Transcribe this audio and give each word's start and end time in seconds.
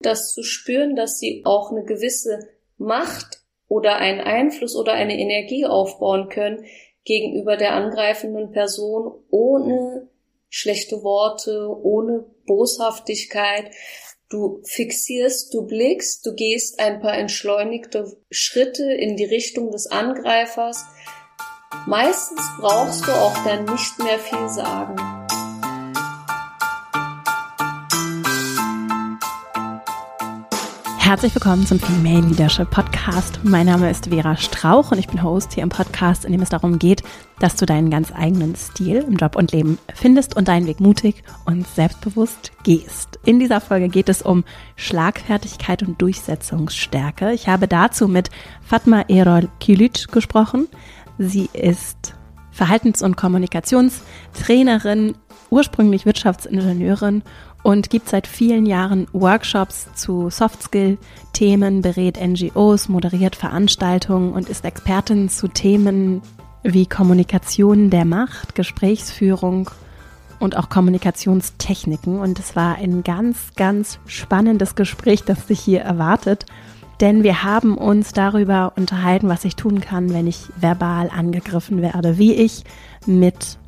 das 0.00 0.32
zu 0.32 0.42
spüren, 0.42 0.96
dass 0.96 1.18
sie 1.18 1.42
auch 1.44 1.70
eine 1.70 1.84
gewisse 1.84 2.48
Macht 2.76 3.42
oder 3.66 3.96
einen 3.96 4.20
Einfluss 4.20 4.76
oder 4.76 4.92
eine 4.92 5.18
Energie 5.18 5.66
aufbauen 5.66 6.28
können 6.28 6.64
gegenüber 7.04 7.56
der 7.56 7.74
angreifenden 7.74 8.52
Person 8.52 9.24
ohne 9.30 10.08
schlechte 10.48 11.02
Worte, 11.02 11.68
ohne 11.68 12.24
Boshaftigkeit. 12.46 13.70
Du 14.30 14.60
fixierst, 14.64 15.54
du 15.54 15.66
blickst, 15.66 16.24
du 16.26 16.34
gehst 16.34 16.80
ein 16.80 17.00
paar 17.00 17.16
entschleunigte 17.16 18.16
Schritte 18.30 18.92
in 18.92 19.16
die 19.16 19.24
Richtung 19.24 19.70
des 19.70 19.86
Angreifers. 19.86 20.84
Meistens 21.86 22.42
brauchst 22.60 23.06
du 23.06 23.12
auch 23.12 23.44
dann 23.44 23.64
nicht 23.64 23.98
mehr 23.98 24.18
viel 24.18 24.48
sagen. 24.48 25.17
Herzlich 31.08 31.34
willkommen 31.34 31.64
zum 31.64 31.80
Female 31.80 32.20
Leadership 32.20 32.68
Podcast. 32.68 33.40
Mein 33.42 33.64
Name 33.64 33.90
ist 33.90 34.10
Vera 34.10 34.36
Strauch 34.36 34.92
und 34.92 34.98
ich 34.98 35.08
bin 35.08 35.22
Host 35.22 35.54
hier 35.54 35.62
im 35.62 35.70
Podcast, 35.70 36.26
in 36.26 36.32
dem 36.32 36.42
es 36.42 36.50
darum 36.50 36.78
geht, 36.78 37.02
dass 37.38 37.56
du 37.56 37.64
deinen 37.64 37.88
ganz 37.88 38.12
eigenen 38.14 38.54
Stil 38.54 39.06
im 39.08 39.16
Job 39.16 39.34
und 39.34 39.52
Leben 39.52 39.78
findest 39.94 40.36
und 40.36 40.48
deinen 40.48 40.66
Weg 40.66 40.80
mutig 40.80 41.24
und 41.46 41.66
selbstbewusst 41.66 42.52
gehst. 42.62 43.18
In 43.24 43.40
dieser 43.40 43.62
Folge 43.62 43.88
geht 43.88 44.10
es 44.10 44.20
um 44.20 44.44
Schlagfertigkeit 44.76 45.82
und 45.82 46.02
Durchsetzungsstärke. 46.02 47.32
Ich 47.32 47.48
habe 47.48 47.68
dazu 47.68 48.06
mit 48.06 48.28
Fatma 48.60 49.06
Erol 49.08 49.48
Kilic 49.60 50.12
gesprochen. 50.12 50.68
Sie 51.16 51.48
ist 51.54 52.16
Verhaltens- 52.50 53.02
und 53.02 53.16
Kommunikationstrainerin, 53.16 55.14
ursprünglich 55.48 56.04
Wirtschaftsingenieurin 56.04 57.22
und 57.68 57.90
gibt 57.90 58.08
seit 58.08 58.26
vielen 58.26 58.64
Jahren 58.64 59.08
Workshops 59.12 59.88
zu 59.94 60.30
Softskill-Themen, 60.30 61.82
berät 61.82 62.18
NGOs, 62.18 62.88
moderiert 62.88 63.36
Veranstaltungen 63.36 64.32
und 64.32 64.48
ist 64.48 64.64
Expertin 64.64 65.28
zu 65.28 65.48
Themen 65.48 66.22
wie 66.62 66.86
Kommunikation 66.86 67.90
der 67.90 68.06
Macht, 68.06 68.54
Gesprächsführung 68.54 69.68
und 70.40 70.56
auch 70.56 70.70
Kommunikationstechniken. 70.70 72.18
Und 72.18 72.38
es 72.38 72.56
war 72.56 72.76
ein 72.76 73.04
ganz, 73.04 73.52
ganz 73.54 73.98
spannendes 74.06 74.74
Gespräch, 74.74 75.24
das 75.24 75.46
sich 75.46 75.60
hier 75.60 75.82
erwartet. 75.82 76.46
Denn 77.02 77.22
wir 77.22 77.42
haben 77.42 77.76
uns 77.76 78.14
darüber 78.14 78.72
unterhalten, 78.76 79.28
was 79.28 79.44
ich 79.44 79.56
tun 79.56 79.82
kann, 79.82 80.14
wenn 80.14 80.26
ich 80.26 80.46
verbal 80.58 81.10
angegriffen 81.14 81.82
werde, 81.82 82.16
wie 82.16 82.32
ich 82.32 82.64
mit 83.04 83.58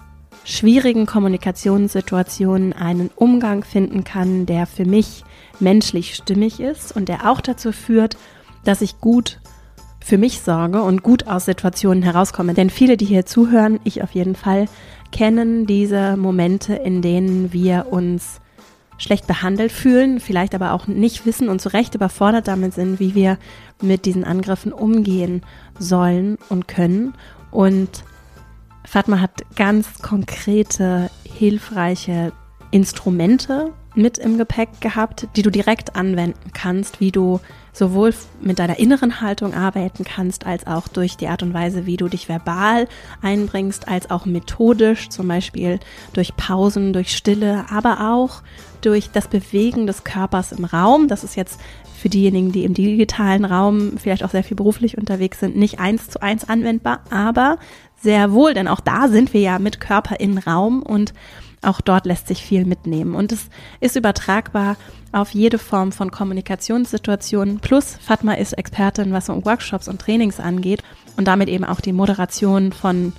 schwierigen 0.51 1.07
Kommunikationssituationen 1.07 2.73
einen 2.73 3.11
Umgang 3.15 3.65
finden 3.65 4.05
kann, 4.05 4.47
der 4.47 4.67
für 4.67 4.85
mich 4.85 5.25
menschlich 5.61 6.15
stimmig 6.15 6.61
ist 6.61 6.95
und 6.95 7.09
der 7.09 7.31
auch 7.31 7.41
dazu 7.41 7.73
führt, 7.73 8.17
dass 8.65 8.83
ich 8.83 9.01
gut 9.01 9.41
für 10.01 10.19
mich 10.19 10.41
sorge 10.41 10.83
und 10.83 11.03
gut 11.03 11.27
aus 11.27 11.45
Situationen 11.45 12.03
herauskomme. 12.03 12.55
Denn 12.55 12.71
viele, 12.71 12.97
die 12.97 13.05
hier 13.05 13.27
zuhören, 13.27 13.79
ich 13.85 14.03
auf 14.03 14.13
jeden 14.13 14.35
Fall, 14.35 14.67
kennen 15.13 15.67
diese 15.67 16.17
Momente, 16.17 16.75
in 16.75 17.03
denen 17.03 17.53
wir 17.53 17.87
uns 17.91 18.41
schlecht 18.99 19.27
behandelt 19.27 19.73
fühlen, 19.73 20.21
vielleicht 20.21 20.55
aber 20.55 20.73
auch 20.73 20.87
nicht 20.87 21.25
wissen 21.27 21.49
und 21.49 21.61
zu 21.61 21.73
Recht 21.73 21.95
überfordert 21.95 22.49
damit 22.49 22.75
sind, 22.75 23.01
wie 23.01 23.15
wir 23.15 23.39
mit 23.81 24.05
diesen 24.05 24.25
Angriffen 24.25 24.73
umgehen 24.73 25.43
sollen 25.79 26.37
und 26.49 26.69
können. 26.69 27.15
Und 27.51 28.05
Fatma 28.85 29.21
hat 29.21 29.43
ganz 29.57 30.01
konkrete, 30.01 31.11
hilfreiche 31.25 32.33
Instrumente 32.71 33.73
mit 33.95 34.19
im 34.19 34.39
Gepäck 34.39 34.81
gehabt, 34.81 35.27
die 35.37 35.43
du 35.43 35.51
direkt 35.51 35.97
anwenden 35.97 36.53
kannst, 36.53 37.01
wie 37.01 37.11
du 37.11 37.41
sowohl 37.73 38.15
mit 38.41 38.59
deiner 38.59 38.79
inneren 38.79 39.21
Haltung 39.21 39.55
arbeiten 39.55 40.05
kannst, 40.05 40.47
als 40.47 40.67
auch 40.67 40.89
durch 40.89 41.17
die 41.17 41.29
Art 41.29 41.43
und 41.43 41.55
Weise, 41.55 41.87
wie 41.87 41.97
du 41.97 42.09
dich 42.09 42.29
verbal 42.29 42.89
einbringst, 43.23 43.89
als 43.89 44.11
auch 44.11 44.27
methodisch, 44.27 45.09
zum 45.09 45.29
Beispiel 45.29 45.81
durch 46.13 46.37
Pausen, 46.37 46.93
durch 46.93 47.17
Stille, 47.17 47.67
aber 47.71 48.13
auch 48.13 48.43
durch 48.81 49.11
das 49.11 49.29
Bewegen 49.29 49.87
des 49.87 50.05
Körpers 50.05 50.53
im 50.53 50.65
Raum. 50.65 51.09
Das 51.09 51.25
ist 51.25 51.37
jetzt 51.37 51.61
für 52.01 52.09
diejenigen, 52.09 52.51
die 52.51 52.65
im 52.65 52.75
digitalen 52.75 53.45
Raum 53.45 53.99
vielleicht 53.99 54.25
auch 54.25 54.31
sehr 54.31 54.45
viel 54.45 54.57
beruflich 54.57 54.97
unterwegs 54.97 55.39
sind, 55.39 55.57
nicht 55.57 55.79
eins 55.79 56.09
zu 56.09 56.23
eins 56.23 56.49
anwendbar, 56.49 57.01
aber 57.11 57.59
sehr 58.03 58.33
wohl, 58.33 58.55
denn 58.55 58.69
auch 58.69 58.81
da 58.81 59.09
sind 59.09 59.35
wir 59.35 59.41
ja 59.41 59.59
mit 59.59 59.81
Körper 59.81 60.21
in 60.21 60.39
Raum 60.39 60.83
und 60.83 61.13
auch 61.63 61.81
dort 61.81 62.07
lässt 62.07 62.27
sich 62.27 62.43
viel 62.43 62.65
mitnehmen. 62.65 63.15
Und 63.15 63.33
es 63.33 63.49
ist 63.81 63.97
übertragbar 63.97 64.77
auf 65.13 65.31
jede 65.31 65.59
Form 65.59 65.93
von 65.93 66.11
Kommunikationssituationen. 66.11 67.61
Plus 67.61 67.99
Fatma 68.01 68.33
ist 68.35 68.55
Expertin, 68.55 69.13
was 69.13 69.29
um 69.29 69.45
Workshops 69.45 69.89
und 69.89 70.01
Trainings 70.01 70.41
angeht 70.41 70.83
und 71.17 71.29
damit 71.29 71.49
eben 71.49 71.65
auch 71.65 71.81
die 71.81 71.93
Moderation 71.93 72.73
von 72.73 73.13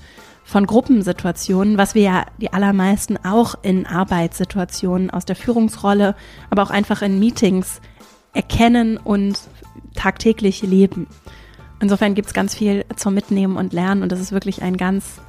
von 0.43 0.65
Gruppensituationen, 0.65 1.77
was 1.77 1.95
wir 1.95 2.01
ja 2.01 2.25
die 2.39 2.51
allermeisten 2.51 3.17
auch 3.23 3.55
in 3.61 3.85
Arbeitssituationen 3.85 5.09
aus 5.09 5.23
der 5.23 5.35
Führungsrolle, 5.35 6.15
aber 6.49 6.63
auch 6.63 6.71
einfach 6.71 7.03
in 7.03 7.19
Meetings 7.19 7.79
erkennen 8.33 8.97
und 8.97 9.39
tagtäglich 9.95 10.61
leben. 10.63 11.07
Insofern 11.81 12.13
gibt 12.13 12.27
es 12.27 12.33
ganz 12.35 12.53
viel 12.53 12.85
zum 12.95 13.15
Mitnehmen 13.15 13.57
und 13.57 13.73
Lernen 13.73 14.03
und 14.03 14.11
das 14.11 14.19
ist 14.19 14.31
wirklich 14.31 14.61
ein 14.61 14.77
ganz, 14.77 15.19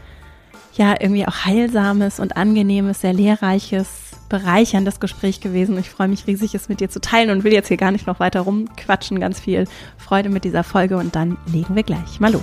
ja, 0.74 0.94
irgendwie 1.00 1.26
auch 1.26 1.46
heilsames 1.46 2.20
und 2.20 2.36
angenehmes, 2.36 3.00
sehr 3.00 3.14
lehrreiches, 3.14 3.88
bereicherndes 4.28 5.00
Gespräch 5.00 5.40
gewesen. 5.40 5.78
Ich 5.78 5.88
freue 5.88 6.08
mich 6.08 6.26
riesig, 6.26 6.54
es 6.54 6.68
mit 6.68 6.80
dir 6.80 6.90
zu 6.90 7.00
teilen 7.00 7.30
und 7.30 7.42
will 7.42 7.54
jetzt 7.54 7.68
hier 7.68 7.78
gar 7.78 7.90
nicht 7.90 8.06
noch 8.06 8.20
weiter 8.20 8.42
rumquatschen. 8.42 9.18
Ganz 9.18 9.40
viel 9.40 9.66
Freude 9.96 10.28
mit 10.28 10.44
dieser 10.44 10.62
Folge 10.62 10.98
und 10.98 11.16
dann 11.16 11.38
legen 11.46 11.74
wir 11.74 11.84
gleich 11.84 12.20
mal 12.20 12.32
los. 12.32 12.42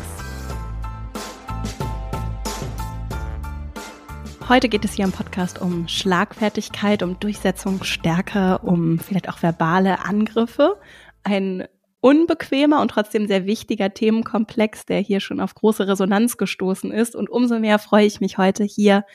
Heute 4.48 4.70
geht 4.70 4.86
es 4.86 4.94
hier 4.94 5.06
im 5.06 5.12
Podcast 5.12 5.62
um 5.62 5.88
Schlagfertigkeit, 5.88 7.04
um 7.04 7.20
Durchsetzungsstärke, 7.20 8.58
um 8.64 8.98
vielleicht 8.98 9.30
auch 9.30 9.44
verbale 9.44 10.04
Angriffe. 10.04 10.78
Ein 11.22 11.66
unbequemer 12.02 12.82
und 12.82 12.92
trotzdem 12.92 13.28
sehr 13.28 13.46
wichtiger 13.46 13.94
Themenkomplex, 13.94 14.86
der 14.86 15.00
hier 15.00 15.20
schon 15.20 15.40
auf 15.40 15.56
große 15.56 15.88
Resonanz 15.88 16.38
gestoßen 16.38 16.92
ist. 16.92 17.16
Und 17.16 17.30
umso 17.30 17.60
mehr 17.60 17.80
freue 17.80 18.06
ich 18.06 18.22
mich 18.22 18.38
heute 18.38 18.64
hier 18.64 19.06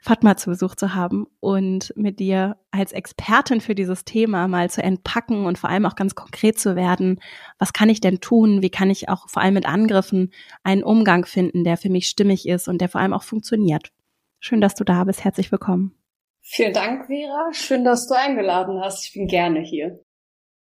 Fatma 0.00 0.36
zu 0.36 0.50
Besuch 0.50 0.76
zu 0.76 0.94
haben 0.94 1.26
und 1.40 1.92
mit 1.96 2.20
dir 2.20 2.56
als 2.70 2.92
Expertin 2.92 3.60
für 3.60 3.74
dieses 3.74 4.04
Thema 4.04 4.46
mal 4.46 4.70
zu 4.70 4.82
entpacken 4.82 5.44
und 5.44 5.58
vor 5.58 5.70
allem 5.70 5.86
auch 5.86 5.96
ganz 5.96 6.14
konkret 6.14 6.58
zu 6.58 6.76
werden. 6.76 7.20
Was 7.58 7.72
kann 7.72 7.88
ich 7.88 8.00
denn 8.00 8.20
tun? 8.20 8.62
Wie 8.62 8.70
kann 8.70 8.90
ich 8.90 9.08
auch 9.08 9.28
vor 9.28 9.42
allem 9.42 9.54
mit 9.54 9.66
Angriffen 9.66 10.32
einen 10.62 10.84
Umgang 10.84 11.26
finden, 11.26 11.64
der 11.64 11.76
für 11.76 11.90
mich 11.90 12.08
stimmig 12.08 12.46
ist 12.46 12.68
und 12.68 12.80
der 12.80 12.88
vor 12.88 13.00
allem 13.00 13.12
auch 13.12 13.24
funktioniert? 13.24 13.90
Schön, 14.38 14.60
dass 14.60 14.76
du 14.76 14.84
da 14.84 15.02
bist. 15.02 15.24
Herzlich 15.24 15.50
willkommen. 15.50 15.96
Vielen 16.42 16.72
Dank, 16.72 17.06
Vera. 17.06 17.52
Schön, 17.52 17.84
dass 17.84 18.06
du 18.06 18.14
eingeladen 18.14 18.80
hast. 18.80 19.04
Ich 19.04 19.12
bin 19.12 19.26
gerne 19.26 19.60
hier. 19.60 20.00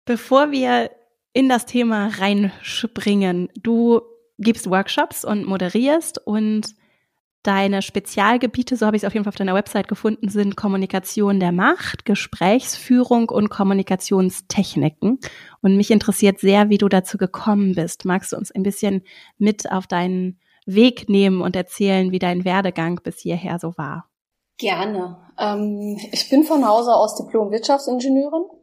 Bevor 0.05 0.51
wir 0.51 0.89
in 1.37 1.49
das 1.49 1.67
Thema 1.67 2.07
reinspringen. 2.07 3.49
Du 3.61 4.01
gibst 4.39 4.71
Workshops 4.71 5.23
und 5.23 5.45
moderierst 5.45 6.17
und 6.25 6.73
deine 7.43 7.83
Spezialgebiete, 7.83 8.75
so 8.75 8.87
habe 8.87 8.97
ich 8.97 9.03
es 9.03 9.07
auf 9.07 9.13
jeden 9.13 9.23
Fall 9.23 9.29
auf 9.29 9.35
deiner 9.35 9.53
Website 9.53 9.87
gefunden, 9.87 10.29
sind 10.29 10.57
Kommunikation 10.57 11.39
der 11.39 11.51
Macht, 11.51 12.05
Gesprächsführung 12.05 13.29
und 13.29 13.49
Kommunikationstechniken. 13.49 15.19
Und 15.61 15.77
mich 15.77 15.91
interessiert 15.91 16.39
sehr, 16.39 16.69
wie 16.69 16.79
du 16.79 16.89
dazu 16.89 17.19
gekommen 17.19 17.75
bist. 17.75 18.03
Magst 18.03 18.31
du 18.31 18.35
uns 18.35 18.49
ein 18.49 18.63
bisschen 18.63 19.03
mit 19.37 19.71
auf 19.71 19.85
deinen 19.85 20.39
Weg 20.65 21.07
nehmen 21.07 21.41
und 21.41 21.55
erzählen, 21.55 22.11
wie 22.11 22.19
dein 22.19 22.45
Werdegang 22.45 22.99
bis 23.03 23.19
hierher 23.19 23.59
so 23.59 23.77
war? 23.77 24.09
Gerne. 24.57 25.19
Ähm, 25.37 25.99
ich 26.11 26.31
bin 26.31 26.45
von 26.45 26.67
Hause 26.67 26.95
aus 26.95 27.15
Diplom-Wirtschaftsingenieurin 27.15 28.56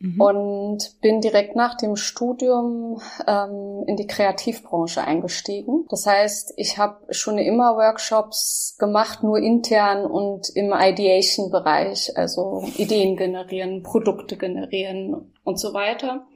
mhm. 0.00 0.20
und 0.20 1.00
bin 1.00 1.20
direkt 1.20 1.54
nach 1.54 1.76
dem 1.76 1.94
Studium 1.96 3.00
ähm, 3.26 3.84
in 3.86 3.96
die 3.96 4.06
Kreativbranche 4.06 5.02
eingestiegen. 5.02 5.86
Das 5.88 6.06
heißt, 6.06 6.54
ich 6.56 6.78
habe 6.78 7.12
schon 7.14 7.38
immer 7.38 7.76
Workshops 7.76 8.76
gemacht, 8.78 9.22
nur 9.22 9.38
intern 9.38 10.04
und 10.04 10.48
im 10.54 10.72
Ideation-Bereich, 10.72 12.16
also 12.16 12.64
Ideen 12.76 13.16
generieren, 13.16 13.82
Produkte 13.82 14.36
generieren 14.36 15.32
und 15.44 15.60
so 15.60 15.72
weiter. 15.74 16.26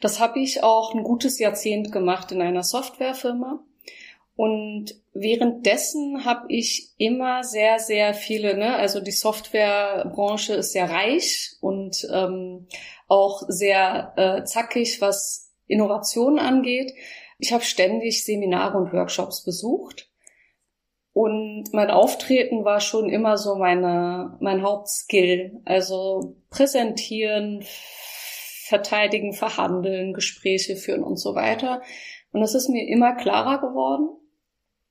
Das 0.00 0.20
habe 0.20 0.40
ich 0.40 0.62
auch 0.62 0.94
ein 0.94 1.02
gutes 1.02 1.38
Jahrzehnt 1.38 1.92
gemacht 1.92 2.30
in 2.32 2.42
einer 2.42 2.62
Softwarefirma. 2.62 3.60
Und 4.36 4.94
währenddessen 5.12 6.24
habe 6.24 6.46
ich 6.48 6.92
immer 6.98 7.44
sehr, 7.44 7.78
sehr 7.78 8.14
viele, 8.14 8.56
ne, 8.56 8.74
also 8.74 9.00
die 9.00 9.12
Softwarebranche 9.12 10.54
ist 10.54 10.72
sehr 10.72 10.90
reich 10.90 11.52
und 11.60 12.06
ähm, 12.12 12.66
auch 13.06 13.42
sehr 13.46 14.12
äh, 14.16 14.44
zackig, 14.44 15.00
was 15.00 15.52
Innovation 15.66 16.38
angeht. 16.38 16.92
Ich 17.38 17.52
habe 17.52 17.62
ständig 17.62 18.24
Seminare 18.24 18.76
und 18.78 18.92
Workshops 18.92 19.44
besucht. 19.44 20.10
Und 21.12 21.72
mein 21.72 21.90
Auftreten 21.90 22.64
war 22.64 22.80
schon 22.80 23.08
immer 23.08 23.38
so 23.38 23.54
meine, 23.54 24.36
mein 24.40 24.62
Hauptskill. 24.62 25.60
Also 25.64 26.36
präsentieren, 26.50 27.64
verteidigen, 28.66 29.32
verhandeln, 29.32 30.12
Gespräche 30.12 30.74
führen 30.74 31.04
und 31.04 31.18
so 31.18 31.36
weiter. 31.36 31.82
Und 32.32 32.40
das 32.40 32.56
ist 32.56 32.68
mir 32.68 32.88
immer 32.88 33.14
klarer 33.14 33.60
geworden. 33.60 34.08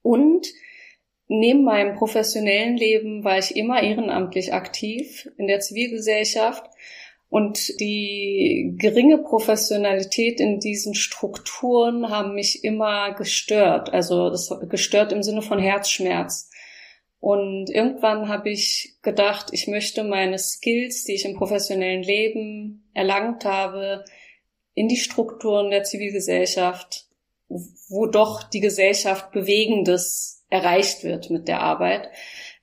Und 0.03 0.47
neben 1.27 1.63
meinem 1.63 1.95
professionellen 1.95 2.77
Leben 2.77 3.23
war 3.23 3.39
ich 3.39 3.55
immer 3.55 3.81
ehrenamtlich 3.81 4.53
aktiv 4.53 5.27
in 5.37 5.47
der 5.47 5.61
Zivilgesellschaft. 5.61 6.69
Und 7.29 7.79
die 7.79 8.75
geringe 8.77 9.17
Professionalität 9.17 10.39
in 10.39 10.59
diesen 10.59 10.93
Strukturen 10.93 12.09
haben 12.09 12.35
mich 12.35 12.63
immer 12.63 13.13
gestört. 13.15 13.91
Also 13.91 14.29
das 14.29 14.53
gestört 14.69 15.11
im 15.11 15.23
Sinne 15.23 15.41
von 15.41 15.57
Herzschmerz. 15.57 16.51
Und 17.19 17.69
irgendwann 17.69 18.27
habe 18.27 18.49
ich 18.51 18.97
gedacht, 19.01 19.47
ich 19.51 19.67
möchte 19.67 20.03
meine 20.03 20.37
Skills, 20.37 21.05
die 21.05 21.13
ich 21.13 21.25
im 21.25 21.35
professionellen 21.35 22.03
Leben 22.03 22.89
erlangt 22.93 23.45
habe, 23.45 24.03
in 24.75 24.87
die 24.87 24.97
Strukturen 24.97 25.71
der 25.71 25.83
Zivilgesellschaft, 25.83 27.02
wo 27.89 28.05
doch 28.05 28.43
die 28.43 28.59
Gesellschaft 28.59 29.31
Bewegendes 29.31 30.45
erreicht 30.49 31.03
wird 31.03 31.29
mit 31.29 31.47
der 31.47 31.61
Arbeit, 31.61 32.09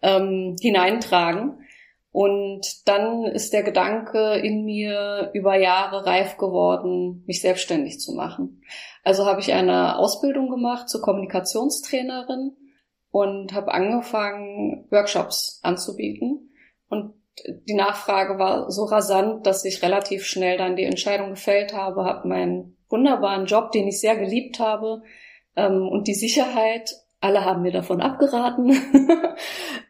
ähm, 0.03 0.57
hineintragen. 0.61 1.65
Und 2.13 2.89
dann 2.89 3.25
ist 3.25 3.53
der 3.53 3.63
Gedanke 3.63 4.35
in 4.35 4.65
mir 4.65 5.31
über 5.33 5.57
Jahre 5.57 6.07
reif 6.07 6.37
geworden, 6.39 7.23
mich 7.27 7.41
selbstständig 7.41 8.01
zu 8.01 8.15
machen. 8.15 8.63
Also 9.05 9.27
habe 9.27 9.41
ich 9.41 9.53
eine 9.53 9.97
Ausbildung 9.97 10.51
gemacht 10.51 10.89
zur 10.89 11.03
Kommunikationstrainerin 11.03 12.57
und 13.13 13.53
habe 13.53 13.73
angefangen, 13.73 14.87
Workshops 14.91 15.61
anzubieten. 15.63 16.53
Und 16.89 17.15
die 17.69 17.75
Nachfrage 17.75 18.39
war 18.39 18.71
so 18.71 18.85
rasant, 18.85 19.47
dass 19.47 19.65
ich 19.65 19.83
relativ 19.83 20.25
schnell 20.25 20.59
dann 20.59 20.77
die 20.77 20.85
Entscheidung 20.85 21.31
gefällt 21.31 21.75
habe, 21.75 22.05
habe 22.05 22.29
meinen 22.29 22.77
wunderbaren 22.91 23.47
Job, 23.47 23.73
den 23.73 23.89
ich 23.89 24.01
sehr 24.01 24.17
geliebt 24.17 24.59
habe, 24.59 25.03
ähm, 25.57 25.89
und 25.89 26.07
die 26.09 26.15
Sicherheit, 26.15 26.91
alle 27.21 27.45
haben 27.45 27.63
mir 27.63 27.73
davon 27.73 28.01
abgeraten, 28.01 28.71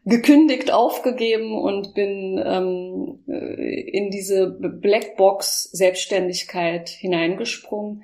gekündigt, 0.05 0.71
aufgegeben 0.71 1.55
und 1.57 1.93
bin 1.93 2.41
ähm, 2.43 3.23
in 3.27 4.09
diese 4.09 4.49
Blackbox-Selbstständigkeit 4.49 6.89
hineingesprungen. 6.89 8.03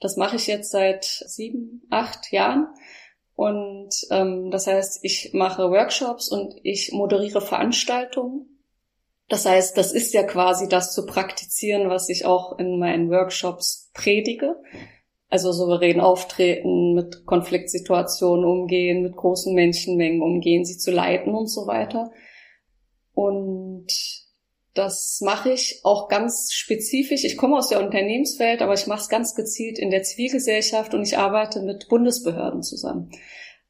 Das 0.00 0.16
mache 0.16 0.36
ich 0.36 0.46
jetzt 0.46 0.70
seit 0.70 1.04
sieben, 1.04 1.82
acht 1.90 2.30
Jahren 2.30 2.68
und 3.38 3.90
ähm, 4.10 4.50
das 4.50 4.66
heißt, 4.66 4.98
ich 5.02 5.30
mache 5.32 5.70
Workshops 5.70 6.28
und 6.28 6.56
ich 6.64 6.90
moderiere 6.92 7.40
Veranstaltungen. 7.40 8.57
Das 9.28 9.44
heißt, 9.44 9.76
das 9.76 9.92
ist 9.92 10.14
ja 10.14 10.22
quasi 10.22 10.68
das 10.68 10.94
zu 10.94 11.04
praktizieren, 11.04 11.90
was 11.90 12.08
ich 12.08 12.24
auch 12.24 12.58
in 12.58 12.78
meinen 12.78 13.10
Workshops 13.10 13.90
predige. 13.92 14.56
Also 15.30 15.52
souverän 15.52 16.00
auftreten, 16.00 16.94
mit 16.94 17.26
Konfliktsituationen 17.26 18.46
umgehen, 18.46 19.02
mit 19.02 19.14
großen 19.14 19.54
Menschenmengen 19.54 20.22
umgehen, 20.22 20.64
sie 20.64 20.78
zu 20.78 20.90
leiten 20.90 21.34
und 21.34 21.48
so 21.48 21.66
weiter. 21.66 22.10
Und 23.12 23.88
das 24.72 25.20
mache 25.22 25.50
ich 25.50 25.80
auch 25.82 26.08
ganz 26.08 26.52
spezifisch. 26.52 27.24
Ich 27.24 27.36
komme 27.36 27.58
aus 27.58 27.68
der 27.68 27.84
Unternehmenswelt, 27.84 28.62
aber 28.62 28.74
ich 28.74 28.86
mache 28.86 29.00
es 29.00 29.08
ganz 29.08 29.34
gezielt 29.34 29.78
in 29.78 29.90
der 29.90 30.04
Zivilgesellschaft 30.04 30.94
und 30.94 31.02
ich 31.02 31.18
arbeite 31.18 31.60
mit 31.62 31.88
Bundesbehörden 31.88 32.62
zusammen, 32.62 33.10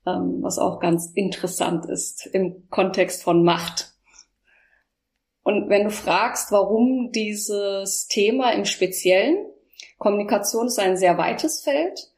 ähm, 0.06 0.42
was 0.42 0.58
auch 0.58 0.78
ganz 0.78 1.10
interessant 1.14 1.86
ist 1.86 2.28
im 2.32 2.68
Kontext 2.68 3.22
von 3.22 3.42
Macht. 3.42 3.87
Und 5.48 5.70
wenn 5.70 5.84
du 5.84 5.90
fragst, 5.90 6.52
warum 6.52 7.10
dieses 7.10 8.06
Thema 8.06 8.50
im 8.50 8.66
Speziellen, 8.66 9.46
Kommunikation 9.96 10.66
ist 10.66 10.78
ein 10.78 10.98
sehr 10.98 11.16
weites 11.16 11.62
Feld 11.62 12.12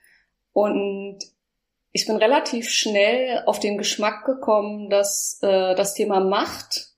und 0.52 1.18
ich 1.92 2.08
bin 2.08 2.16
relativ 2.16 2.68
schnell 2.68 3.44
auf 3.46 3.60
den 3.60 3.78
Geschmack 3.78 4.24
gekommen, 4.24 4.90
dass 4.90 5.38
äh, 5.42 5.76
das 5.76 5.94
Thema 5.94 6.18
Macht 6.18 6.88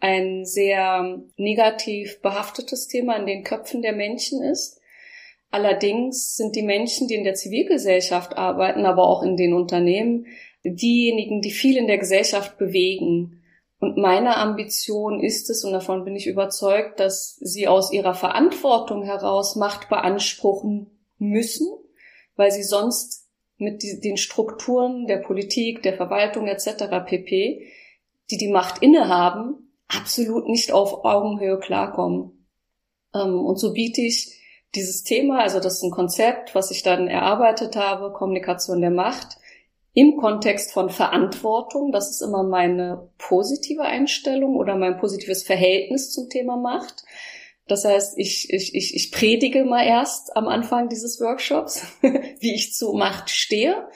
ein 0.00 0.46
sehr 0.46 1.20
negativ 1.36 2.22
behaftetes 2.22 2.88
Thema 2.88 3.16
in 3.16 3.26
den 3.26 3.44
Köpfen 3.44 3.82
der 3.82 3.92
Menschen 3.92 4.42
ist. 4.42 4.80
Allerdings 5.50 6.36
sind 6.36 6.56
die 6.56 6.62
Menschen, 6.62 7.08
die 7.08 7.14
in 7.14 7.24
der 7.24 7.34
Zivilgesellschaft 7.34 8.38
arbeiten, 8.38 8.86
aber 8.86 9.06
auch 9.06 9.22
in 9.22 9.36
den 9.36 9.52
Unternehmen, 9.52 10.28
diejenigen, 10.64 11.42
die 11.42 11.50
viel 11.50 11.76
in 11.76 11.88
der 11.88 11.98
Gesellschaft 11.98 12.56
bewegen. 12.56 13.35
Und 13.78 13.98
meine 13.98 14.36
Ambition 14.36 15.20
ist 15.20 15.50
es, 15.50 15.64
und 15.64 15.72
davon 15.72 16.04
bin 16.04 16.16
ich 16.16 16.26
überzeugt, 16.26 16.98
dass 16.98 17.36
sie 17.36 17.68
aus 17.68 17.92
ihrer 17.92 18.14
Verantwortung 18.14 19.02
heraus 19.02 19.54
Macht 19.56 19.88
beanspruchen 19.88 20.90
müssen, 21.18 21.68
weil 22.36 22.50
sie 22.50 22.62
sonst 22.62 23.26
mit 23.58 23.82
den 23.82 24.16
Strukturen 24.16 25.06
der 25.06 25.18
Politik, 25.18 25.82
der 25.82 25.94
Verwaltung 25.94 26.46
etc. 26.46 26.84
pp, 27.06 27.66
die 28.30 28.38
die 28.38 28.48
Macht 28.48 28.82
innehaben, 28.82 29.72
absolut 29.88 30.48
nicht 30.48 30.72
auf 30.72 31.04
Augenhöhe 31.04 31.58
klarkommen. 31.58 32.46
Ähm, 33.14 33.44
und 33.44 33.58
so 33.58 33.72
biete 33.72 34.00
ich 34.00 34.40
dieses 34.74 35.04
Thema, 35.04 35.40
also 35.40 35.60
das 35.60 35.74
ist 35.74 35.82
ein 35.82 35.90
Konzept, 35.90 36.54
was 36.54 36.70
ich 36.70 36.82
dann 36.82 37.08
erarbeitet 37.08 37.76
habe, 37.76 38.12
Kommunikation 38.12 38.80
der 38.80 38.90
Macht, 38.90 39.38
im 39.96 40.18
Kontext 40.18 40.72
von 40.72 40.90
Verantwortung. 40.90 41.90
Das 41.90 42.10
ist 42.10 42.20
immer 42.20 42.42
meine 42.42 43.08
positive 43.16 43.80
Einstellung 43.80 44.56
oder 44.56 44.76
mein 44.76 44.98
positives 44.98 45.42
Verhältnis 45.42 46.12
zum 46.12 46.28
Thema 46.28 46.58
Macht. 46.58 47.02
Das 47.66 47.86
heißt, 47.86 48.18
ich, 48.18 48.52
ich, 48.52 48.74
ich, 48.74 48.94
ich 48.94 49.10
predige 49.10 49.64
mal 49.64 49.86
erst 49.86 50.36
am 50.36 50.48
Anfang 50.48 50.90
dieses 50.90 51.18
Workshops, 51.18 51.86
wie 52.02 52.54
ich 52.54 52.74
zu 52.74 52.92
Macht 52.92 53.30
stehe 53.30 53.88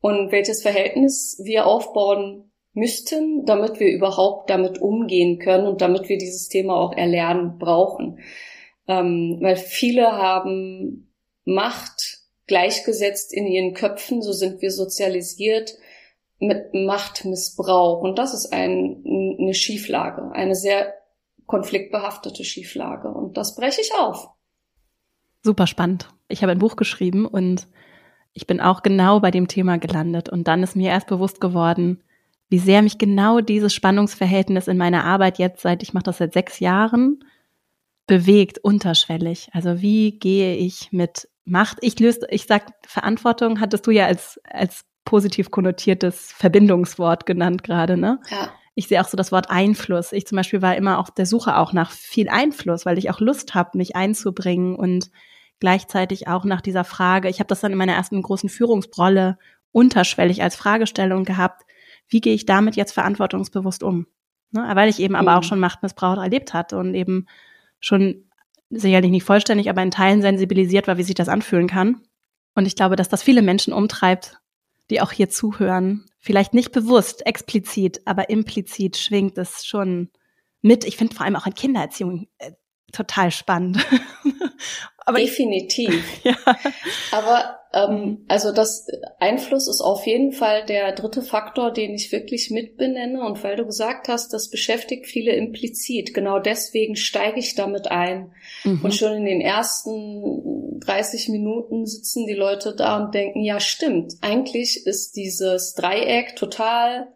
und 0.00 0.30
welches 0.30 0.62
Verhältnis 0.62 1.40
wir 1.42 1.66
aufbauen 1.66 2.52
müssten, 2.72 3.44
damit 3.44 3.80
wir 3.80 3.88
überhaupt 3.90 4.50
damit 4.50 4.80
umgehen 4.80 5.40
können 5.40 5.66
und 5.66 5.80
damit 5.80 6.08
wir 6.08 6.16
dieses 6.16 6.46
Thema 6.46 6.76
auch 6.76 6.92
erlernen 6.92 7.58
brauchen. 7.58 8.20
Ähm, 8.86 9.38
weil 9.40 9.56
viele 9.56 10.12
haben 10.12 11.12
Macht 11.44 12.19
gleichgesetzt 12.50 13.32
in 13.32 13.46
ihren 13.46 13.74
Köpfen, 13.74 14.22
so 14.22 14.32
sind 14.32 14.60
wir 14.60 14.72
sozialisiert 14.72 15.78
mit 16.40 16.74
Machtmissbrauch. 16.74 18.02
Und 18.02 18.18
das 18.18 18.34
ist 18.34 18.52
ein, 18.52 19.04
eine 19.38 19.54
Schieflage, 19.54 20.32
eine 20.32 20.56
sehr 20.56 20.94
konfliktbehaftete 21.46 22.42
Schieflage. 22.42 23.06
Und 23.06 23.36
das 23.36 23.54
breche 23.54 23.80
ich 23.80 23.92
auf. 23.94 24.30
Super 25.44 25.68
spannend. 25.68 26.08
Ich 26.26 26.42
habe 26.42 26.50
ein 26.50 26.58
Buch 26.58 26.74
geschrieben 26.74 27.24
und 27.24 27.68
ich 28.32 28.48
bin 28.48 28.60
auch 28.60 28.82
genau 28.82 29.20
bei 29.20 29.30
dem 29.30 29.46
Thema 29.46 29.78
gelandet. 29.78 30.28
Und 30.28 30.48
dann 30.48 30.64
ist 30.64 30.74
mir 30.74 30.90
erst 30.90 31.06
bewusst 31.06 31.40
geworden, 31.40 32.02
wie 32.48 32.58
sehr 32.58 32.82
mich 32.82 32.98
genau 32.98 33.40
dieses 33.40 33.72
Spannungsverhältnis 33.72 34.66
in 34.66 34.76
meiner 34.76 35.04
Arbeit 35.04 35.38
jetzt 35.38 35.62
seit, 35.62 35.84
ich 35.84 35.94
mache 35.94 36.06
das 36.06 36.18
seit 36.18 36.32
sechs 36.32 36.58
Jahren, 36.58 37.22
bewegt, 38.08 38.58
unterschwellig. 38.58 39.50
Also 39.52 39.82
wie 39.82 40.18
gehe 40.18 40.56
ich 40.56 40.90
mit 40.90 41.28
Macht? 41.44 41.78
Ich 41.80 41.98
löse, 41.98 42.26
ich 42.30 42.46
sag, 42.46 42.72
Verantwortung 42.86 43.60
hattest 43.60 43.86
du 43.86 43.90
ja 43.90 44.06
als, 44.06 44.40
als 44.44 44.82
positiv 45.04 45.50
konnotiertes 45.50 46.32
Verbindungswort 46.32 47.26
genannt 47.26 47.64
gerade, 47.64 47.96
ne? 47.96 48.20
Ja. 48.30 48.50
Ich 48.74 48.88
sehe 48.88 49.00
auch 49.00 49.08
so 49.08 49.16
das 49.16 49.32
Wort 49.32 49.50
Einfluss. 49.50 50.12
Ich 50.12 50.26
zum 50.26 50.36
Beispiel 50.36 50.62
war 50.62 50.76
immer 50.76 50.98
auf 50.98 51.10
der 51.10 51.26
Suche 51.26 51.56
auch 51.56 51.72
nach 51.72 51.90
viel 51.90 52.28
Einfluss, 52.28 52.86
weil 52.86 52.98
ich 52.98 53.10
auch 53.10 53.20
Lust 53.20 53.54
habe, 53.54 53.76
mich 53.76 53.96
einzubringen 53.96 54.76
und 54.76 55.10
gleichzeitig 55.58 56.28
auch 56.28 56.44
nach 56.44 56.60
dieser 56.60 56.84
Frage. 56.84 57.28
Ich 57.28 57.40
habe 57.40 57.48
das 57.48 57.60
dann 57.60 57.72
in 57.72 57.78
meiner 57.78 57.94
ersten 57.94 58.22
großen 58.22 58.48
Führungsrolle 58.48 59.38
unterschwellig 59.72 60.42
als 60.42 60.56
Fragestellung 60.56 61.24
gehabt 61.24 61.64
wie 62.10 62.20
gehe 62.20 62.34
ich 62.34 62.44
damit 62.44 62.76
jetzt 62.76 62.92
verantwortungsbewusst 62.92 63.82
um? 63.82 64.06
Ne? 64.50 64.68
Weil 64.74 64.90
ich 64.90 65.00
eben 65.00 65.14
mhm. 65.14 65.20
aber 65.20 65.36
auch 65.36 65.42
mhm. 65.42 65.46
schon 65.46 65.60
Machtmissbrauch 65.60 66.18
erlebt 66.18 66.52
hatte 66.52 66.76
und 66.76 66.94
eben 66.94 67.26
schon 67.78 68.24
sicherlich 68.70 69.10
nicht 69.10 69.24
vollständig, 69.24 69.68
aber 69.68 69.82
in 69.82 69.90
Teilen 69.90 70.22
sensibilisiert 70.22 70.86
war, 70.86 70.96
wie 70.96 71.02
sich 71.02 71.14
das 71.14 71.28
anfühlen 71.28 71.68
kann. 71.68 72.02
Und 72.54 72.66
ich 72.66 72.76
glaube, 72.76 72.96
dass 72.96 73.08
das 73.08 73.22
viele 73.22 73.42
Menschen 73.42 73.72
umtreibt, 73.72 74.38
die 74.90 75.00
auch 75.00 75.12
hier 75.12 75.30
zuhören. 75.30 76.06
Vielleicht 76.18 76.54
nicht 76.54 76.72
bewusst, 76.72 77.26
explizit, 77.26 78.00
aber 78.04 78.30
implizit 78.30 78.96
schwingt 78.96 79.38
es 79.38 79.66
schon 79.66 80.10
mit. 80.62 80.84
Ich 80.84 80.96
finde 80.96 81.14
vor 81.14 81.24
allem 81.24 81.36
auch 81.36 81.46
in 81.46 81.54
Kindererziehung 81.54 82.28
äh, 82.38 82.52
total 82.92 83.30
spannend. 83.30 83.78
Aber 85.06 85.18
Definitiv. 85.18 86.04
ja. 86.24 86.36
Aber 87.12 87.59
ähm, 87.72 88.24
also 88.26 88.52
das 88.52 88.88
Einfluss 89.20 89.68
ist 89.68 89.80
auf 89.80 90.06
jeden 90.06 90.32
Fall 90.32 90.64
der 90.66 90.92
dritte 90.92 91.22
Faktor, 91.22 91.72
den 91.72 91.94
ich 91.94 92.10
wirklich 92.10 92.50
mitbenenne. 92.50 93.22
Und 93.22 93.42
weil 93.44 93.56
du 93.56 93.64
gesagt 93.64 94.08
hast, 94.08 94.32
das 94.32 94.50
beschäftigt 94.50 95.06
viele 95.06 95.32
implizit. 95.32 96.12
Genau 96.12 96.40
deswegen 96.40 96.96
steige 96.96 97.38
ich 97.38 97.54
damit 97.54 97.88
ein. 97.88 98.32
Mhm. 98.64 98.80
Und 98.82 98.94
schon 98.94 99.14
in 99.14 99.24
den 99.24 99.40
ersten 99.40 100.80
30 100.80 101.28
Minuten 101.28 101.86
sitzen 101.86 102.26
die 102.26 102.34
Leute 102.34 102.74
da 102.74 103.04
und 103.04 103.14
denken, 103.14 103.42
ja 103.42 103.60
stimmt, 103.60 104.14
eigentlich 104.20 104.86
ist 104.86 105.16
dieses 105.16 105.74
Dreieck 105.74 106.36
total 106.36 107.08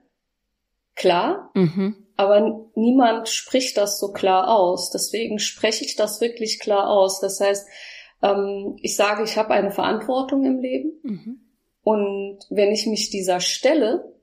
klar. 0.94 1.50
Mhm. 1.54 1.96
aber 2.16 2.68
niemand 2.76 3.28
spricht 3.28 3.76
das 3.76 3.98
so 3.98 4.12
klar 4.12 4.48
aus. 4.48 4.90
Deswegen 4.90 5.40
spreche 5.40 5.84
ich 5.84 5.96
das 5.96 6.20
wirklich 6.20 6.60
klar 6.60 6.88
aus. 6.88 7.18
Das 7.18 7.40
heißt, 7.40 7.66
ähm, 8.24 8.76
ich 8.80 8.96
sage, 8.96 9.22
ich 9.22 9.36
habe 9.36 9.50
eine 9.50 9.70
Verantwortung 9.70 10.44
im 10.44 10.60
Leben. 10.60 10.92
Mhm. 11.02 11.40
Und 11.82 12.38
wenn 12.48 12.72
ich 12.72 12.86
mich 12.86 13.10
dieser 13.10 13.40
stelle, 13.40 14.14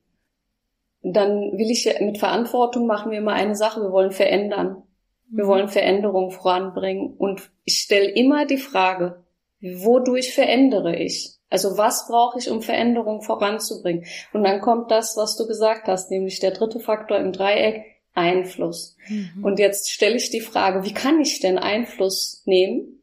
dann 1.04 1.58
will 1.58 1.70
ich 1.70 1.88
mit 2.00 2.18
Verantwortung 2.18 2.88
machen 2.88 3.12
wir 3.12 3.20
immer 3.20 3.34
eine 3.34 3.56
Sache, 3.56 3.82
wir 3.82 3.92
wollen 3.92 4.12
verändern. 4.12 4.84
Wir 5.30 5.46
mhm. 5.46 5.50
wollen 5.50 5.68
Veränderung 5.70 6.32
voranbringen. 6.32 7.14
Und 7.18 7.52
ich 7.64 7.78
stelle 7.78 8.10
immer 8.10 8.46
die 8.46 8.58
Frage, 8.58 9.24
wodurch 9.62 10.34
verändere 10.34 10.96
ich? 10.96 11.36
Also 11.50 11.78
was 11.78 12.08
brauche 12.08 12.40
ich, 12.40 12.50
um 12.50 12.62
Veränderung 12.62 13.22
voranzubringen? 13.22 14.06
Und 14.34 14.44
dann 14.44 14.62
kommt 14.62 14.90
das, 14.90 15.16
was 15.18 15.36
du 15.38 15.46
gesagt 15.46 15.88
hast, 15.88 16.10
nämlich 16.10 16.40
der 16.40 16.52
dritte 16.52 16.80
Faktor 16.80 17.18
im 17.18 17.34
Dreieck, 17.34 17.84
Einfluss. 18.14 18.98
Mhm. 19.08 19.44
Und 19.44 19.60
jetzt 19.60 19.92
stelle 19.92 20.16
ich 20.16 20.32
die 20.32 20.42
Frage, 20.42 20.84
wie 20.84 20.94
kann 20.94 21.22
ich 21.22 21.40
denn 21.40 21.58
Einfluss 21.58 22.42
nehmen? 22.46 23.01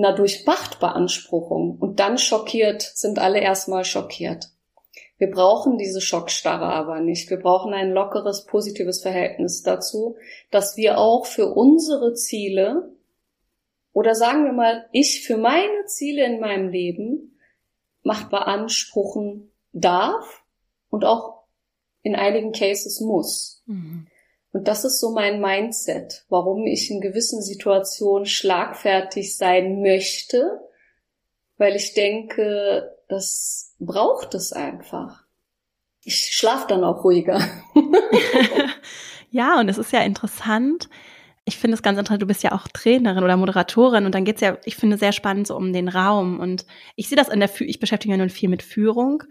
Na, 0.00 0.12
durch 0.12 0.46
Machtbeanspruchung. 0.46 1.76
Und 1.78 2.00
dann 2.00 2.16
schockiert, 2.16 2.80
sind 2.80 3.18
alle 3.18 3.38
erstmal 3.38 3.84
schockiert. 3.84 4.48
Wir 5.18 5.30
brauchen 5.30 5.76
diese 5.76 6.00
Schockstarre 6.00 6.64
aber 6.64 7.00
nicht. 7.00 7.28
Wir 7.28 7.38
brauchen 7.38 7.74
ein 7.74 7.90
lockeres, 7.90 8.46
positives 8.46 9.02
Verhältnis 9.02 9.62
dazu, 9.62 10.16
dass 10.50 10.78
wir 10.78 10.96
auch 10.96 11.26
für 11.26 11.48
unsere 11.48 12.14
Ziele 12.14 12.94
oder 13.92 14.14
sagen 14.14 14.46
wir 14.46 14.52
mal, 14.52 14.88
ich 14.92 15.22
für 15.22 15.36
meine 15.36 15.84
Ziele 15.84 16.24
in 16.24 16.40
meinem 16.40 16.70
Leben 16.70 17.38
Macht 18.02 18.30
beanspruchen 18.30 19.52
darf 19.72 20.42
und 20.88 21.04
auch 21.04 21.42
in 22.00 22.16
einigen 22.16 22.52
Cases 22.52 23.00
muss. 23.00 23.62
Mhm. 23.66 24.06
Und 24.52 24.66
das 24.66 24.84
ist 24.84 25.00
so 25.00 25.12
mein 25.12 25.40
Mindset, 25.40 26.24
warum 26.28 26.66
ich 26.66 26.90
in 26.90 27.00
gewissen 27.00 27.40
Situationen 27.40 28.26
schlagfertig 28.26 29.36
sein 29.36 29.80
möchte, 29.80 30.60
weil 31.56 31.76
ich 31.76 31.94
denke, 31.94 32.96
das 33.08 33.76
braucht 33.78 34.34
es 34.34 34.52
einfach. 34.52 35.24
Ich 36.02 36.34
schlafe 36.34 36.66
dann 36.68 36.82
auch 36.82 37.04
ruhiger. 37.04 37.40
ja, 39.30 39.60
und 39.60 39.68
es 39.68 39.78
ist 39.78 39.92
ja 39.92 40.00
interessant. 40.00 40.88
Ich 41.44 41.58
finde 41.58 41.74
es 41.74 41.82
ganz 41.82 41.98
interessant, 41.98 42.22
du 42.22 42.26
bist 42.26 42.42
ja 42.42 42.52
auch 42.52 42.66
Trainerin 42.68 43.22
oder 43.22 43.36
Moderatorin 43.36 44.04
und 44.06 44.14
dann 44.14 44.24
geht's 44.24 44.40
ja, 44.40 44.58
ich 44.64 44.76
finde, 44.76 44.96
sehr 44.96 45.12
spannend 45.12 45.46
so 45.46 45.56
um 45.56 45.72
den 45.72 45.88
Raum. 45.88 46.40
Und 46.40 46.64
ich 46.96 47.08
sehe 47.08 47.16
das 47.16 47.28
in 47.28 47.40
der, 47.40 47.50
ich 47.60 47.78
beschäftige 47.78 48.12
mich 48.12 48.18
ja 48.18 48.24
nun 48.24 48.30
viel 48.30 48.48
mit 48.48 48.62
Führung. 48.62 49.22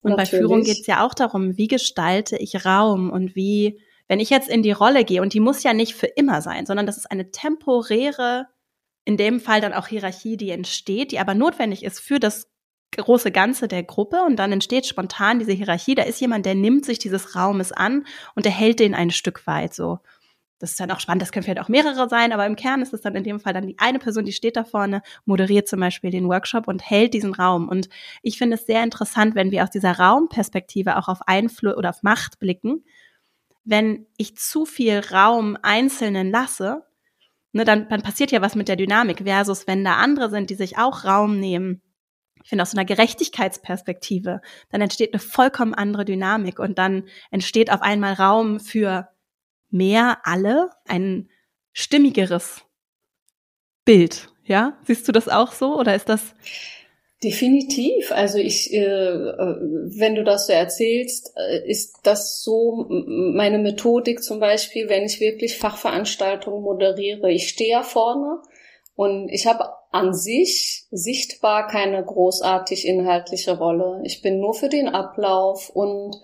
Und 0.00 0.10
Natürlich. 0.10 0.30
bei 0.30 0.38
Führung 0.38 0.62
geht's 0.62 0.86
ja 0.86 1.06
auch 1.06 1.14
darum, 1.14 1.56
wie 1.56 1.68
gestalte 1.68 2.36
ich 2.36 2.64
Raum 2.64 3.10
und 3.10 3.36
wie 3.36 3.80
wenn 4.08 4.20
ich 4.20 4.30
jetzt 4.30 4.48
in 4.48 4.62
die 4.62 4.72
Rolle 4.72 5.04
gehe, 5.04 5.22
und 5.22 5.32
die 5.32 5.40
muss 5.40 5.62
ja 5.62 5.72
nicht 5.72 5.94
für 5.94 6.06
immer 6.06 6.42
sein, 6.42 6.66
sondern 6.66 6.86
das 6.86 6.96
ist 6.96 7.10
eine 7.10 7.30
temporäre, 7.30 8.46
in 9.04 9.16
dem 9.16 9.40
Fall 9.40 9.60
dann 9.60 9.74
auch 9.74 9.86
Hierarchie, 9.86 10.36
die 10.36 10.50
entsteht, 10.50 11.12
die 11.12 11.18
aber 11.18 11.34
notwendig 11.34 11.84
ist 11.84 12.00
für 12.00 12.18
das 12.18 12.48
große 12.96 13.32
Ganze 13.32 13.68
der 13.68 13.82
Gruppe 13.82 14.22
und 14.22 14.36
dann 14.36 14.52
entsteht 14.52 14.86
spontan 14.86 15.38
diese 15.38 15.52
Hierarchie. 15.52 15.94
Da 15.94 16.04
ist 16.04 16.20
jemand, 16.20 16.46
der 16.46 16.54
nimmt 16.54 16.84
sich 16.84 16.98
dieses 16.98 17.34
Raumes 17.34 17.72
an 17.72 18.06
und 18.34 18.44
der 18.44 18.52
hält 18.52 18.80
den 18.80 18.94
ein 18.94 19.10
Stück 19.10 19.46
weit 19.46 19.74
so. 19.74 19.98
Das 20.60 20.70
ist 20.70 20.80
dann 20.80 20.90
auch 20.92 21.00
spannend, 21.00 21.20
das 21.20 21.32
können 21.32 21.42
vielleicht 21.42 21.60
auch 21.60 21.68
mehrere 21.68 22.08
sein, 22.08 22.32
aber 22.32 22.46
im 22.46 22.56
Kern 22.56 22.80
ist 22.80 22.94
es 22.94 23.00
dann 23.00 23.16
in 23.16 23.24
dem 23.24 23.40
Fall 23.40 23.52
dann 23.52 23.66
die 23.66 23.76
eine 23.78 23.98
Person, 23.98 24.24
die 24.24 24.32
steht 24.32 24.56
da 24.56 24.64
vorne, 24.64 25.02
moderiert 25.24 25.68
zum 25.68 25.80
Beispiel 25.80 26.10
den 26.10 26.28
Workshop 26.28 26.68
und 26.68 26.88
hält 26.88 27.12
diesen 27.12 27.34
Raum. 27.34 27.68
Und 27.68 27.88
ich 28.22 28.38
finde 28.38 28.54
es 28.54 28.64
sehr 28.64 28.82
interessant, 28.82 29.34
wenn 29.34 29.50
wir 29.50 29.64
aus 29.64 29.70
dieser 29.70 29.98
Raumperspektive 29.98 30.96
auch 30.96 31.08
auf 31.08 31.26
Einfluss 31.26 31.76
oder 31.76 31.90
auf 31.90 32.02
Macht 32.02 32.38
blicken 32.38 32.84
wenn 33.64 34.06
ich 34.16 34.36
zu 34.36 34.66
viel 34.66 35.00
Raum 35.00 35.56
Einzelnen 35.62 36.30
lasse, 36.30 36.84
ne, 37.52 37.64
dann, 37.64 37.88
dann 37.88 38.02
passiert 38.02 38.30
ja 38.30 38.42
was 38.42 38.54
mit 38.54 38.68
der 38.68 38.76
Dynamik 38.76 39.22
versus 39.24 39.66
wenn 39.66 39.84
da 39.84 39.96
andere 39.96 40.30
sind, 40.30 40.50
die 40.50 40.54
sich 40.54 40.78
auch 40.78 41.04
Raum 41.04 41.40
nehmen. 41.40 41.80
Ich 42.42 42.50
finde 42.50 42.62
aus 42.62 42.74
einer 42.74 42.84
Gerechtigkeitsperspektive, 42.84 44.42
dann 44.70 44.80
entsteht 44.82 45.14
eine 45.14 45.20
vollkommen 45.20 45.72
andere 45.72 46.04
Dynamik 46.04 46.58
und 46.58 46.78
dann 46.78 47.04
entsteht 47.30 47.72
auf 47.72 47.80
einmal 47.80 48.12
Raum 48.14 48.60
für 48.60 49.08
mehr 49.70 50.18
alle, 50.24 50.70
ein 50.86 51.30
stimmigeres 51.72 52.62
Bild. 53.86 54.30
Ja, 54.44 54.76
siehst 54.82 55.08
du 55.08 55.12
das 55.12 55.28
auch 55.28 55.52
so 55.52 55.78
oder 55.78 55.94
ist 55.94 56.10
das? 56.10 56.34
Definitiv. 57.24 58.12
Also 58.12 58.36
ich, 58.36 58.70
äh, 58.70 58.84
äh, 58.84 59.56
wenn 59.98 60.14
du 60.14 60.24
das 60.24 60.46
so 60.46 60.52
erzählst, 60.52 61.32
äh, 61.36 61.66
ist 61.66 62.00
das 62.02 62.42
so 62.42 62.84
meine 62.88 63.58
Methodik 63.58 64.22
zum 64.22 64.40
Beispiel, 64.40 64.90
wenn 64.90 65.04
ich 65.04 65.20
wirklich 65.20 65.56
Fachveranstaltungen 65.56 66.62
moderiere. 66.62 67.32
Ich 67.32 67.48
stehe 67.48 67.70
ja 67.70 67.82
vorne 67.82 68.42
und 68.94 69.30
ich 69.30 69.46
habe 69.46 69.70
an 69.90 70.12
sich 70.12 70.86
sichtbar 70.90 71.66
keine 71.66 72.04
großartig 72.04 72.86
inhaltliche 72.86 73.56
Rolle. 73.56 74.02
Ich 74.04 74.20
bin 74.20 74.38
nur 74.38 74.52
für 74.52 74.68
den 74.68 74.88
Ablauf 74.88 75.70
und 75.70 76.20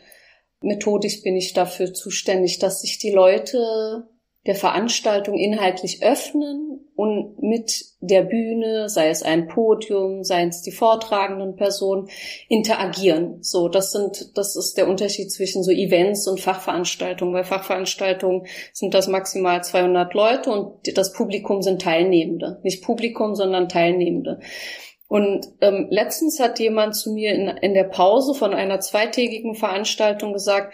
methodisch 0.61 1.23
bin 1.23 1.35
ich 1.35 1.54
dafür 1.54 1.95
zuständig, 1.95 2.59
dass 2.59 2.83
sich 2.83 2.99
die 2.99 3.12
Leute 3.12 4.07
der 4.47 4.54
Veranstaltung 4.54 5.37
inhaltlich 5.37 6.02
öffnen 6.02 6.80
und 6.97 7.42
mit 7.42 7.85
der 8.00 8.23
Bühne, 8.23 8.88
sei 8.88 9.11
es 9.11 9.23
ein 9.23 9.49
Podium, 9.49 10.25
sei 10.25 10.44
es 10.44 10.62
die 10.62 10.70
vortragenden 10.70 11.56
Personen, 11.56 12.09
interagieren. 12.49 13.42
So, 13.42 13.68
das 13.68 13.92
sind, 13.92 14.37
das 14.37 14.56
ist 14.56 14.78
der 14.78 14.88
Unterschied 14.88 15.30
zwischen 15.30 15.62
so 15.62 15.70
Events 15.70 16.26
und 16.26 16.40
Fachveranstaltungen. 16.40 17.35
Bei 17.35 17.44
Fachveranstaltungen 17.44 18.47
sind 18.73 18.94
das 18.94 19.09
maximal 19.09 19.62
200 19.62 20.14
Leute 20.14 20.50
und 20.50 20.97
das 20.97 21.12
Publikum 21.12 21.61
sind 21.61 21.82
Teilnehmende. 21.82 22.61
Nicht 22.62 22.82
Publikum, 22.82 23.35
sondern 23.35 23.68
Teilnehmende. 23.68 24.40
Und 25.06 25.47
ähm, 25.61 25.88
letztens 25.90 26.38
hat 26.40 26.61
jemand 26.61 26.97
zu 26.97 27.12
mir 27.12 27.35
in, 27.35 27.49
in 27.49 27.75
der 27.75 27.85
Pause 27.85 28.32
von 28.32 28.54
einer 28.54 28.80
zweitägigen 28.80 29.54
Veranstaltung 29.54 30.32
gesagt, 30.32 30.73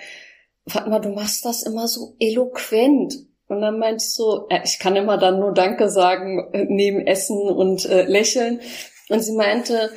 Fatma, 0.69 0.99
du 0.99 1.11
machst 1.11 1.45
das 1.45 1.63
immer 1.63 1.89
so 1.89 2.17
eloquent. 2.19 3.15
Und 3.49 3.61
dann 3.61 3.79
meinte 3.79 4.05
ich 4.05 4.13
so, 4.13 4.47
äh, 4.49 4.61
ich 4.65 4.79
kann 4.79 4.97
immer 4.97 5.19
dann 5.19 5.39
nur 5.39 5.53
Danke 5.53 5.89
sagen, 5.89 6.53
äh, 6.53 6.67
neben 6.69 7.07
Essen 7.07 7.49
und 7.49 7.85
äh, 7.87 8.03
Lächeln. 8.03 8.61
Und 9.09 9.21
sie 9.21 9.37
meinte, 9.37 9.91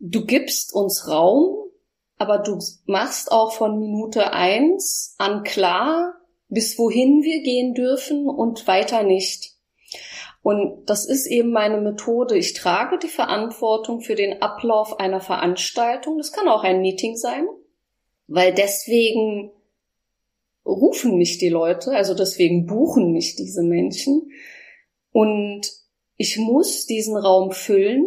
du 0.00 0.24
gibst 0.24 0.74
uns 0.74 1.08
Raum, 1.08 1.56
aber 2.18 2.38
du 2.38 2.58
machst 2.86 3.30
auch 3.30 3.52
von 3.52 3.78
Minute 3.78 4.32
eins 4.32 5.14
an 5.18 5.42
klar, 5.44 6.14
bis 6.48 6.78
wohin 6.78 7.22
wir 7.22 7.42
gehen 7.42 7.74
dürfen 7.74 8.28
und 8.28 8.66
weiter 8.66 9.02
nicht. 9.02 9.54
Und 10.42 10.90
das 10.90 11.06
ist 11.06 11.26
eben 11.26 11.52
meine 11.52 11.80
Methode. 11.80 12.36
Ich 12.36 12.52
trage 12.52 12.98
die 12.98 13.08
Verantwortung 13.08 14.02
für 14.02 14.14
den 14.14 14.42
Ablauf 14.42 15.00
einer 15.00 15.20
Veranstaltung. 15.20 16.18
Das 16.18 16.32
kann 16.32 16.48
auch 16.48 16.64
ein 16.64 16.82
Meeting 16.82 17.16
sein, 17.16 17.46
weil 18.26 18.52
deswegen 18.52 19.52
rufen 20.64 21.16
mich 21.16 21.38
die 21.38 21.48
Leute, 21.48 21.92
also 21.92 22.14
deswegen 22.14 22.66
buchen 22.66 23.12
mich 23.12 23.36
diese 23.36 23.62
Menschen. 23.62 24.30
Und 25.12 25.70
ich 26.16 26.38
muss 26.38 26.86
diesen 26.86 27.16
Raum 27.16 27.52
füllen 27.52 28.06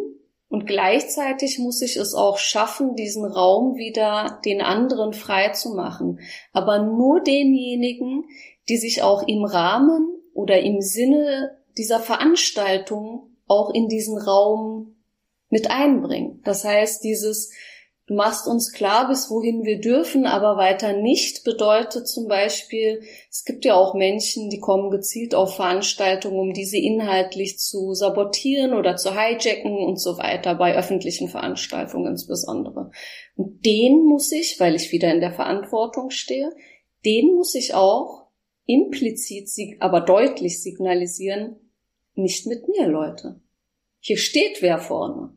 und 0.50 0.66
gleichzeitig 0.66 1.60
muss 1.60 1.82
ich 1.82 1.98
es 1.98 2.14
auch 2.14 2.38
schaffen, 2.38 2.96
diesen 2.96 3.26
Raum 3.26 3.76
wieder 3.76 4.40
den 4.46 4.62
anderen 4.62 5.14
frei 5.14 5.50
zu 5.50 5.74
machen. 5.74 6.20
Aber 6.54 6.80
nur 6.80 7.22
denjenigen, 7.22 8.26
die 8.70 8.78
sich 8.78 9.04
auch 9.04 9.28
im 9.28 9.44
Rahmen 9.44 10.18
oder 10.34 10.60
im 10.60 10.82
Sinne 10.82 11.58
dieser 11.78 12.00
Veranstaltung 12.00 13.32
auch 13.48 13.74
in 13.74 13.88
diesen 13.88 14.18
Raum 14.18 14.96
mit 15.50 15.70
einbringen. 15.70 16.42
Das 16.44 16.64
heißt, 16.64 17.04
dieses 17.04 17.52
Du 18.08 18.14
machst 18.14 18.48
uns 18.48 18.72
klar, 18.72 19.10
bis 19.10 19.30
wohin 19.30 19.66
wir 19.66 19.82
dürfen, 19.82 20.26
aber 20.26 20.56
weiter 20.56 20.94
nicht 20.94 21.44
bedeutet 21.44 22.08
zum 22.08 22.30
Beispiel, 22.30 23.02
es 23.30 23.44
gibt 23.44 23.66
ja 23.66 23.76
auch 23.76 23.96
Menschen, 23.96 24.50
die 24.50 24.62
kommen 24.62 24.92
gezielt 24.92 25.36
auf 25.36 25.58
Veranstaltungen, 25.58 26.40
um 26.40 26.54
diese 26.54 26.78
inhaltlich 26.78 27.60
zu 27.60 27.94
sabotieren 27.94 28.74
oder 28.74 28.96
zu 28.96 29.12
hijacken 29.14 29.78
und 29.78 30.00
so 30.00 30.18
weiter, 30.18 30.56
bei 30.56 30.74
öffentlichen 30.74 31.28
Veranstaltungen 31.28 32.14
insbesondere. 32.14 32.92
Und 33.36 33.66
den 33.66 34.06
muss 34.06 34.32
ich, 34.32 34.58
weil 34.58 34.76
ich 34.76 34.94
wieder 34.94 35.14
in 35.14 35.20
der 35.20 35.34
Verantwortung 35.34 36.10
stehe, 36.10 36.54
den 37.04 37.36
muss 37.36 37.56
ich 37.56 37.74
auch 37.74 38.28
implizit, 38.66 39.50
aber 39.82 40.00
deutlich 40.00 40.64
signalisieren, 40.64 41.58
nicht 42.16 42.48
mit 42.48 42.70
mir, 42.70 42.88
Leute. 42.88 43.42
Hier 44.00 44.18
steht 44.18 44.62
wer 44.62 44.80
vorne. 44.80 45.37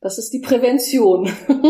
Das 0.00 0.18
ist 0.18 0.32
die 0.32 0.40
Prävention. 0.40 1.30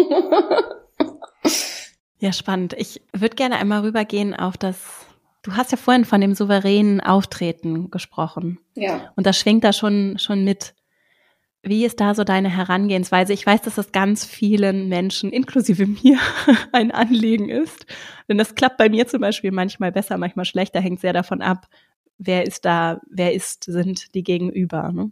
ja, 2.18 2.32
spannend. 2.32 2.74
Ich 2.78 3.02
würde 3.12 3.36
gerne 3.36 3.56
einmal 3.56 3.82
rübergehen 3.82 4.34
auf 4.34 4.56
das, 4.56 5.06
du 5.42 5.52
hast 5.52 5.70
ja 5.70 5.76
vorhin 5.76 6.04
von 6.04 6.20
dem 6.20 6.34
souveränen 6.34 7.00
Auftreten 7.00 7.90
gesprochen. 7.90 8.58
Ja. 8.74 9.12
Und 9.16 9.26
das 9.26 9.38
schwingt 9.38 9.64
da 9.64 9.72
schon, 9.72 10.18
schon 10.18 10.44
mit. 10.44 10.74
Wie 11.62 11.84
ist 11.84 12.00
da 12.00 12.14
so 12.14 12.22
deine 12.22 12.48
Herangehensweise? 12.48 13.32
Ich 13.32 13.44
weiß, 13.44 13.62
dass 13.62 13.74
das 13.74 13.90
ganz 13.90 14.24
vielen 14.24 14.88
Menschen, 14.88 15.30
inklusive 15.30 15.86
mir, 15.86 16.18
ein 16.72 16.90
Anliegen 16.90 17.48
ist. 17.48 17.86
Denn 18.28 18.38
das 18.38 18.54
klappt 18.54 18.78
bei 18.78 18.88
mir 18.88 19.06
zum 19.06 19.20
Beispiel 19.20 19.50
manchmal 19.50 19.92
besser, 19.92 20.18
manchmal 20.18 20.44
schlechter, 20.44 20.80
hängt 20.80 21.00
sehr 21.00 21.12
davon 21.12 21.42
ab, 21.42 21.68
wer 22.18 22.46
ist 22.46 22.64
da, 22.64 23.00
wer 23.10 23.34
ist, 23.34 23.64
sind 23.64 24.14
die 24.14 24.22
Gegenüber. 24.22 24.92
Ne? 24.92 25.10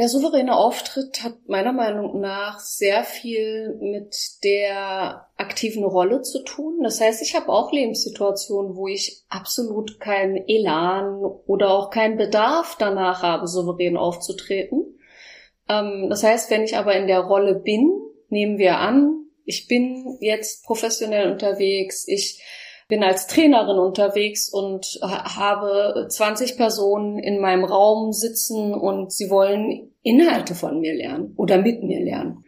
Der 0.00 0.08
souveräne 0.08 0.56
Auftritt 0.56 1.22
hat 1.22 1.34
meiner 1.46 1.74
Meinung 1.74 2.20
nach 2.20 2.58
sehr 2.58 3.04
viel 3.04 3.76
mit 3.82 4.16
der 4.44 5.26
aktiven 5.36 5.84
Rolle 5.84 6.22
zu 6.22 6.42
tun. 6.42 6.80
Das 6.82 7.02
heißt, 7.02 7.20
ich 7.20 7.36
habe 7.36 7.50
auch 7.50 7.70
Lebenssituationen, 7.70 8.76
wo 8.76 8.88
ich 8.88 9.24
absolut 9.28 10.00
keinen 10.00 10.42
Elan 10.48 11.22
oder 11.46 11.74
auch 11.74 11.90
keinen 11.90 12.16
Bedarf 12.16 12.76
danach 12.78 13.22
habe, 13.22 13.46
souverän 13.46 13.98
aufzutreten. 13.98 14.98
Ähm, 15.68 16.06
das 16.08 16.22
heißt, 16.22 16.50
wenn 16.50 16.62
ich 16.62 16.78
aber 16.78 16.96
in 16.96 17.06
der 17.06 17.20
Rolle 17.20 17.56
bin, 17.56 17.92
nehmen 18.30 18.56
wir 18.56 18.78
an, 18.78 19.26
ich 19.44 19.68
bin 19.68 20.16
jetzt 20.22 20.64
professionell 20.64 21.30
unterwegs, 21.30 22.08
ich 22.08 22.42
bin 22.88 23.04
als 23.04 23.26
Trainerin 23.26 23.78
unterwegs 23.78 24.48
und 24.50 24.98
habe 25.02 26.06
20 26.08 26.56
Personen 26.56 27.18
in 27.18 27.38
meinem 27.38 27.64
Raum 27.64 28.12
sitzen 28.12 28.74
und 28.74 29.12
sie 29.12 29.30
wollen 29.30 29.89
Inhalte 30.02 30.54
von 30.54 30.80
mir 30.80 30.94
lernen 30.94 31.34
oder 31.36 31.58
mit 31.58 31.82
mir 31.82 32.00
lernen. 32.00 32.44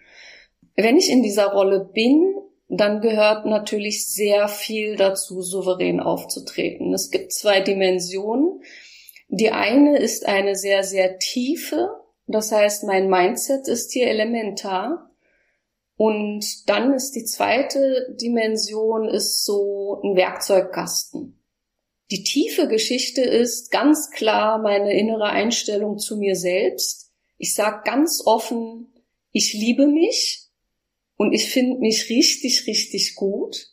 Wenn 0.77 0.97
ich 0.97 1.11
in 1.11 1.23
dieser 1.23 1.53
Rolle 1.53 1.91
bin, 1.93 2.35
dann 2.69 3.03
gehört 3.03 3.45
natürlich 3.45 4.07
sehr 4.07 4.49
viel 4.49 4.97
dazu, 4.97 5.43
souverän 5.43 6.01
aufzutreten. 6.01 6.95
Es 6.95 7.11
gibt 7.11 7.33
zwei 7.33 7.61
Dimensionen. 7.61 8.63
Die 9.29 9.51
eine 9.51 9.99
ist 9.99 10.27
eine 10.27 10.57
sehr, 10.57 10.83
sehr 10.83 11.19
tiefe. 11.19 11.91
Das 12.27 12.51
heißt, 12.51 12.85
mein 12.85 13.11
Mindset 13.11 13.69
ist 13.69 13.93
hier 13.93 14.07
elementar. 14.07 15.11
Und 15.97 16.69
dann 16.69 16.95
ist 16.95 17.13
die 17.13 17.25
zweite 17.25 18.17
Dimension 18.21 19.09
ist 19.09 19.45
so 19.45 20.01
ein 20.03 20.17
Werkzeugkasten. 20.17 21.39
Die 22.11 22.25
tiefe 22.25 22.69
Geschichte 22.69 23.23
ist 23.23 23.71
ganz 23.71 24.11
klar 24.11 24.59
meine 24.59 24.93
innere 24.95 25.31
Einstellung 25.31 25.99
zu 25.99 26.17
mir 26.17 26.37
selbst. 26.37 27.02
Ich 27.43 27.57
sage 27.57 27.83
ganz 27.85 28.23
offen, 28.25 28.87
ich 29.33 29.53
liebe 29.53 29.89
mich 29.89 30.47
und 31.17 31.33
ich 31.33 31.51
finde 31.51 31.81
mich 31.81 32.09
richtig, 32.09 32.69
richtig 32.69 33.17
gut. 33.17 33.73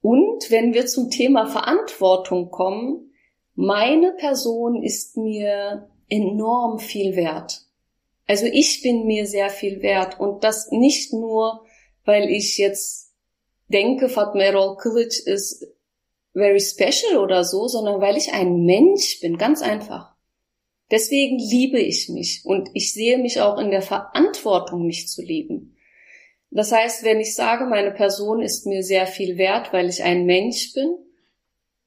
Und 0.00 0.50
wenn 0.50 0.72
wir 0.72 0.86
zum 0.86 1.10
Thema 1.10 1.48
Verantwortung 1.48 2.50
kommen, 2.50 3.12
meine 3.56 4.12
Person 4.12 4.82
ist 4.82 5.18
mir 5.18 5.90
enorm 6.08 6.78
viel 6.78 7.14
wert. 7.14 7.60
Also 8.26 8.46
ich 8.46 8.80
bin 8.80 9.04
mir 9.04 9.26
sehr 9.26 9.50
viel 9.50 9.82
wert 9.82 10.18
und 10.18 10.42
das 10.42 10.70
nicht 10.70 11.12
nur, 11.12 11.66
weil 12.06 12.30
ich 12.30 12.56
jetzt 12.56 13.12
denke, 13.68 14.08
Fatma 14.08 14.44
Erol 14.44 14.78
Kılıç 14.78 15.26
ist 15.26 15.66
very 16.32 16.60
special 16.60 17.18
oder 17.18 17.44
so, 17.44 17.68
sondern 17.68 18.00
weil 18.00 18.16
ich 18.16 18.32
ein 18.32 18.64
Mensch 18.64 19.20
bin, 19.20 19.36
ganz 19.36 19.60
einfach. 19.60 20.15
Deswegen 20.90 21.38
liebe 21.38 21.80
ich 21.80 22.08
mich 22.08 22.42
und 22.44 22.70
ich 22.74 22.92
sehe 22.92 23.18
mich 23.18 23.40
auch 23.40 23.58
in 23.58 23.70
der 23.70 23.82
Verantwortung, 23.82 24.86
mich 24.86 25.08
zu 25.08 25.22
lieben. 25.22 25.76
Das 26.50 26.70
heißt, 26.70 27.02
wenn 27.04 27.20
ich 27.20 27.34
sage, 27.34 27.66
meine 27.66 27.90
Person 27.90 28.40
ist 28.40 28.66
mir 28.66 28.82
sehr 28.82 29.06
viel 29.06 29.36
wert, 29.36 29.72
weil 29.72 29.88
ich 29.88 30.04
ein 30.04 30.26
Mensch 30.26 30.72
bin, 30.74 30.94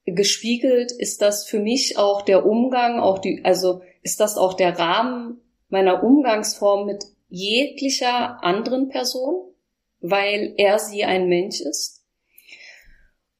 gespiegelt 0.05 0.91
ist 0.91 1.21
das 1.21 1.45
für 1.47 1.59
mich 1.59 1.97
auch 1.97 2.21
der 2.21 2.45
Umgang, 2.45 2.99
auch 2.99 3.19
die, 3.19 3.41
also 3.43 3.81
ist 4.01 4.19
das 4.19 4.37
auch 4.37 4.53
der 4.53 4.77
Rahmen, 4.77 5.41
meiner 5.69 6.03
Umgangsform 6.03 6.85
mit 6.85 7.05
jeglicher 7.29 8.43
anderen 8.43 8.89
Person, 8.89 9.53
weil 10.01 10.53
er 10.57 10.79
sie 10.79 11.03
ein 11.05 11.27
Mensch 11.27 11.61
ist. 11.61 12.03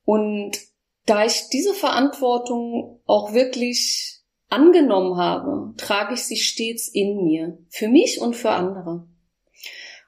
Und 0.05 0.57
da 1.05 1.25
ich 1.25 1.49
diese 1.49 1.73
Verantwortung 1.73 3.01
auch 3.05 3.33
wirklich 3.33 4.18
angenommen 4.49 5.17
habe, 5.17 5.73
trage 5.77 6.15
ich 6.15 6.23
sie 6.23 6.37
stets 6.37 6.87
in 6.87 7.23
mir, 7.23 7.57
für 7.69 7.87
mich 7.87 8.19
und 8.19 8.35
für 8.35 8.51
andere. 8.51 9.07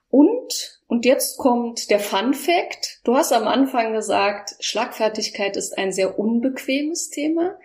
Und, 0.09 0.81
und 0.87 1.05
jetzt 1.05 1.37
kommt 1.37 1.89
der 1.89 1.99
Fun 1.99 2.33
Fact. 2.33 2.99
Du 3.03 3.15
hast 3.15 3.31
am 3.31 3.47
Anfang 3.47 3.93
gesagt, 3.93 4.55
Schlagfertigkeit 4.59 5.55
ist 5.55 5.77
ein 5.77 5.91
sehr 5.91 6.19
unbequemes 6.19 7.09
Thema. 7.09 7.57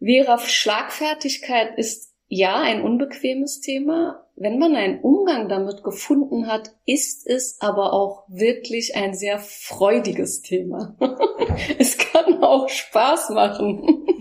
Vera, 0.00 0.38
Schlagfertigkeit 0.38 1.78
ist 1.78 2.08
ja, 2.28 2.60
ein 2.60 2.82
unbequemes 2.82 3.60
Thema. 3.60 4.26
Wenn 4.40 4.58
man 4.58 4.76
einen 4.76 5.00
Umgang 5.00 5.48
damit 5.48 5.82
gefunden 5.82 6.46
hat, 6.46 6.70
ist 6.86 7.26
es 7.26 7.60
aber 7.60 7.92
auch 7.92 8.22
wirklich 8.28 8.94
ein 8.94 9.12
sehr 9.12 9.40
freudiges 9.40 10.42
Thema. 10.42 10.96
es 11.78 11.98
kann 11.98 12.42
auch 12.42 12.68
Spaß 12.68 13.30
machen. 13.30 14.04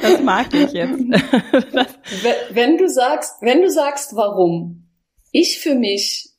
Das 0.00 0.22
mag 0.22 0.52
ich 0.54 0.72
jetzt. 0.72 0.98
wenn 2.50 2.78
du 2.78 2.88
sagst, 2.88 3.34
wenn 3.40 3.62
du 3.62 3.70
sagst, 3.70 4.14
warum? 4.14 4.88
Ich 5.32 5.58
für 5.58 5.74
mich 5.74 6.30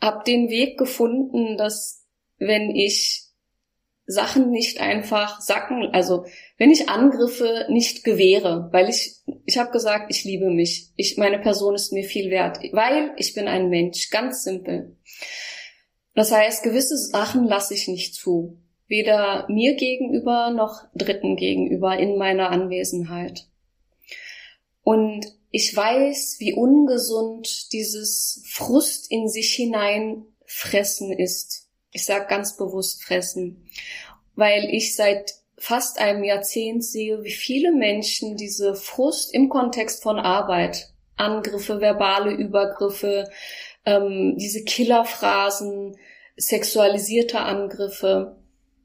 habe 0.00 0.24
den 0.24 0.48
Weg 0.48 0.78
gefunden, 0.78 1.56
dass 1.56 2.06
wenn 2.38 2.70
ich 2.70 3.27
Sachen 4.10 4.50
nicht 4.50 4.80
einfach 4.80 5.38
sacken, 5.42 5.90
also 5.92 6.24
wenn 6.56 6.70
ich 6.70 6.88
Angriffe 6.88 7.66
nicht 7.68 8.04
gewähre, 8.04 8.70
weil 8.72 8.88
ich, 8.88 9.16
ich 9.44 9.58
habe 9.58 9.70
gesagt, 9.70 10.06
ich 10.08 10.24
liebe 10.24 10.48
mich, 10.48 10.90
ich, 10.96 11.18
meine 11.18 11.38
Person 11.38 11.74
ist 11.74 11.92
mir 11.92 12.04
viel 12.04 12.30
wert, 12.30 12.58
weil 12.72 13.12
ich 13.18 13.34
bin 13.34 13.48
ein 13.48 13.68
Mensch, 13.68 14.08
ganz 14.08 14.44
simpel. 14.44 14.96
Das 16.14 16.32
heißt, 16.32 16.62
gewisse 16.62 16.96
Sachen 16.96 17.44
lasse 17.44 17.74
ich 17.74 17.86
nicht 17.86 18.14
zu, 18.14 18.56
weder 18.86 19.46
mir 19.50 19.74
gegenüber 19.74 20.52
noch 20.52 20.84
Dritten 20.94 21.36
gegenüber 21.36 21.98
in 21.98 22.16
meiner 22.16 22.48
Anwesenheit. 22.48 23.46
Und 24.82 25.26
ich 25.50 25.76
weiß, 25.76 26.36
wie 26.38 26.54
ungesund 26.54 27.74
dieses 27.74 28.42
Frust 28.48 29.10
in 29.10 29.28
sich 29.28 29.52
hinein 29.52 30.24
fressen 30.46 31.12
ist 31.12 31.67
ich 31.92 32.04
sage 32.04 32.26
ganz 32.28 32.56
bewusst 32.56 33.02
fressen, 33.02 33.68
weil 34.34 34.64
ich 34.70 34.94
seit 34.94 35.34
fast 35.56 35.98
einem 35.98 36.22
Jahrzehnt 36.22 36.84
sehe, 36.84 37.22
wie 37.24 37.32
viele 37.32 37.72
Menschen 37.72 38.36
diese 38.36 38.74
Frust 38.74 39.34
im 39.34 39.48
Kontext 39.48 40.02
von 40.02 40.18
Arbeit, 40.18 40.92
Angriffe, 41.16 41.80
verbale 41.80 42.30
Übergriffe, 42.30 43.28
ähm, 43.84 44.36
diese 44.38 44.62
Killerphrasen, 44.62 45.96
sexualisierte 46.36 47.40
Angriffe, 47.40 48.36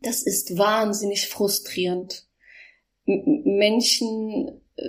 das 0.02 0.24
ist 0.24 0.58
wahnsinnig 0.58 1.28
frustrierend. 1.28 2.26
M 3.06 3.44
Menschen 3.46 4.62
äh, 4.76 4.84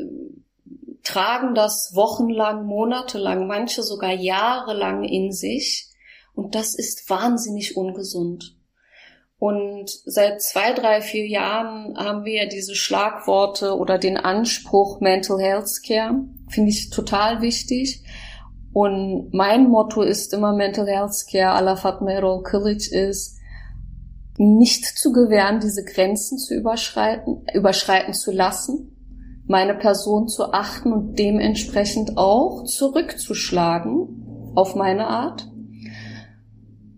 tragen 1.02 1.54
das 1.54 1.92
wochenlang, 1.94 2.64
monatelang, 2.64 3.46
manche 3.46 3.82
sogar 3.82 4.12
jahrelang 4.12 5.04
in 5.04 5.32
sich 5.32 5.93
und 6.34 6.54
das 6.54 6.74
ist 6.74 7.08
wahnsinnig 7.08 7.76
ungesund. 7.76 8.56
Und 9.38 9.90
seit 10.06 10.42
zwei, 10.42 10.72
drei, 10.72 11.00
vier 11.00 11.26
Jahren 11.26 11.96
haben 11.96 12.24
wir 12.24 12.48
diese 12.48 12.74
Schlagworte 12.74 13.76
oder 13.76 13.98
den 13.98 14.16
Anspruch 14.16 15.00
Mental 15.00 15.38
Health 15.38 15.82
Care. 15.86 16.24
Finde 16.48 16.70
ich 16.70 16.90
total 16.90 17.42
wichtig. 17.42 18.02
Und 18.72 19.32
mein 19.32 19.68
Motto 19.68 20.02
ist 20.02 20.32
immer 20.32 20.54
Mental 20.54 20.86
Health 20.86 21.26
Care 21.30 21.52
à 21.52 21.60
la 21.60 21.76
Fatma 21.76 22.12
Erol 22.12 22.42
Kilic 22.42 22.90
ist, 22.90 23.38
nicht 24.36 24.84
zu 24.84 25.12
gewähren, 25.12 25.60
diese 25.60 25.84
Grenzen 25.84 26.38
zu 26.38 26.54
überschreiten, 26.54 27.46
überschreiten 27.54 28.14
zu 28.14 28.32
lassen, 28.32 28.90
meine 29.46 29.74
Person 29.74 30.26
zu 30.26 30.52
achten 30.52 30.92
und 30.92 31.18
dementsprechend 31.18 32.16
auch 32.16 32.64
zurückzuschlagen 32.64 34.52
auf 34.56 34.74
meine 34.74 35.06
Art 35.06 35.48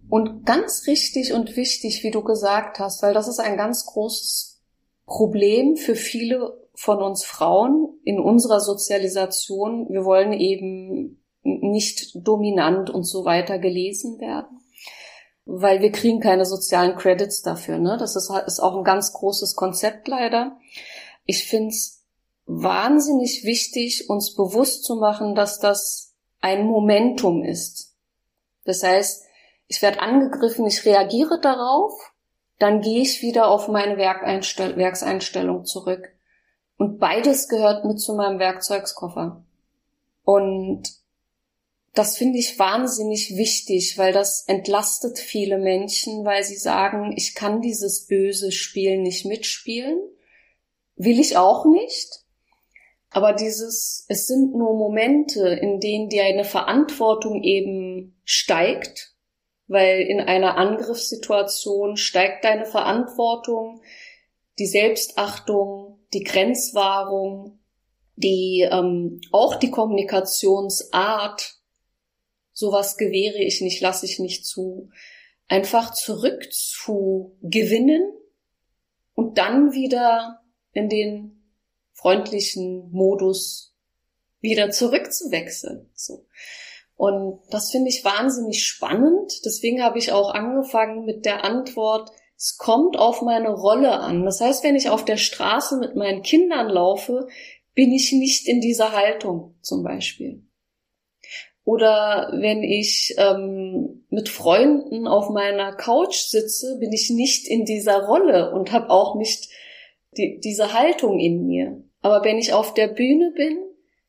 und 0.09 0.47
ganz 0.47 0.87
richtig 0.87 1.33
und 1.33 1.57
wichtig, 1.57 2.03
wie 2.03 2.11
du 2.11 2.23
gesagt 2.23 2.79
hast, 2.79 3.03
weil 3.03 3.15
das 3.15 3.29
ist 3.29 3.41
ein 3.41 3.57
ganz 3.57 3.87
großes 3.87 4.61
Problem 5.05 5.77
für 5.77 5.95
viele 5.95 6.67
von 6.75 7.03
uns 7.03 7.25
Frauen 7.25 7.99
in 8.05 8.21
unserer 8.21 8.61
Sozialisation. 8.61 9.89
Wir 9.89 10.05
wollen 10.05 10.33
eben 10.33 11.23
nicht 11.43 12.11
dominant 12.15 12.91
und 12.91 13.05
so 13.05 13.25
weiter 13.25 13.59
gelesen 13.59 14.21
werden, 14.21 14.61
weil 15.45 15.81
wir 15.81 15.93
kriegen 15.93 16.21
keine 16.21 16.45
sozialen 16.45 16.97
Credits 16.97 17.43
dafür. 17.43 17.79
Ne? 17.79 17.97
Das 17.99 18.17
ist, 18.17 18.31
ist 18.47 18.61
auch 18.61 18.77
ein 18.77 18.85
ganz 18.85 19.13
großes 19.13 19.55
Konzept 19.55 20.09
leider. 20.09 20.59
Ich 21.25 21.45
finde 21.45 21.69
es 21.69 22.05
wahnsinnig 22.47 23.45
wichtig, 23.45 24.09
uns 24.09 24.35
bewusst 24.35 24.85
zu 24.85 24.97
machen, 24.97 25.35
dass 25.35 25.59
das 25.59 26.15
ein 26.41 26.67
Momentum 26.67 27.43
ist. 27.43 27.95
Das 28.65 28.83
heißt, 28.83 29.26
ich 29.69 29.83
werde 29.83 30.01
angegriffen, 30.01 30.67
ich 30.67 30.85
reagiere 30.85 31.41
darauf, 31.41 32.13
dann 32.59 32.81
gehe 32.81 33.03
ich 33.03 33.23
wieder 33.23 33.49
auf 33.49 33.69
meine 33.69 33.97
Werkeinstell 33.97 34.77
Werkseinstellung 34.77 35.65
zurück. 35.65 36.09
Und 36.79 36.99
beides 36.99 37.49
gehört 37.49 37.85
mit 37.85 38.01
zu 38.01 38.15
meinem 38.15 38.39
Werkzeugskoffer. 38.39 39.45
Und 40.25 40.89
das 41.95 42.19
finde 42.19 42.39
ich 42.39 42.59
wahnsinnig 42.59 43.37
wichtig, 43.37 43.97
weil 43.97 44.13
das 44.13 44.45
entlastet 44.47 45.19
viele 45.19 45.59
Menschen, 45.59 46.25
weil 46.25 46.45
sie 46.45 46.57
sagen, 46.57 47.15
ich 47.17 47.35
kann 47.35 47.63
dieses 47.63 48.07
böse 48.07 48.53
Spiel 48.53 48.99
nicht 48.99 49.25
mitspielen, 49.25 49.99
will 50.97 51.19
ich 51.19 51.39
auch 51.39 51.65
nicht. 51.65 52.25
Aber 53.09 53.33
dieses, 53.33 54.05
es 54.09 54.27
sind 54.27 54.55
nur 54.55 54.77
Momente, 54.77 55.49
in 55.49 55.81
denen 55.81 56.11
dir 56.11 56.25
eine 56.25 56.45
Verantwortung 56.45 57.43
eben 57.43 58.21
steigt, 58.25 59.16
weil 59.69 60.03
in 60.03 60.21
einer 60.21 60.57
Angriffssituation 60.57 61.97
steigt 61.97 62.45
deine 62.45 62.67
Verantwortung, 62.67 63.83
die 64.59 64.67
Selbstachtung, 64.67 65.99
die 66.13 66.23
Grenzwahrung, 66.23 67.59
die 68.17 68.67
ähm, 68.71 69.21
auch 69.33 69.57
die 69.57 69.71
Kommunikationsart, 69.71 71.57
sowas 72.53 72.97
gewähre 72.97 73.43
ich 73.43 73.61
nicht, 73.61 73.81
lasse 73.81 74.07
ich 74.07 74.19
nicht 74.19 74.47
zu, 74.47 74.91
einfach 75.49 75.93
zurück 75.93 76.51
zu 76.53 77.37
gewinnen 77.43 78.13
und 79.15 79.39
dann 79.39 79.73
wieder 79.73 80.41
in 80.73 80.89
den 80.89 81.43
freundlichen 81.93 82.91
Modus 82.93 83.75
wieder 84.41 84.71
zurückzuwechseln. 84.71 85.91
So. 85.95 86.27
Und 86.97 87.41
das 87.51 87.71
finde 87.71 87.91
ich 87.91 88.05
wahnsinnig 88.05 88.65
spannend. 88.65 89.45
Deswegen 89.45 89.83
habe 89.83 89.99
ich 89.99 90.13
auch 90.13 90.33
angefangen 90.33 91.05
mit 91.05 91.27
der 91.27 91.45
Antwort, 91.45 92.11
es 92.37 92.59
kommt 92.59 92.99
auf 92.99 93.23
meine 93.23 93.51
Rolle 93.51 93.93
an. 93.93 94.25
Das 94.25 94.41
heißt, 94.41 94.63
wenn 94.65 94.77
ich 94.77 94.91
auf 94.91 95.05
der 95.05 95.17
Straße 95.17 95.79
mit 95.79 95.97
meinen 95.97 96.23
Kindern 96.23 96.69
laufe, 96.69 97.29
bin 97.75 97.93
ich 97.93 98.13
nicht 98.13 98.47
in 98.47 98.61
dieser 98.61 98.93
Haltung 98.93 99.57
zum 99.63 99.83
Beispiel. 99.83 100.43
Oder 101.65 102.31
wenn 102.33 102.63
ich 102.63 103.15
ähm, 103.19 104.07
mit 104.09 104.29
Freunden 104.29 105.07
auf 105.09 105.31
meiner 105.31 105.75
Couch 105.75 106.15
sitze, 106.15 106.79
bin 106.79 106.93
ich 106.93 107.11
nicht 107.11 107.49
in 107.49 107.65
dieser 107.65 108.05
Rolle 108.05 108.53
und 108.53 108.71
habe 108.71 108.91
auch 108.91 109.17
nicht 109.17 109.49
die, 110.17 110.39
diese 110.39 110.73
Haltung 110.73 111.19
in 111.19 111.47
mir. 111.47 111.83
Aber 112.01 112.25
wenn 112.25 112.39
ich 112.39 112.53
auf 112.53 112.73
der 112.73 112.89
Bühne 112.89 113.33
bin, 113.35 113.59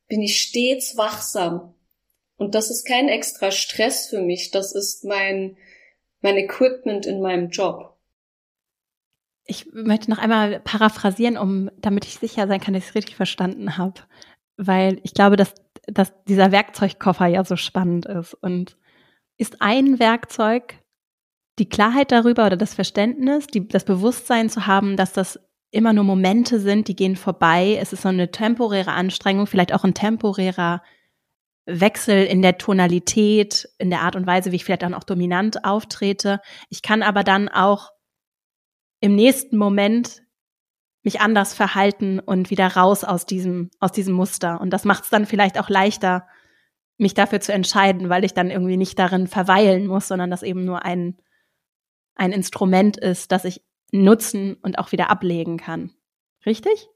bin 0.07 0.21
ich 0.21 0.39
stets 0.39 0.97
wachsam. 0.97 1.73
Und 2.37 2.55
das 2.55 2.69
ist 2.69 2.85
kein 2.85 3.09
extra 3.09 3.51
Stress 3.51 4.07
für 4.07 4.21
mich, 4.21 4.51
das 4.51 4.73
ist 4.73 5.03
mein, 5.03 5.57
mein 6.21 6.37
Equipment 6.37 7.05
in 7.05 7.21
meinem 7.21 7.49
Job. 7.49 7.97
Ich 9.45 9.71
möchte 9.73 10.09
noch 10.09 10.19
einmal 10.19 10.59
paraphrasieren, 10.59 11.37
um, 11.37 11.71
damit 11.77 12.05
ich 12.05 12.19
sicher 12.19 12.47
sein 12.47 12.59
kann, 12.59 12.73
dass 12.73 12.83
ich 12.83 12.89
es 12.89 12.95
richtig 12.95 13.15
verstanden 13.15 13.77
habe. 13.77 14.01
Weil 14.57 14.99
ich 15.03 15.13
glaube, 15.13 15.35
dass, 15.35 15.53
dass 15.87 16.13
dieser 16.25 16.51
Werkzeugkoffer 16.51 17.27
ja 17.27 17.43
so 17.43 17.55
spannend 17.55 18.05
ist. 18.05 18.33
Und 18.33 18.77
ist 19.37 19.61
ein 19.61 19.99
Werkzeug 19.99 20.75
die 21.59 21.69
Klarheit 21.69 22.11
darüber 22.11 22.45
oder 22.45 22.57
das 22.57 22.73
Verständnis, 22.73 23.47
die, 23.47 23.67
das 23.67 23.85
Bewusstsein 23.85 24.49
zu 24.49 24.67
haben, 24.67 24.95
dass 24.95 25.13
das 25.13 25.39
immer 25.71 25.93
nur 25.93 26.03
Momente 26.03 26.59
sind, 26.59 26.87
die 26.87 26.95
gehen 26.95 27.15
vorbei. 27.15 27.77
Es 27.79 27.93
ist 27.93 28.03
so 28.03 28.09
eine 28.09 28.31
temporäre 28.31 28.91
Anstrengung, 28.91 29.47
vielleicht 29.47 29.73
auch 29.73 29.83
ein 29.83 29.93
temporärer 29.93 30.81
Wechsel 31.67 32.25
in 32.25 32.41
der 32.41 32.57
Tonalität, 32.57 33.69
in 33.77 33.89
der 33.89 34.01
Art 34.01 34.15
und 34.15 34.25
Weise, 34.25 34.51
wie 34.51 34.55
ich 34.55 34.65
vielleicht 34.65 34.83
dann 34.83 34.93
auch 34.93 35.03
dominant 35.03 35.65
auftrete. 35.65 36.39
Ich 36.69 36.81
kann 36.81 37.03
aber 37.03 37.23
dann 37.23 37.49
auch 37.49 37.91
im 39.01 39.15
nächsten 39.15 39.57
Moment 39.57 40.23
mich 41.03 41.19
anders 41.19 41.53
verhalten 41.53 42.19
und 42.19 42.49
wieder 42.49 42.67
raus 42.67 43.03
aus 43.03 43.25
diesem, 43.25 43.69
aus 43.79 43.91
diesem 43.91 44.13
Muster. 44.15 44.59
Und 44.61 44.71
das 44.71 44.85
macht 44.85 45.03
es 45.03 45.09
dann 45.09 45.25
vielleicht 45.25 45.59
auch 45.59 45.69
leichter, 45.69 46.27
mich 46.97 47.13
dafür 47.13 47.41
zu 47.41 47.53
entscheiden, 47.53 48.09
weil 48.09 48.23
ich 48.23 48.33
dann 48.33 48.49
irgendwie 48.49 48.77
nicht 48.77 48.97
darin 48.97 49.27
verweilen 49.27 49.87
muss, 49.87 50.07
sondern 50.07 50.31
das 50.31 50.43
eben 50.43 50.65
nur 50.65 50.83
ein, 50.83 51.17
ein 52.15 52.31
Instrument 52.31 52.97
ist, 52.97 53.31
das 53.31 53.45
ich 53.45 53.61
nutzen 53.91 54.55
und 54.55 54.79
auch 54.79 54.91
wieder 54.91 55.09
ablegen 55.09 55.57
kann. 55.57 55.93
Richtig? 56.45 56.87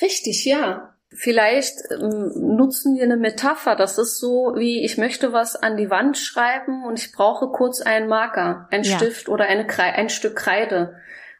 Richtig, 0.00 0.44
ja. 0.44 0.93
Vielleicht 1.14 1.76
ähm, 1.92 2.32
nutzen 2.56 2.96
wir 2.96 3.04
eine 3.04 3.16
Metapher. 3.16 3.76
Das 3.76 3.98
ist 3.98 4.18
so 4.18 4.54
wie, 4.56 4.84
ich 4.84 4.98
möchte 4.98 5.32
was 5.32 5.54
an 5.56 5.76
die 5.76 5.90
Wand 5.90 6.18
schreiben 6.18 6.84
und 6.84 6.98
ich 6.98 7.12
brauche 7.12 7.48
kurz 7.48 7.80
einen 7.80 8.08
Marker, 8.08 8.68
einen 8.70 8.84
ja. 8.84 8.96
Stift 8.96 9.28
oder 9.28 9.44
eine, 9.44 9.66
ein 9.78 10.08
Stück 10.08 10.36
Kreide. 10.36 10.96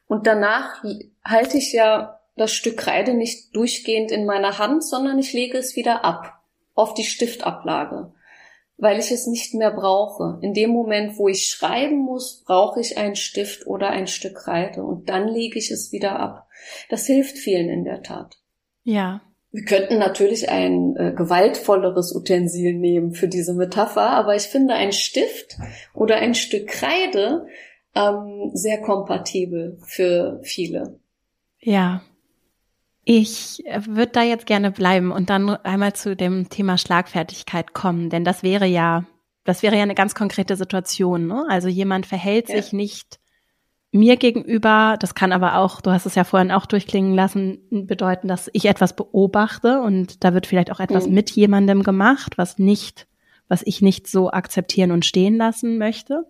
Und 0.06 0.26
danach 0.26 0.84
halte 1.24 1.58
ich 1.58 1.72
ja 1.72 2.20
das 2.36 2.52
Stück 2.52 2.76
Kreide 2.76 3.14
nicht 3.14 3.54
durchgehend 3.56 4.10
in 4.10 4.26
meiner 4.26 4.58
Hand, 4.58 4.84
sondern 4.84 5.18
ich 5.18 5.32
lege 5.32 5.58
es 5.58 5.76
wieder 5.76 6.04
ab 6.04 6.40
auf 6.74 6.94
die 6.94 7.04
Stiftablage, 7.04 8.12
weil 8.76 8.98
ich 8.98 9.10
es 9.10 9.26
nicht 9.26 9.54
mehr 9.54 9.70
brauche. 9.70 10.38
In 10.42 10.54
dem 10.54 10.70
Moment, 10.70 11.18
wo 11.18 11.28
ich 11.28 11.46
schreiben 11.46 11.98
muss, 11.98 12.42
brauche 12.44 12.80
ich 12.80 12.98
einen 12.98 13.16
Stift 13.16 13.66
oder 13.66 13.90
ein 13.90 14.06
Stück 14.06 14.36
Kreide 14.36 14.82
und 14.82 15.08
dann 15.08 15.28
lege 15.28 15.58
ich 15.58 15.70
es 15.70 15.92
wieder 15.92 16.18
ab. 16.18 16.48
Das 16.90 17.06
hilft 17.06 17.38
vielen 17.38 17.68
in 17.68 17.84
der 17.84 18.02
Tat. 18.02 18.36
Ja. 18.82 19.20
Wir 19.54 19.64
könnten 19.64 19.98
natürlich 19.98 20.48
ein 20.48 20.96
äh, 20.96 21.12
gewaltvolleres 21.12 22.12
Utensil 22.12 22.74
nehmen 22.74 23.12
für 23.12 23.28
diese 23.28 23.54
Metapher, 23.54 24.10
aber 24.10 24.34
ich 24.34 24.42
finde 24.42 24.74
ein 24.74 24.90
Stift 24.90 25.58
oder 25.92 26.16
ein 26.16 26.34
Stück 26.34 26.66
Kreide 26.66 27.46
ähm, 27.94 28.50
sehr 28.52 28.82
kompatibel 28.82 29.78
für 29.86 30.40
viele. 30.42 30.98
Ja. 31.60 32.02
Ich 33.04 33.62
würde 33.86 34.10
da 34.10 34.22
jetzt 34.24 34.46
gerne 34.46 34.72
bleiben 34.72 35.12
und 35.12 35.30
dann 35.30 35.48
einmal 35.48 35.92
zu 35.92 36.16
dem 36.16 36.48
Thema 36.48 36.76
Schlagfertigkeit 36.76 37.74
kommen, 37.74 38.10
denn 38.10 38.24
das 38.24 38.42
wäre 38.42 38.66
ja, 38.66 39.06
das 39.44 39.62
wäre 39.62 39.76
ja 39.76 39.84
eine 39.84 39.94
ganz 39.94 40.16
konkrete 40.16 40.56
Situation. 40.56 41.28
Ne? 41.28 41.44
Also 41.48 41.68
jemand 41.68 42.06
verhält 42.06 42.48
ja. 42.48 42.56
sich 42.56 42.72
nicht 42.72 43.20
mir 43.94 44.16
gegenüber, 44.16 44.96
das 44.98 45.14
kann 45.14 45.32
aber 45.32 45.56
auch, 45.56 45.80
du 45.80 45.92
hast 45.92 46.04
es 46.04 46.16
ja 46.16 46.24
vorhin 46.24 46.50
auch 46.50 46.66
durchklingen 46.66 47.14
lassen, 47.14 47.60
bedeuten, 47.70 48.26
dass 48.26 48.50
ich 48.52 48.64
etwas 48.64 48.96
beobachte 48.96 49.80
und 49.82 50.24
da 50.24 50.34
wird 50.34 50.46
vielleicht 50.46 50.72
auch 50.72 50.80
etwas 50.80 51.06
mhm. 51.06 51.14
mit 51.14 51.30
jemandem 51.30 51.84
gemacht, 51.84 52.36
was 52.36 52.58
nicht, 52.58 53.06
was 53.48 53.62
ich 53.64 53.82
nicht 53.82 54.08
so 54.08 54.30
akzeptieren 54.32 54.90
und 54.90 55.04
stehen 55.04 55.36
lassen 55.36 55.78
möchte. 55.78 56.26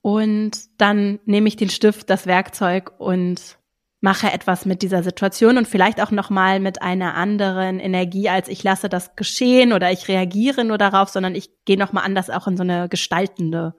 Und 0.00 0.68
dann 0.78 1.20
nehme 1.26 1.46
ich 1.46 1.54
den 1.54 1.70
Stift, 1.70 2.10
das 2.10 2.26
Werkzeug 2.26 2.92
und 2.98 3.56
mache 4.00 4.32
etwas 4.32 4.66
mit 4.66 4.82
dieser 4.82 5.04
Situation 5.04 5.56
und 5.56 5.68
vielleicht 5.68 6.02
auch 6.02 6.10
noch 6.10 6.28
mal 6.28 6.58
mit 6.58 6.82
einer 6.82 7.14
anderen 7.14 7.78
Energie, 7.78 8.28
als 8.28 8.48
ich 8.48 8.64
lasse 8.64 8.88
das 8.88 9.14
geschehen 9.14 9.72
oder 9.72 9.92
ich 9.92 10.08
reagiere 10.08 10.64
nur 10.64 10.76
darauf, 10.76 11.08
sondern 11.08 11.36
ich 11.36 11.50
gehe 11.66 11.78
noch 11.78 11.92
mal 11.92 12.00
anders 12.00 12.30
auch 12.30 12.48
in 12.48 12.56
so 12.56 12.64
eine 12.64 12.88
gestaltende 12.88 13.74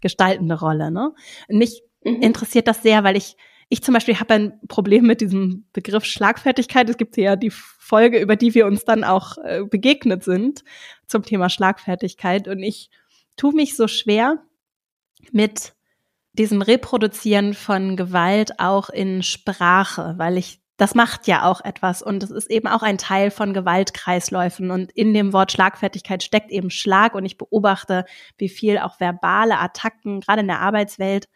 gestaltende 0.00 0.58
Rolle. 0.58 0.90
Ne? 0.90 1.12
Mich 1.48 1.82
mhm. 2.04 2.22
interessiert 2.22 2.68
das 2.68 2.82
sehr, 2.82 3.04
weil 3.04 3.16
ich 3.16 3.36
ich 3.70 3.82
zum 3.82 3.92
Beispiel 3.92 4.18
habe 4.18 4.32
ein 4.32 4.60
Problem 4.66 5.04
mit 5.04 5.20
diesem 5.20 5.66
Begriff 5.74 6.04
Schlagfertigkeit. 6.06 6.88
Es 6.88 6.96
gibt 6.96 7.18
ja 7.18 7.36
die 7.36 7.50
Folge, 7.50 8.18
über 8.18 8.34
die 8.34 8.54
wir 8.54 8.66
uns 8.66 8.84
dann 8.84 9.04
auch 9.04 9.36
äh, 9.44 9.62
begegnet 9.62 10.24
sind 10.24 10.64
zum 11.06 11.22
Thema 11.22 11.50
Schlagfertigkeit 11.50 12.48
und 12.48 12.62
ich 12.62 12.88
tue 13.36 13.52
mich 13.54 13.76
so 13.76 13.86
schwer, 13.86 14.42
mit 15.32 15.74
diesem 16.32 16.62
Reproduzieren 16.62 17.54
von 17.54 17.96
Gewalt 17.96 18.58
auch 18.60 18.88
in 18.88 19.22
Sprache, 19.22 20.14
weil 20.16 20.38
ich 20.38 20.60
das 20.76 20.94
macht 20.94 21.26
ja 21.26 21.42
auch 21.42 21.60
etwas 21.64 22.02
und 22.02 22.22
es 22.22 22.30
ist 22.30 22.48
eben 22.48 22.68
auch 22.68 22.82
ein 22.82 22.98
Teil 22.98 23.32
von 23.32 23.52
Gewaltkreisläufen 23.52 24.70
und 24.70 24.92
in 24.92 25.12
dem 25.12 25.32
Wort 25.32 25.50
Schlagfertigkeit 25.50 26.22
steckt 26.22 26.52
eben 26.52 26.70
Schlag 26.70 27.16
und 27.16 27.24
ich 27.24 27.36
beobachte, 27.36 28.04
wie 28.36 28.48
viel 28.48 28.78
auch 28.78 29.00
verbale 29.00 29.58
Attacken 29.58 30.20
gerade 30.20 30.42
in 30.42 30.46
der 30.46 30.60
Arbeitswelt 30.60 31.28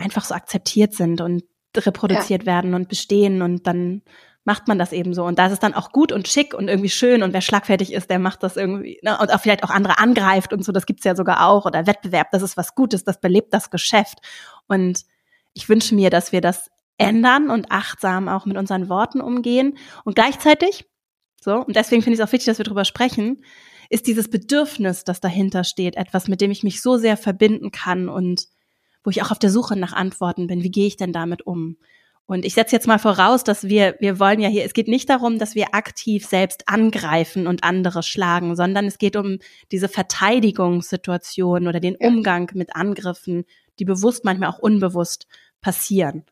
einfach 0.00 0.24
so 0.24 0.34
akzeptiert 0.34 0.94
sind 0.94 1.20
und 1.20 1.44
reproduziert 1.76 2.42
ja. 2.42 2.46
werden 2.46 2.74
und 2.74 2.88
bestehen 2.88 3.42
und 3.42 3.66
dann 3.66 4.02
macht 4.44 4.68
man 4.68 4.78
das 4.78 4.92
eben 4.92 5.14
so. 5.14 5.24
Und 5.24 5.38
da 5.38 5.46
ist 5.46 5.52
es 5.52 5.58
dann 5.58 5.74
auch 5.74 5.92
gut 5.92 6.12
und 6.12 6.26
schick 6.26 6.54
und 6.54 6.68
irgendwie 6.68 6.88
schön 6.88 7.22
und 7.22 7.32
wer 7.32 7.42
schlagfertig 7.42 7.92
ist, 7.92 8.10
der 8.10 8.18
macht 8.18 8.42
das 8.42 8.56
irgendwie 8.56 8.98
ne? 9.02 9.18
und 9.20 9.32
auch 9.32 9.40
vielleicht 9.40 9.62
auch 9.62 9.70
andere 9.70 9.98
angreift 9.98 10.52
und 10.52 10.64
so, 10.64 10.72
das 10.72 10.86
gibt's 10.86 11.04
ja 11.04 11.14
sogar 11.14 11.46
auch. 11.46 11.66
Oder 11.66 11.86
Wettbewerb, 11.86 12.30
das 12.32 12.42
ist 12.42 12.56
was 12.56 12.74
Gutes, 12.74 13.04
das 13.04 13.20
belebt 13.20 13.52
das 13.52 13.70
Geschäft. 13.70 14.18
Und 14.66 15.04
ich 15.52 15.68
wünsche 15.68 15.94
mir, 15.94 16.10
dass 16.10 16.32
wir 16.32 16.40
das 16.40 16.70
ändern 16.96 17.50
und 17.50 17.70
achtsam 17.70 18.28
auch 18.28 18.46
mit 18.46 18.56
unseren 18.56 18.88
Worten 18.88 19.20
umgehen. 19.20 19.76
Und 20.04 20.14
gleichzeitig, 20.14 20.86
so, 21.40 21.56
und 21.64 21.76
deswegen 21.76 22.02
finde 22.02 22.14
ich 22.14 22.20
es 22.20 22.26
auch 22.26 22.32
wichtig, 22.32 22.46
dass 22.46 22.58
wir 22.58 22.64
drüber 22.64 22.84
sprechen, 22.84 23.44
ist 23.90 24.06
dieses 24.06 24.30
Bedürfnis, 24.30 25.04
das 25.04 25.20
dahinter 25.20 25.64
steht, 25.64 25.96
etwas, 25.96 26.28
mit 26.28 26.40
dem 26.40 26.50
ich 26.50 26.62
mich 26.62 26.80
so 26.80 26.96
sehr 26.96 27.16
verbinden 27.16 27.70
kann 27.70 28.08
und 28.08 28.46
wo 29.04 29.10
ich 29.10 29.22
auch 29.22 29.30
auf 29.30 29.38
der 29.38 29.50
Suche 29.50 29.76
nach 29.76 29.92
Antworten 29.92 30.46
bin. 30.46 30.62
Wie 30.62 30.70
gehe 30.70 30.86
ich 30.86 30.96
denn 30.96 31.12
damit 31.12 31.46
um? 31.46 31.76
Und 32.30 32.44
ich 32.44 32.54
setze 32.54 32.76
jetzt 32.76 32.86
mal 32.86 33.00
voraus, 33.00 33.42
dass 33.42 33.64
wir, 33.64 33.96
wir 33.98 34.20
wollen 34.20 34.38
ja 34.38 34.48
hier, 34.48 34.64
es 34.64 34.72
geht 34.72 34.86
nicht 34.86 35.10
darum, 35.10 35.40
dass 35.40 35.56
wir 35.56 35.74
aktiv 35.74 36.24
selbst 36.24 36.68
angreifen 36.68 37.48
und 37.48 37.64
andere 37.64 38.04
schlagen, 38.04 38.54
sondern 38.54 38.86
es 38.86 38.98
geht 38.98 39.16
um 39.16 39.38
diese 39.72 39.88
Verteidigungssituation 39.88 41.66
oder 41.66 41.80
den 41.80 41.96
Umgang 41.96 42.48
mit 42.54 42.76
Angriffen, 42.76 43.44
die 43.80 43.84
bewusst, 43.84 44.24
manchmal 44.24 44.48
auch 44.48 44.60
unbewusst 44.60 45.26
passieren. 45.60 46.24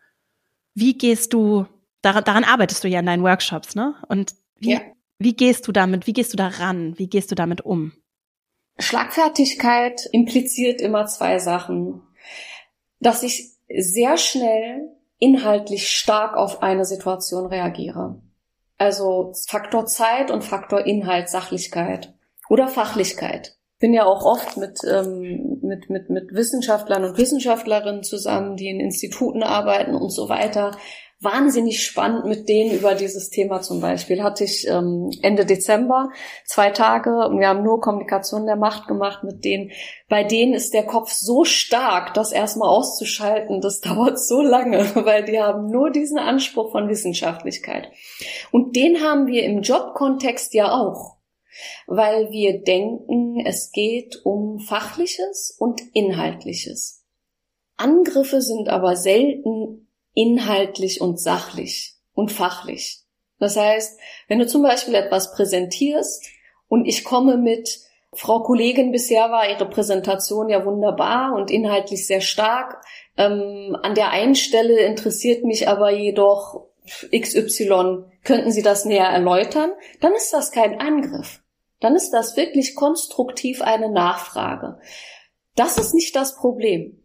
Wie 0.72 0.96
gehst 0.96 1.32
du, 1.32 1.66
daran, 2.00 2.22
daran 2.22 2.44
arbeitest 2.44 2.84
du 2.84 2.88
ja 2.88 3.00
in 3.00 3.06
deinen 3.06 3.24
Workshops, 3.24 3.74
ne? 3.74 3.96
Und 4.08 4.34
wie, 4.60 4.74
ja. 4.74 4.80
wie 5.18 5.34
gehst 5.34 5.66
du 5.66 5.72
damit, 5.72 6.06
wie 6.06 6.12
gehst 6.12 6.32
du 6.32 6.36
daran, 6.36 6.96
wie 6.96 7.08
gehst 7.08 7.32
du 7.32 7.34
damit 7.34 7.62
um? 7.62 7.90
Schlagfertigkeit 8.78 10.08
impliziert 10.12 10.80
immer 10.80 11.06
zwei 11.06 11.40
Sachen. 11.40 12.02
Dass 13.00 13.22
ich 13.22 13.50
sehr 13.68 14.16
schnell 14.16 14.90
inhaltlich 15.18 15.88
stark 15.88 16.36
auf 16.36 16.62
eine 16.62 16.84
Situation 16.84 17.46
reagiere. 17.46 18.20
Also 18.78 19.32
Faktor 19.48 19.86
Zeit 19.86 20.30
und 20.30 20.44
Faktor 20.44 20.86
Inhalt, 20.86 21.28
Sachlichkeit 21.28 22.14
oder 22.48 22.68
Fachlichkeit. 22.68 23.56
Bin 23.80 23.92
ja 23.92 24.04
auch 24.04 24.24
oft 24.24 24.56
mit, 24.56 24.80
ähm, 24.84 25.58
mit, 25.62 25.90
mit, 25.90 26.10
mit 26.10 26.32
Wissenschaftlern 26.32 27.04
und 27.04 27.18
Wissenschaftlerinnen 27.18 28.02
zusammen, 28.02 28.56
die 28.56 28.68
in 28.68 28.80
Instituten 28.80 29.42
arbeiten 29.42 29.94
und 29.94 30.10
so 30.10 30.28
weiter 30.28 30.72
wahnsinnig 31.20 31.82
spannend 31.82 32.26
mit 32.26 32.48
denen 32.48 32.70
über 32.70 32.94
dieses 32.94 33.30
Thema 33.30 33.60
zum 33.60 33.80
Beispiel. 33.80 34.22
Hatte 34.22 34.44
ich 34.44 34.68
ähm, 34.68 35.10
Ende 35.22 35.44
Dezember 35.44 36.10
zwei 36.44 36.70
Tage 36.70 37.26
und 37.26 37.40
wir 37.40 37.48
haben 37.48 37.64
nur 37.64 37.80
Kommunikation 37.80 38.46
der 38.46 38.56
Macht 38.56 38.86
gemacht 38.86 39.24
mit 39.24 39.44
denen. 39.44 39.72
Bei 40.08 40.22
denen 40.22 40.54
ist 40.54 40.74
der 40.74 40.86
Kopf 40.86 41.10
so 41.10 41.44
stark, 41.44 42.14
das 42.14 42.30
erstmal 42.30 42.68
auszuschalten, 42.68 43.60
das 43.60 43.80
dauert 43.82 44.20
so 44.20 44.40
lange, 44.40 44.78
weil 44.94 45.24
die 45.24 45.40
haben 45.40 45.66
nur 45.66 45.90
diesen 45.90 46.18
Anspruch 46.18 46.70
von 46.70 46.88
Wissenschaftlichkeit. 46.88 47.90
Und 48.52 48.76
den 48.76 49.02
haben 49.02 49.26
wir 49.26 49.44
im 49.44 49.62
Jobkontext 49.62 50.54
ja 50.54 50.72
auch 50.72 51.18
weil 51.88 52.30
wir 52.30 52.62
denken, 52.62 53.44
es 53.44 53.72
geht 53.72 54.24
um 54.24 54.60
Fachliches 54.60 55.56
und 55.58 55.80
Inhaltliches. 55.92 57.04
Angriffe 57.76 58.42
sind 58.42 58.68
aber 58.68 58.94
selten 58.94 59.87
inhaltlich 60.14 61.00
und 61.00 61.20
sachlich 61.20 61.94
und 62.12 62.32
fachlich. 62.32 63.00
Das 63.38 63.56
heißt, 63.56 63.98
wenn 64.26 64.38
du 64.38 64.46
zum 64.46 64.62
Beispiel 64.62 64.94
etwas 64.94 65.32
präsentierst 65.32 66.26
und 66.68 66.86
ich 66.86 67.04
komme 67.04 67.36
mit 67.36 67.80
Frau 68.12 68.42
Kollegin, 68.42 68.90
bisher 68.90 69.30
war 69.30 69.48
Ihre 69.48 69.68
Präsentation 69.68 70.48
ja 70.48 70.64
wunderbar 70.64 71.34
und 71.34 71.50
inhaltlich 71.50 72.06
sehr 72.06 72.20
stark. 72.20 72.82
Ähm, 73.16 73.76
an 73.82 73.94
der 73.94 74.10
einen 74.10 74.34
Stelle 74.34 74.80
interessiert 74.80 75.44
mich 75.44 75.68
aber 75.68 75.90
jedoch 75.90 76.66
XY. 77.14 78.04
Könnten 78.24 78.50
Sie 78.50 78.62
das 78.62 78.84
näher 78.84 79.06
erläutern? 79.06 79.72
Dann 80.00 80.14
ist 80.14 80.32
das 80.32 80.50
kein 80.50 80.80
Angriff. 80.80 81.42
Dann 81.80 81.94
ist 81.94 82.10
das 82.10 82.36
wirklich 82.36 82.74
konstruktiv 82.74 83.62
eine 83.62 83.90
Nachfrage. 83.90 84.80
Das 85.54 85.78
ist 85.78 85.94
nicht 85.94 86.16
das 86.16 86.34
Problem 86.36 87.04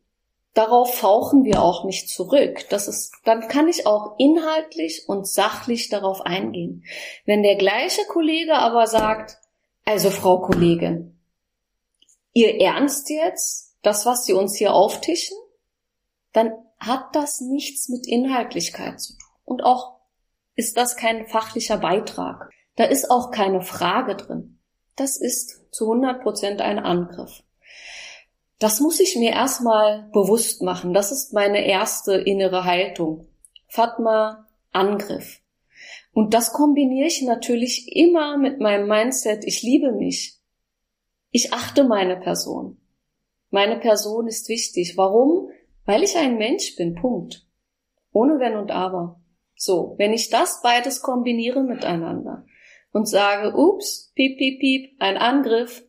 darauf 0.53 0.95
fauchen 0.95 1.43
wir 1.43 1.61
auch 1.61 1.83
nicht 1.83 2.09
zurück. 2.09 2.65
Das 2.69 2.87
ist, 2.87 3.13
dann 3.25 3.47
kann 3.47 3.67
ich 3.67 3.87
auch 3.87 4.15
inhaltlich 4.17 5.03
und 5.07 5.27
sachlich 5.27 5.89
darauf 5.89 6.21
eingehen. 6.21 6.83
Wenn 7.25 7.43
der 7.43 7.55
gleiche 7.55 8.01
Kollege 8.07 8.55
aber 8.55 8.87
sagt, 8.87 9.39
also 9.85 10.09
Frau 10.09 10.39
Kollegin, 10.39 11.19
ihr 12.33 12.61
ernst 12.61 13.09
jetzt 13.09 13.75
das, 13.81 14.05
was 14.05 14.25
Sie 14.25 14.33
uns 14.33 14.55
hier 14.55 14.73
auftischen? 14.73 15.37
Dann 16.31 16.53
hat 16.79 17.15
das 17.15 17.41
nichts 17.41 17.89
mit 17.89 18.07
Inhaltlichkeit 18.07 18.99
zu 18.99 19.13
tun. 19.13 19.29
Und 19.45 19.63
auch 19.63 19.99
ist 20.55 20.77
das 20.77 20.95
kein 20.95 21.27
fachlicher 21.27 21.77
Beitrag. 21.77 22.49
Da 22.75 22.85
ist 22.85 23.11
auch 23.11 23.31
keine 23.31 23.61
Frage 23.61 24.15
drin. 24.15 24.59
Das 24.95 25.17
ist 25.17 25.71
zu 25.71 25.85
100 25.91 26.21
Prozent 26.23 26.61
ein 26.61 26.79
Angriff. 26.79 27.42
Das 28.63 28.79
muss 28.79 29.01
ich 29.01 29.17
mir 29.17 29.31
erstmal 29.31 30.09
bewusst 30.13 30.61
machen. 30.61 30.93
Das 30.93 31.11
ist 31.11 31.33
meine 31.33 31.67
erste 31.67 32.13
innere 32.13 32.63
Haltung. 32.63 33.27
Fatma, 33.67 34.47
Angriff. 34.71 35.41
Und 36.13 36.33
das 36.33 36.53
kombiniere 36.53 37.07
ich 37.07 37.21
natürlich 37.23 37.93
immer 37.93 38.37
mit 38.37 38.61
meinem 38.61 38.87
Mindset, 38.87 39.43
ich 39.43 39.63
liebe 39.63 39.91
mich. 39.91 40.39
Ich 41.29 41.51
achte 41.51 41.83
meine 41.83 42.15
Person. 42.15 42.77
Meine 43.49 43.81
Person 43.81 44.27
ist 44.27 44.47
wichtig. 44.47 44.95
Warum? 44.95 45.49
Weil 45.83 46.01
ich 46.01 46.15
ein 46.15 46.37
Mensch 46.37 46.77
bin. 46.77 46.95
Punkt. 46.95 47.45
Ohne 48.13 48.39
Wenn 48.39 48.55
und 48.55 48.71
Aber. 48.71 49.19
So, 49.57 49.95
wenn 49.97 50.13
ich 50.13 50.29
das 50.29 50.61
beides 50.61 51.01
kombiniere 51.01 51.63
miteinander 51.63 52.45
und 52.93 53.09
sage, 53.09 53.57
ups, 53.57 54.13
piep, 54.15 54.37
piep, 54.37 54.61
piep, 54.61 54.95
ein 54.99 55.17
Angriff, 55.17 55.83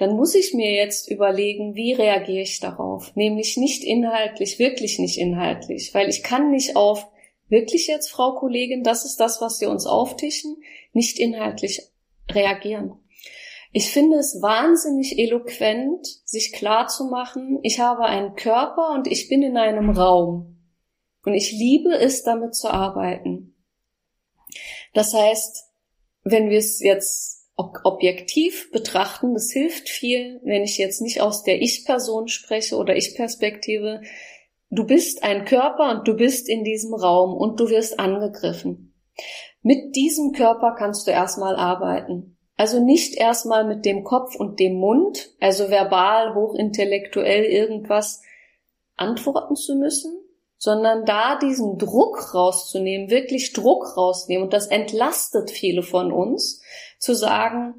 dann 0.00 0.16
muss 0.16 0.34
ich 0.34 0.54
mir 0.54 0.72
jetzt 0.72 1.10
überlegen, 1.10 1.74
wie 1.74 1.92
reagiere 1.92 2.40
ich 2.40 2.58
darauf? 2.58 3.14
Nämlich 3.16 3.58
nicht 3.58 3.84
inhaltlich, 3.84 4.58
wirklich 4.58 4.98
nicht 4.98 5.18
inhaltlich, 5.18 5.92
weil 5.92 6.08
ich 6.08 6.22
kann 6.22 6.50
nicht 6.50 6.74
auf 6.74 7.06
wirklich 7.48 7.86
jetzt, 7.86 8.10
Frau 8.10 8.34
Kollegin, 8.34 8.82
das 8.82 9.04
ist 9.04 9.18
das, 9.20 9.42
was 9.42 9.58
Sie 9.58 9.66
uns 9.66 9.84
auftischen, 9.84 10.56
nicht 10.94 11.18
inhaltlich 11.18 11.82
reagieren. 12.30 12.94
Ich 13.72 13.90
finde 13.90 14.16
es 14.16 14.40
wahnsinnig 14.40 15.18
eloquent, 15.18 16.06
sich 16.24 16.54
klar 16.54 16.88
zu 16.88 17.04
machen, 17.04 17.58
ich 17.62 17.78
habe 17.78 18.06
einen 18.06 18.36
Körper 18.36 18.94
und 18.94 19.06
ich 19.06 19.28
bin 19.28 19.42
in 19.42 19.58
einem 19.58 19.90
Raum. 19.90 20.56
Und 21.26 21.34
ich 21.34 21.52
liebe 21.52 21.92
es, 21.92 22.22
damit 22.22 22.54
zu 22.54 22.72
arbeiten. 22.72 23.54
Das 24.94 25.12
heißt, 25.12 25.66
wenn 26.24 26.48
wir 26.48 26.58
es 26.58 26.80
jetzt 26.80 27.39
objektiv 27.84 28.70
betrachten, 28.72 29.34
das 29.34 29.50
hilft 29.50 29.88
viel, 29.88 30.40
wenn 30.44 30.62
ich 30.62 30.78
jetzt 30.78 31.00
nicht 31.00 31.20
aus 31.20 31.42
der 31.42 31.60
Ich-Person 31.60 32.28
spreche 32.28 32.76
oder 32.76 32.96
Ich-Perspektive. 32.96 34.02
Du 34.70 34.84
bist 34.84 35.22
ein 35.22 35.44
Körper 35.44 35.90
und 35.90 36.08
du 36.08 36.14
bist 36.14 36.48
in 36.48 36.64
diesem 36.64 36.94
Raum 36.94 37.36
und 37.36 37.58
du 37.58 37.70
wirst 37.70 37.98
angegriffen. 37.98 38.94
Mit 39.62 39.96
diesem 39.96 40.32
Körper 40.32 40.74
kannst 40.78 41.06
du 41.06 41.10
erstmal 41.10 41.56
arbeiten. 41.56 42.36
Also 42.56 42.78
nicht 42.78 43.14
erstmal 43.14 43.64
mit 43.64 43.84
dem 43.84 44.04
Kopf 44.04 44.36
und 44.36 44.60
dem 44.60 44.74
Mund, 44.74 45.30
also 45.40 45.70
verbal, 45.70 46.34
hochintellektuell 46.34 47.44
irgendwas 47.44 48.22
antworten 48.96 49.56
zu 49.56 49.76
müssen, 49.76 50.12
sondern 50.58 51.06
da 51.06 51.38
diesen 51.38 51.78
Druck 51.78 52.34
rauszunehmen, 52.34 53.08
wirklich 53.08 53.54
Druck 53.54 53.96
rausnehmen. 53.96 54.44
Und 54.44 54.52
das 54.52 54.66
entlastet 54.66 55.50
viele 55.50 55.82
von 55.82 56.12
uns, 56.12 56.60
zu 57.00 57.14
sagen, 57.14 57.74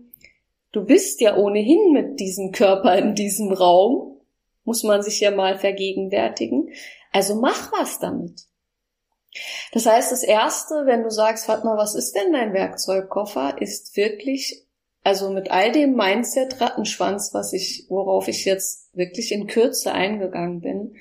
du 0.73 0.83
bist 0.83 1.21
ja 1.21 1.37
ohnehin 1.37 1.93
mit 1.93 2.19
diesem 2.19 2.51
Körper 2.51 2.97
in 2.97 3.15
diesem 3.15 3.53
Raum, 3.53 4.19
muss 4.65 4.83
man 4.83 5.01
sich 5.01 5.21
ja 5.21 5.31
mal 5.31 5.57
vergegenwärtigen. 5.57 6.69
Also 7.13 7.35
mach 7.35 7.71
was 7.71 7.99
damit. 7.99 8.41
Das 9.71 9.85
heißt, 9.85 10.11
das 10.11 10.23
erste, 10.23 10.85
wenn 10.85 11.03
du 11.03 11.09
sagst, 11.09 11.45
Fatma, 11.45 11.77
was 11.77 11.95
ist 11.95 12.13
denn 12.13 12.33
dein 12.33 12.53
Werkzeugkoffer, 12.53 13.61
ist 13.61 13.95
wirklich, 13.95 14.65
also 15.03 15.29
mit 15.29 15.51
all 15.51 15.71
dem 15.71 15.95
Mindset 15.95 16.59
Rattenschwanz, 16.59 17.33
was 17.33 17.53
ich, 17.53 17.85
worauf 17.89 18.27
ich 18.27 18.43
jetzt 18.43 18.89
wirklich 18.93 19.31
in 19.31 19.47
Kürze 19.47 19.93
eingegangen 19.93 20.59
bin, 20.59 20.95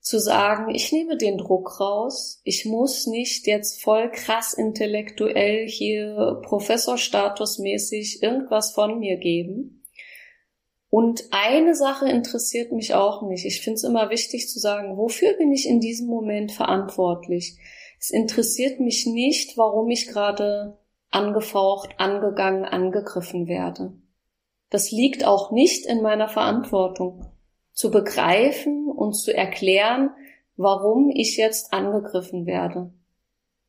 zu 0.00 0.18
sagen, 0.18 0.74
ich 0.74 0.92
nehme 0.92 1.16
den 1.16 1.36
Druck 1.36 1.78
raus, 1.78 2.40
ich 2.44 2.64
muss 2.64 3.06
nicht 3.06 3.46
jetzt 3.46 3.82
voll 3.82 4.10
krass 4.10 4.54
intellektuell 4.54 5.68
hier 5.68 6.40
Professorstatusmäßig 6.42 8.22
irgendwas 8.22 8.72
von 8.72 8.98
mir 8.98 9.18
geben. 9.18 9.84
Und 10.88 11.24
eine 11.30 11.76
Sache 11.76 12.08
interessiert 12.08 12.72
mich 12.72 12.94
auch 12.94 13.22
nicht. 13.22 13.44
Ich 13.44 13.60
finde 13.60 13.76
es 13.76 13.84
immer 13.84 14.10
wichtig 14.10 14.48
zu 14.48 14.58
sagen, 14.58 14.96
wofür 14.96 15.34
bin 15.34 15.52
ich 15.52 15.68
in 15.68 15.80
diesem 15.80 16.08
Moment 16.08 16.50
verantwortlich? 16.50 17.58
Es 18.00 18.10
interessiert 18.10 18.80
mich 18.80 19.06
nicht, 19.06 19.56
warum 19.56 19.88
ich 19.90 20.08
gerade 20.08 20.78
angefaucht, 21.10 21.90
angegangen, 21.98 22.64
angegriffen 22.64 23.46
werde. 23.46 23.92
Das 24.70 24.90
liegt 24.90 25.24
auch 25.24 25.52
nicht 25.52 25.86
in 25.86 26.00
meiner 26.00 26.28
Verantwortung 26.28 27.26
zu 27.72 27.90
begreifen 27.90 28.90
und 28.90 29.14
zu 29.14 29.34
erklären, 29.34 30.10
warum 30.56 31.10
ich 31.10 31.36
jetzt 31.36 31.72
angegriffen 31.72 32.46
werde. 32.46 32.92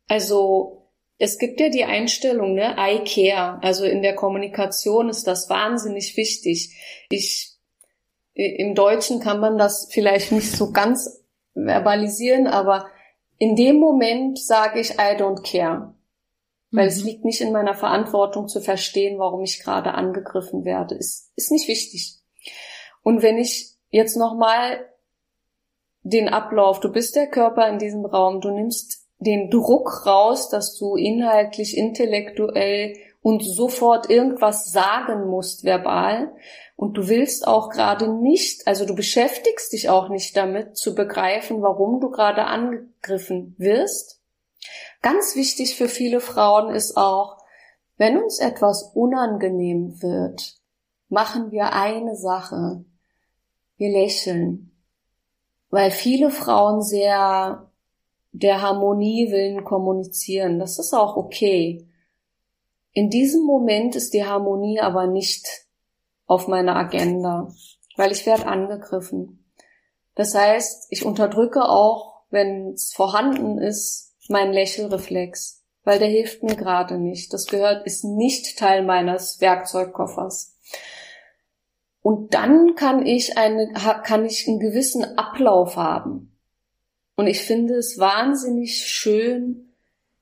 Also 0.08 0.90
es 1.18 1.38
gibt 1.38 1.60
ja 1.60 1.70
die 1.70 1.86
Einstellung, 1.86 2.56
ne, 2.56 2.76
I 2.78 3.04
care. 3.06 3.60
Also 3.62 3.86
in 3.86 4.02
der 4.02 4.16
Kommunikation 4.16 5.08
ist 5.08 5.28
das 5.28 5.50
wahnsinnig 5.50 6.18
wichtig. 6.18 6.76
Ich 7.10 7.52
im 8.34 8.76
Deutschen 8.76 9.20
kann 9.20 9.40
man 9.40 9.58
das 9.58 9.88
vielleicht 9.92 10.32
nicht 10.32 10.52
so 10.52 10.72
ganz 10.72 11.24
verbalisieren, 11.54 12.48
aber 12.48 12.88
in 13.38 13.56
dem 13.56 13.78
Moment 13.78 14.40
sage 14.40 14.80
ich 14.80 14.92
I 14.92 15.16
don't 15.18 15.44
care. 15.44 15.94
Weil 16.72 16.86
mhm. 16.86 16.90
es 16.90 17.04
liegt 17.04 17.26
nicht 17.26 17.42
in 17.42 17.52
meiner 17.52 17.74
Verantwortung 17.74 18.48
zu 18.48 18.62
verstehen, 18.62 19.20
warum 19.20 19.44
ich 19.44 19.62
gerade 19.62 19.94
angegriffen 19.94 20.64
werde. 20.64 20.96
Ist, 20.96 21.32
ist 21.36 21.52
nicht 21.52 21.68
wichtig. 21.68 22.20
Und 23.04 23.22
wenn 23.22 23.38
ich 23.38 23.71
jetzt 23.92 24.18
nochmal 24.18 24.86
den 26.04 26.30
Ablauf. 26.30 26.80
Du 26.80 26.92
bist 26.92 27.16
der 27.16 27.28
Körper 27.28 27.70
in 27.70 27.78
diesem 27.78 28.06
Raum. 28.06 28.42
Du 28.42 28.50
nimmst 28.50 29.08
den 29.20 29.52
Druck 29.52 30.06
raus, 30.06 30.50
dass 30.50 30.76
du 30.78 30.96
inhaltlich, 30.96 31.78
intellektuell 31.78 32.96
und 33.22 33.44
sofort 33.44 34.10
irgendwas 34.10 34.72
sagen 34.72 35.28
musst 35.28 35.64
verbal. 35.64 36.34
Und 36.76 36.98
du 36.98 37.08
willst 37.08 37.48
auch 37.48 37.70
gerade 37.70 38.12
nicht, 38.12 38.66
also 38.66 38.86
du 38.86 38.96
beschäftigst 38.96 39.72
dich 39.72 39.90
auch 39.90 40.10
nicht 40.10 40.36
damit 40.36 40.76
zu 40.76 40.96
begreifen, 40.96 41.62
warum 41.62 42.00
du 42.00 42.10
gerade 42.10 42.46
angegriffen 42.46 43.54
wirst. 43.60 44.20
Ganz 45.04 45.36
wichtig 45.36 45.76
für 45.76 45.88
viele 45.88 46.20
Frauen 46.20 46.74
ist 46.74 46.98
auch, 46.98 47.38
wenn 47.98 48.18
uns 48.18 48.40
etwas 48.40 48.92
unangenehm 48.96 50.02
wird, 50.02 50.56
machen 51.10 51.52
wir 51.52 51.74
eine 51.74 52.16
Sache. 52.16 52.84
Wir 53.82 53.90
lächeln. 53.90 54.72
Weil 55.72 55.90
viele 55.90 56.30
Frauen 56.30 56.84
sehr 56.84 57.72
der 58.32 58.62
Harmonie 58.62 59.32
willen 59.32 59.64
kommunizieren. 59.64 60.60
Das 60.60 60.78
ist 60.78 60.94
auch 60.94 61.18
okay. 61.18 61.88
In 62.92 63.10
diesem 63.10 63.44
Moment 63.44 63.96
ist 63.96 64.14
die 64.14 64.24
Harmonie 64.24 64.80
aber 64.80 65.08
nicht 65.08 65.48
auf 66.28 66.48
meiner 66.48 66.76
Agenda, 66.76 67.52
weil 67.96 68.12
ich 68.12 68.28
werde 68.28 68.46
angegriffen. 68.46 69.52
Das 70.14 70.36
heißt, 70.36 70.86
ich 70.92 71.04
unterdrücke 71.04 71.68
auch, 71.68 72.22
wenn 72.30 72.74
es 72.74 72.94
vorhanden 72.94 73.58
ist, 73.58 74.14
meinen 74.30 74.54
Lächelreflex, 74.54 75.64
weil 75.86 75.98
der 75.98 76.08
hilft 76.08 76.44
mir 76.44 76.56
gerade 76.56 77.00
nicht. 77.00 77.34
Das 77.34 77.48
gehört, 77.48 77.88
ist 77.88 78.04
nicht 78.04 78.60
Teil 78.60 78.84
meines 78.84 79.42
Werkzeugkoffers. 79.42 80.56
Und 82.02 82.34
dann 82.34 82.76
kann 82.76 83.06
ich 83.06 83.38
eine, 83.38 83.72
kann 84.04 84.26
ich 84.26 84.48
einen 84.48 84.60
gewissen 84.60 85.18
Ablauf 85.18 85.76
haben. 85.76 86.36
Und 87.16 87.28
ich 87.28 87.42
finde 87.42 87.76
es 87.76 88.00
wahnsinnig 88.00 88.78
schön, 88.88 89.72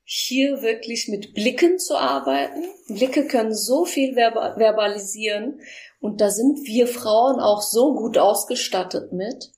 hier 0.04 0.60
wirklich 0.60 1.08
mit 1.08 1.34
Blicken 1.34 1.78
zu 1.78 1.96
arbeiten. 1.96 2.64
Blicke 2.88 3.26
können 3.26 3.54
so 3.54 3.84
viel 3.84 4.16
verbalisieren 4.16 5.60
und 6.00 6.20
da 6.20 6.30
sind 6.30 6.66
wir 6.66 6.88
Frauen 6.88 7.38
auch 7.38 7.62
so 7.62 7.94
gut 7.94 8.18
ausgestattet 8.18 9.12
mit, 9.12 9.52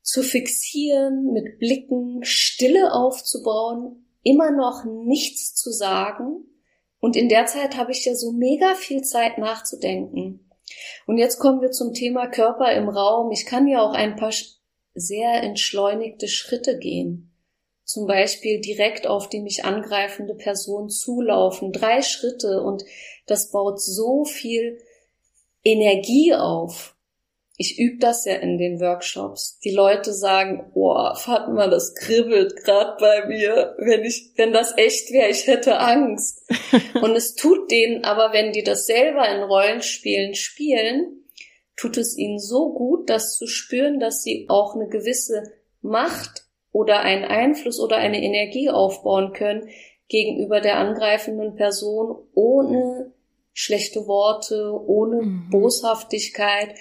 zu 0.00 0.22
fixieren, 0.22 1.32
mit 1.34 1.58
Blicken 1.58 2.24
Stille 2.24 2.94
aufzubauen, 2.94 4.06
immer 4.22 4.50
noch 4.50 4.84
nichts 4.84 5.54
zu 5.54 5.70
sagen. 5.70 6.46
Und 6.98 7.14
in 7.14 7.28
der 7.28 7.44
Zeit 7.44 7.76
habe 7.76 7.92
ich 7.92 8.06
ja 8.06 8.14
so 8.14 8.32
mega 8.32 8.74
viel 8.74 9.02
Zeit 9.02 9.36
nachzudenken. 9.36 10.47
Und 11.06 11.18
jetzt 11.18 11.38
kommen 11.38 11.60
wir 11.60 11.70
zum 11.70 11.94
Thema 11.94 12.26
Körper 12.26 12.72
im 12.72 12.88
Raum. 12.88 13.30
Ich 13.32 13.46
kann 13.46 13.66
ja 13.66 13.80
auch 13.80 13.94
ein 13.94 14.16
paar 14.16 14.32
sehr 14.94 15.42
entschleunigte 15.42 16.28
Schritte 16.28 16.78
gehen. 16.78 17.32
Zum 17.84 18.06
Beispiel 18.06 18.60
direkt 18.60 19.06
auf 19.06 19.28
die 19.28 19.40
mich 19.40 19.64
angreifende 19.64 20.34
Person 20.34 20.90
zulaufen. 20.90 21.72
Drei 21.72 22.02
Schritte 22.02 22.62
und 22.62 22.84
das 23.26 23.50
baut 23.50 23.80
so 23.80 24.24
viel 24.24 24.78
Energie 25.64 26.34
auf. 26.34 26.97
Ich 27.60 27.76
übe 27.76 27.98
das 27.98 28.24
ja 28.24 28.34
in 28.36 28.56
den 28.56 28.80
Workshops. 28.80 29.58
Die 29.64 29.72
Leute 29.72 30.12
sagen, 30.12 30.70
boah, 30.72 31.16
Fatma, 31.16 31.66
das 31.66 31.92
kribbelt 31.96 32.56
gerade 32.56 32.96
bei 33.00 33.26
mir. 33.26 33.74
Wenn 33.78 34.04
ich, 34.04 34.32
wenn 34.36 34.52
das 34.52 34.78
echt 34.78 35.12
wäre, 35.12 35.28
ich 35.28 35.48
hätte 35.48 35.80
Angst. 35.80 36.48
Und 37.02 37.16
es 37.16 37.34
tut 37.34 37.68
denen 37.72 38.04
aber, 38.04 38.32
wenn 38.32 38.52
die 38.52 38.62
das 38.62 38.86
selber 38.86 39.28
in 39.28 39.42
Rollenspielen 39.42 40.36
spielen, 40.36 41.24
tut 41.74 41.96
es 41.96 42.16
ihnen 42.16 42.38
so 42.38 42.72
gut, 42.72 43.10
das 43.10 43.36
zu 43.36 43.48
spüren, 43.48 43.98
dass 43.98 44.22
sie 44.22 44.46
auch 44.48 44.76
eine 44.76 44.86
gewisse 44.86 45.42
Macht 45.82 46.44
oder 46.70 47.00
einen 47.00 47.24
Einfluss 47.24 47.80
oder 47.80 47.96
eine 47.96 48.22
Energie 48.22 48.70
aufbauen 48.70 49.32
können 49.32 49.68
gegenüber 50.08 50.60
der 50.60 50.78
angreifenden 50.78 51.56
Person, 51.56 52.16
ohne 52.34 53.12
schlechte 53.52 54.06
Worte, 54.06 54.72
ohne 54.86 55.22
mhm. 55.22 55.50
Boshaftigkeit. 55.50 56.74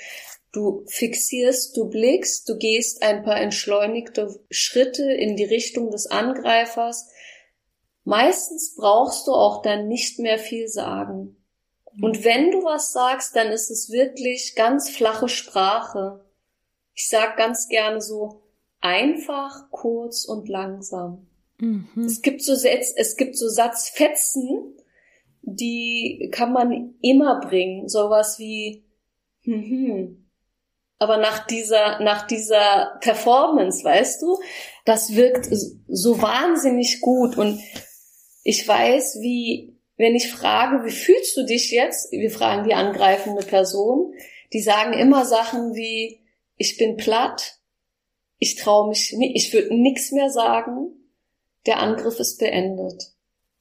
Du 0.52 0.86
fixierst, 0.88 1.76
du 1.76 1.90
blickst, 1.90 2.48
du 2.48 2.58
gehst 2.58 3.04
ein 3.04 3.24
paar 3.24 3.40
entschleunigte 3.40 4.40
Schritte 4.50 5.12
in 5.12 5.36
die 5.36 5.46
Richtung 5.46 5.92
des 5.92 6.08
Angreifers. 6.08 7.10
Meistens 8.04 8.76
brauchst 8.76 9.28
du 9.28 9.34
auch 9.34 9.62
dann 9.62 9.88
nicht 9.88 10.20
mehr 10.20 10.40
viel 10.40 10.68
sagen. 10.68 11.36
Mhm. 11.94 12.04
Und 12.04 12.24
wenn 12.24 12.52
du 12.52 12.64
was 12.64 12.94
sagst, 12.94 13.36
dann 13.36 13.48
ist 13.48 13.70
es 13.70 13.92
wirklich 13.92 14.56
ganz 14.56 14.90
flache 14.90 15.28
Sprache. 15.28 16.24
Ich 16.94 17.10
sag 17.10 17.38
ganz 17.38 17.68
gerne 17.68 18.02
so 18.02 18.42
einfach, 18.80 19.70
kurz 19.72 20.26
und 20.26 20.48
langsam. 20.48 21.28
Mhm. 21.60 22.06
Es 22.06 22.22
gibt 22.22 22.42
so 22.42 22.56
Sätze, 22.56 22.94
es 22.98 23.18
gibt 23.18 23.38
so 23.38 23.50
Satzfetzen, 23.50 24.76
die 25.42 26.30
kann 26.32 26.54
man 26.54 26.96
immer 27.02 27.40
bringen. 27.40 27.88
Sowas 27.88 28.40
wie, 28.40 28.86
hm, 29.44 29.64
hm. 29.64 30.27
Aber 31.00 31.18
nach 31.18 31.46
dieser, 31.46 32.00
nach 32.00 32.26
dieser 32.26 32.98
Performance, 33.02 33.84
weißt 33.84 34.22
du, 34.22 34.40
das 34.86 35.16
wirkt 35.16 35.48
so 35.88 36.22
wahnsinnig 36.22 37.02
gut. 37.02 37.38
Und 37.38 37.62
ich 38.44 38.68
weiß, 38.68 39.20
wie, 39.22 39.78
wenn 39.98 40.16
ich 40.16 40.32
frage, 40.32 40.86
wie 40.86 40.92
fühlst 40.92 41.38
du 41.38 41.46
dich 41.46 41.72
jetzt? 41.72 42.12
Wir 42.12 42.32
fragen 42.32 42.68
die 42.68 42.74
angreifende 42.74 43.44
Person. 43.44 44.14
Die 44.54 44.62
sagen 44.62 44.94
immer 44.94 45.26
Sachen 45.26 45.76
wie, 45.76 46.22
ich 46.56 46.78
bin 46.78 46.98
platt, 46.98 47.60
ich 48.40 48.56
traue 48.56 48.90
mich, 48.90 49.16
ich 49.34 49.54
würde 49.54 49.76
nichts 49.76 50.12
mehr 50.12 50.30
sagen, 50.30 50.92
der 51.66 51.80
Angriff 51.80 52.20
ist 52.20 52.40
beendet. 52.40 53.12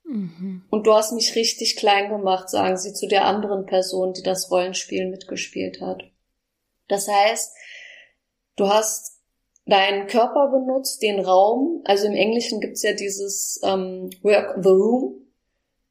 Mhm. 0.04 0.64
Und 0.70 0.86
du 0.86 0.94
hast 0.94 1.12
mich 1.12 1.34
richtig 1.34 1.76
klein 1.76 2.08
gemacht, 2.08 2.48
sagen 2.48 2.76
sie 2.76 2.94
zu 2.94 3.08
der 3.08 3.24
anderen 3.24 3.66
Person, 3.66 4.12
die 4.12 4.22
das 4.22 4.50
Rollenspiel 4.50 5.10
mitgespielt 5.10 5.80
hat. 5.80 6.04
Das 6.88 7.08
heißt, 7.08 7.52
du 8.56 8.68
hast 8.68 9.20
deinen 9.66 10.06
Körper 10.06 10.48
benutzt, 10.48 11.02
den 11.02 11.20
Raum, 11.20 11.82
also 11.84 12.06
im 12.06 12.14
Englischen 12.14 12.60
gibt's 12.60 12.82
ja 12.82 12.92
dieses 12.92 13.60
ähm, 13.64 14.10
Work 14.22 14.62
the 14.62 14.68
Room, 14.68 15.14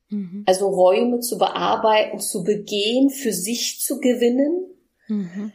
mhm. 0.10 0.43
also 0.45 0.69
Räume 0.69 1.19
zu 1.19 1.38
bearbeiten, 1.38 2.19
zu 2.19 2.43
begehen, 2.43 3.10
für 3.10 3.34
sich 3.34 3.81
zu 3.81 3.99
gewinnen. 3.99 4.65
Mhm. 5.08 5.51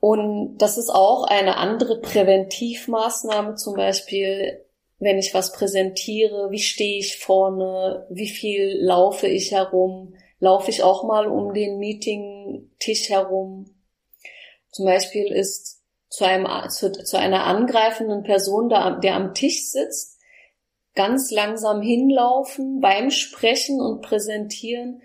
Und 0.00 0.58
das 0.58 0.78
ist 0.78 0.90
auch 0.90 1.24
eine 1.24 1.56
andere 1.56 2.00
Präventivmaßnahme, 2.00 3.54
zum 3.54 3.74
Beispiel 3.74 4.62
wenn 5.02 5.18
ich 5.18 5.34
was 5.34 5.52
präsentiere, 5.52 6.52
wie 6.52 6.60
stehe 6.60 7.00
ich 7.00 7.18
vorne, 7.18 8.06
wie 8.08 8.28
viel 8.28 8.78
laufe 8.80 9.26
ich 9.26 9.50
herum, 9.50 10.14
laufe 10.38 10.70
ich 10.70 10.84
auch 10.84 11.02
mal 11.02 11.26
um 11.26 11.52
den 11.54 11.78
Meetingtisch 11.78 13.08
herum. 13.08 13.71
Zum 14.72 14.86
Beispiel 14.86 15.30
ist 15.32 15.80
zu, 16.08 16.24
einem, 16.24 16.46
zu, 16.70 16.90
zu 16.92 17.18
einer 17.18 17.44
angreifenden 17.44 18.22
Person, 18.22 18.68
der, 18.68 18.98
der 18.98 19.14
am 19.14 19.34
Tisch 19.34 19.70
sitzt, 19.70 20.18
ganz 20.94 21.30
langsam 21.30 21.80
hinlaufen 21.80 22.80
beim 22.80 23.10
Sprechen 23.10 23.80
und 23.80 24.02
Präsentieren 24.02 25.02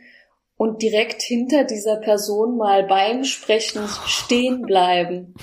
und 0.58 0.82
direkt 0.82 1.22
hinter 1.22 1.64
dieser 1.64 1.98
Person 1.98 2.58
mal 2.58 2.84
beim 2.84 3.24
Sprechen 3.24 3.88
stehen 4.06 4.64
bleiben. 4.64 5.36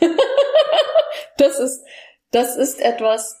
das 1.38 1.58
ist, 1.58 1.84
das 2.32 2.56
ist 2.56 2.80
etwas, 2.80 3.40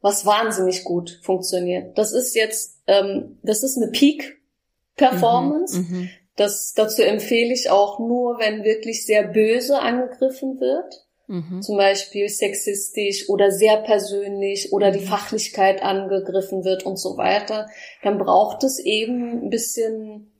was 0.00 0.26
wahnsinnig 0.26 0.84
gut 0.84 1.20
funktioniert. 1.22 1.96
Das 1.96 2.12
ist 2.12 2.34
jetzt, 2.34 2.80
ähm, 2.86 3.38
das 3.42 3.62
ist 3.62 3.76
eine 3.76 3.90
Peak-Performance. 3.92 5.78
Mhm, 5.78 5.96
mhm, 5.96 6.10
das, 6.40 6.72
dazu 6.72 7.02
empfehle 7.02 7.52
ich 7.52 7.68
auch 7.68 7.98
nur, 7.98 8.38
wenn 8.38 8.64
wirklich 8.64 9.04
sehr 9.04 9.24
böse 9.24 9.78
angegriffen 9.78 10.58
wird. 10.58 11.06
Mhm. 11.26 11.60
Zum 11.60 11.76
Beispiel 11.76 12.30
sexistisch 12.30 13.28
oder 13.28 13.50
sehr 13.50 13.76
persönlich 13.76 14.72
oder 14.72 14.90
die 14.90 15.00
mhm. 15.00 15.08
Fachlichkeit 15.08 15.82
angegriffen 15.82 16.64
wird 16.64 16.86
und 16.86 16.96
so 16.96 17.18
weiter. 17.18 17.68
Dann 18.02 18.16
braucht 18.16 18.64
es 18.64 18.78
eben 18.78 19.44
ein 19.44 19.50
bisschen 19.50 20.32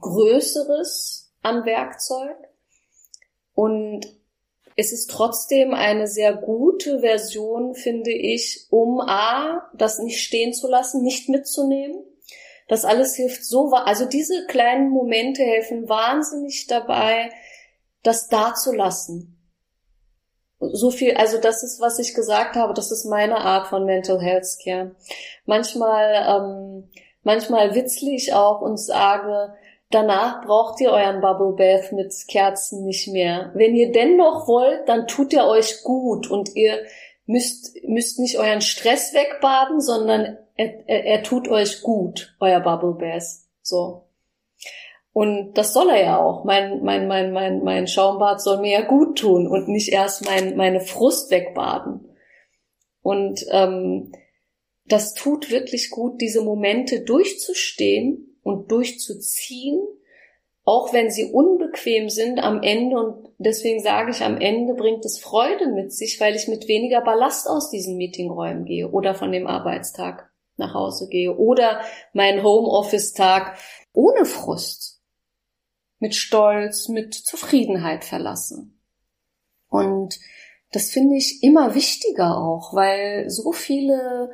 Größeres 0.00 1.32
an 1.42 1.66
Werkzeug. 1.66 2.36
Und 3.52 4.06
es 4.76 4.92
ist 4.92 5.10
trotzdem 5.10 5.74
eine 5.74 6.06
sehr 6.06 6.36
gute 6.36 7.00
Version, 7.00 7.74
finde 7.74 8.12
ich, 8.12 8.68
um 8.70 9.00
A, 9.00 9.68
das 9.76 9.98
nicht 9.98 10.20
stehen 10.20 10.54
zu 10.54 10.68
lassen, 10.68 11.02
nicht 11.02 11.28
mitzunehmen. 11.28 11.96
Das 12.68 12.84
alles 12.84 13.14
hilft 13.14 13.44
so, 13.44 13.72
also 13.72 14.06
diese 14.06 14.46
kleinen 14.46 14.90
Momente 14.90 15.42
helfen 15.42 15.88
wahnsinnig 15.88 16.66
dabei, 16.66 17.30
das 18.02 18.28
da 18.28 18.54
zu 18.54 18.72
lassen. 18.72 19.30
So 20.60 20.90
viel, 20.90 21.14
also 21.16 21.38
das 21.38 21.62
ist, 21.62 21.80
was 21.80 21.98
ich 21.98 22.14
gesagt 22.14 22.56
habe, 22.56 22.72
das 22.72 22.90
ist 22.90 23.04
meine 23.04 23.36
Art 23.36 23.66
von 23.66 23.84
Mental 23.84 24.20
Health 24.20 24.56
Care. 24.62 24.96
Manchmal, 25.44 26.24
ähm, 26.26 26.90
manchmal 27.22 27.74
witzle 27.74 28.12
ich 28.12 28.32
auch 28.32 28.62
und 28.62 28.78
sage, 28.78 29.54
Danach 29.94 30.44
braucht 30.44 30.80
ihr 30.80 30.90
euren 30.90 31.20
Bubble 31.20 31.52
Bath 31.52 31.92
mit 31.92 32.12
Kerzen 32.26 32.84
nicht 32.84 33.06
mehr. 33.06 33.52
Wenn 33.54 33.76
ihr 33.76 33.92
dennoch 33.92 34.48
wollt, 34.48 34.88
dann 34.88 35.06
tut 35.06 35.32
er 35.32 35.46
euch 35.46 35.84
gut 35.84 36.28
und 36.28 36.56
ihr 36.56 36.84
müsst, 37.26 37.76
müsst 37.86 38.18
nicht 38.18 38.38
euren 38.38 38.60
Stress 38.60 39.14
wegbaden, 39.14 39.80
sondern 39.80 40.36
er, 40.56 40.88
er, 40.88 41.04
er 41.04 41.22
tut 41.22 41.48
euch 41.48 41.82
gut, 41.82 42.34
euer 42.40 42.60
Bubble 42.60 42.94
Bath. 42.94 43.24
So. 43.62 44.04
Und 45.12 45.54
das 45.54 45.72
soll 45.72 45.90
er 45.90 46.02
ja 46.02 46.18
auch. 46.18 46.44
Mein, 46.44 46.82
mein, 46.82 47.06
mein, 47.06 47.32
mein, 47.32 47.62
mein 47.62 47.86
Schaumbad 47.86 48.40
soll 48.40 48.60
mir 48.60 48.72
ja 48.72 48.80
gut 48.82 49.18
tun 49.18 49.46
und 49.46 49.68
nicht 49.68 49.92
erst 49.92 50.24
mein, 50.24 50.56
meine 50.56 50.80
Frust 50.80 51.30
wegbaden. 51.30 52.08
Und 53.02 53.44
ähm, 53.50 54.12
das 54.86 55.14
tut 55.14 55.50
wirklich 55.50 55.90
gut, 55.90 56.20
diese 56.20 56.42
Momente 56.42 57.02
durchzustehen 57.02 58.38
und 58.42 58.70
durchzuziehen, 58.70 59.80
auch 60.64 60.92
wenn 60.92 61.10
sie 61.10 61.30
unbequem 61.30 62.08
sind 62.08 62.38
am 62.42 62.62
Ende 62.62 62.98
und 62.98 63.28
deswegen 63.38 63.82
sage 63.82 64.10
ich, 64.10 64.22
am 64.22 64.40
Ende 64.40 64.74
bringt 64.74 65.04
es 65.04 65.18
Freude 65.18 65.68
mit 65.68 65.92
sich, 65.92 66.20
weil 66.20 66.34
ich 66.34 66.48
mit 66.48 66.68
weniger 66.68 67.02
Ballast 67.02 67.48
aus 67.48 67.70
diesen 67.70 67.96
Meetingräumen 67.96 68.64
gehe 68.64 68.90
oder 68.90 69.14
von 69.14 69.30
dem 69.30 69.46
Arbeitstag 69.46 70.33
nach 70.56 70.74
Hause 70.74 71.08
gehe 71.08 71.34
oder 71.34 71.80
meinen 72.12 72.42
Homeoffice-Tag 72.42 73.58
ohne 73.92 74.24
Frust, 74.24 75.00
mit 75.98 76.14
Stolz, 76.14 76.88
mit 76.88 77.14
Zufriedenheit 77.14 78.04
verlasse. 78.04 78.66
Und 79.68 80.18
das 80.72 80.90
finde 80.90 81.16
ich 81.16 81.42
immer 81.42 81.74
wichtiger 81.74 82.36
auch, 82.36 82.74
weil 82.74 83.30
so 83.30 83.52
viele 83.52 84.30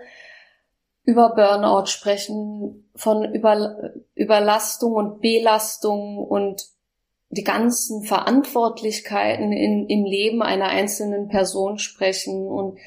über 1.04 1.34
Burnout 1.34 1.86
sprechen, 1.86 2.90
von 2.94 3.34
über, 3.34 3.92
Überlastung 4.14 4.92
und 4.94 5.20
Belastung 5.20 6.18
und 6.18 6.66
die 7.30 7.44
ganzen 7.44 8.02
Verantwortlichkeiten 8.02 9.52
in, 9.52 9.88
im 9.88 10.04
Leben 10.04 10.42
einer 10.42 10.68
einzelnen 10.68 11.28
Person 11.28 11.78
sprechen. 11.78 12.46
Und 12.46 12.78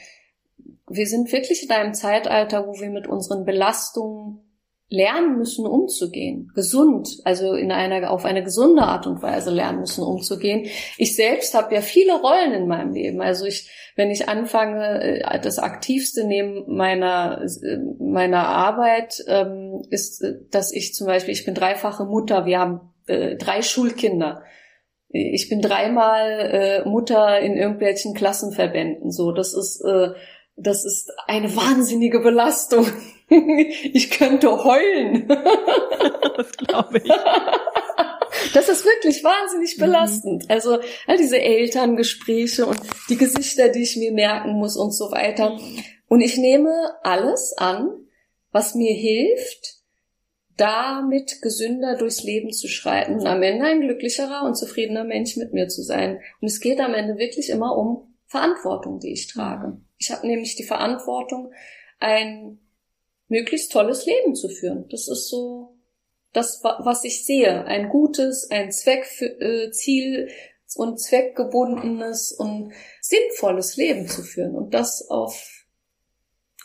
wir 0.95 1.07
sind 1.07 1.31
wirklich 1.31 1.63
in 1.63 1.71
einem 1.71 1.93
Zeitalter, 1.93 2.67
wo 2.67 2.79
wir 2.79 2.89
mit 2.89 3.07
unseren 3.07 3.45
Belastungen 3.45 4.39
lernen 4.93 5.39
müssen, 5.39 5.65
umzugehen. 5.65 6.51
Gesund, 6.53 7.09
also 7.23 7.55
in 7.55 7.71
einer, 7.71 8.11
auf 8.11 8.25
eine 8.25 8.43
gesunde 8.43 8.83
Art 8.83 9.07
und 9.07 9.23
Weise 9.23 9.49
lernen 9.49 9.79
müssen, 9.79 10.03
umzugehen. 10.03 10.67
Ich 10.99 11.15
selbst 11.15 11.55
habe 11.55 11.73
ja 11.73 11.81
viele 11.81 12.21
Rollen 12.21 12.53
in 12.53 12.67
meinem 12.67 12.93
Leben. 12.93 13.19
Also 13.19 13.45
ich, 13.45 13.71
wenn 13.95 14.11
ich 14.11 14.29
anfange, 14.29 15.23
äh, 15.23 15.39
das 15.39 15.57
Aktivste 15.57 16.27
neben 16.27 16.75
meiner, 16.75 17.41
äh, 17.41 17.77
meiner 17.99 18.47
Arbeit 18.47 19.23
ähm, 19.27 19.81
ist, 19.89 20.21
äh, 20.21 20.35
dass 20.51 20.71
ich 20.71 20.93
zum 20.93 21.07
Beispiel, 21.07 21.33
ich 21.33 21.45
bin 21.45 21.55
dreifache 21.55 22.05
Mutter, 22.05 22.45
wir 22.45 22.59
haben 22.59 22.93
drei 23.05 23.61
Schulkinder. 23.61 24.43
Ich 25.09 25.49
bin 25.49 25.61
dreimal 25.61 26.83
äh, 26.85 26.87
Mutter 26.87 27.39
in 27.41 27.57
irgendwelchen 27.57 28.13
Klassenverbänden. 28.13 29.11
So, 29.11 29.33
das 29.33 29.53
ist 29.53 29.81
äh, 29.81 30.11
das 30.55 30.85
ist 30.85 31.11
eine 31.27 31.55
wahnsinnige 31.55 32.19
Belastung. 32.19 32.87
ich 33.29 34.11
könnte 34.11 34.63
heulen. 34.63 35.27
das 36.37 36.51
glaube 36.57 36.99
ich. 36.99 37.11
Das 38.53 38.69
ist 38.69 38.85
wirklich 38.85 39.23
wahnsinnig 39.23 39.77
mhm. 39.77 39.81
belastend. 39.81 40.43
Mhm. 40.43 40.51
Also 40.51 40.79
all 41.07 41.17
diese 41.17 41.41
Elterngespräche 41.41 42.65
und 42.65 42.79
die 43.09 43.17
Gesichter, 43.17 43.69
die 43.69 43.83
ich 43.83 43.97
mir 43.97 44.11
merken 44.11 44.53
muss 44.53 44.77
und 44.77 44.91
so 44.91 45.11
weiter. 45.11 45.57
Und 46.07 46.21
ich 46.21 46.37
nehme 46.37 46.71
alles 47.03 47.53
an, 47.57 47.89
was 48.51 48.75
mir 48.75 48.93
hilft, 48.93 49.77
damit 50.57 51.41
gesünder 51.41 51.97
durchs 51.97 52.23
Leben 52.23 52.51
zu 52.51 52.67
schreiten 52.67 53.15
und 53.15 53.25
am 53.25 53.41
Ende 53.41 53.65
ein 53.65 53.81
glücklicherer 53.81 54.43
und 54.43 54.55
zufriedener 54.55 55.03
Mensch 55.03 55.35
mit 55.35 55.51
mir 55.53 55.67
zu 55.67 55.81
sein. 55.81 56.19
Und 56.41 56.47
es 56.47 56.59
geht 56.59 56.79
am 56.79 56.93
Ende 56.93 57.17
wirklich 57.17 57.49
immer 57.49 57.75
um 57.75 58.13
Verantwortung, 58.27 58.99
die 58.99 59.13
ich 59.13 59.27
trage. 59.27 59.77
Ich 60.03 60.11
habe 60.11 60.27
nämlich 60.27 60.55
die 60.55 60.65
Verantwortung, 60.65 61.53
ein 61.99 62.59
möglichst 63.29 63.71
tolles 63.71 64.05
Leben 64.05 64.35
zu 64.35 64.49
führen. 64.49 64.85
Das 64.89 65.07
ist 65.07 65.29
so 65.29 65.77
das, 66.33 66.61
was 66.61 67.05
ich 67.05 67.25
sehe. 67.25 67.63
Ein 67.65 67.87
gutes, 67.87 68.51
ein 68.51 68.71
Zweckziel 68.71 70.27
äh, 70.27 70.31
und 70.75 70.99
zweckgebundenes 70.99 72.33
und 72.33 72.73
sinnvolles 72.99 73.77
Leben 73.77 74.07
zu 74.07 74.23
führen. 74.23 74.55
Und 74.55 74.73
das 74.73 75.07
auf 75.09 75.65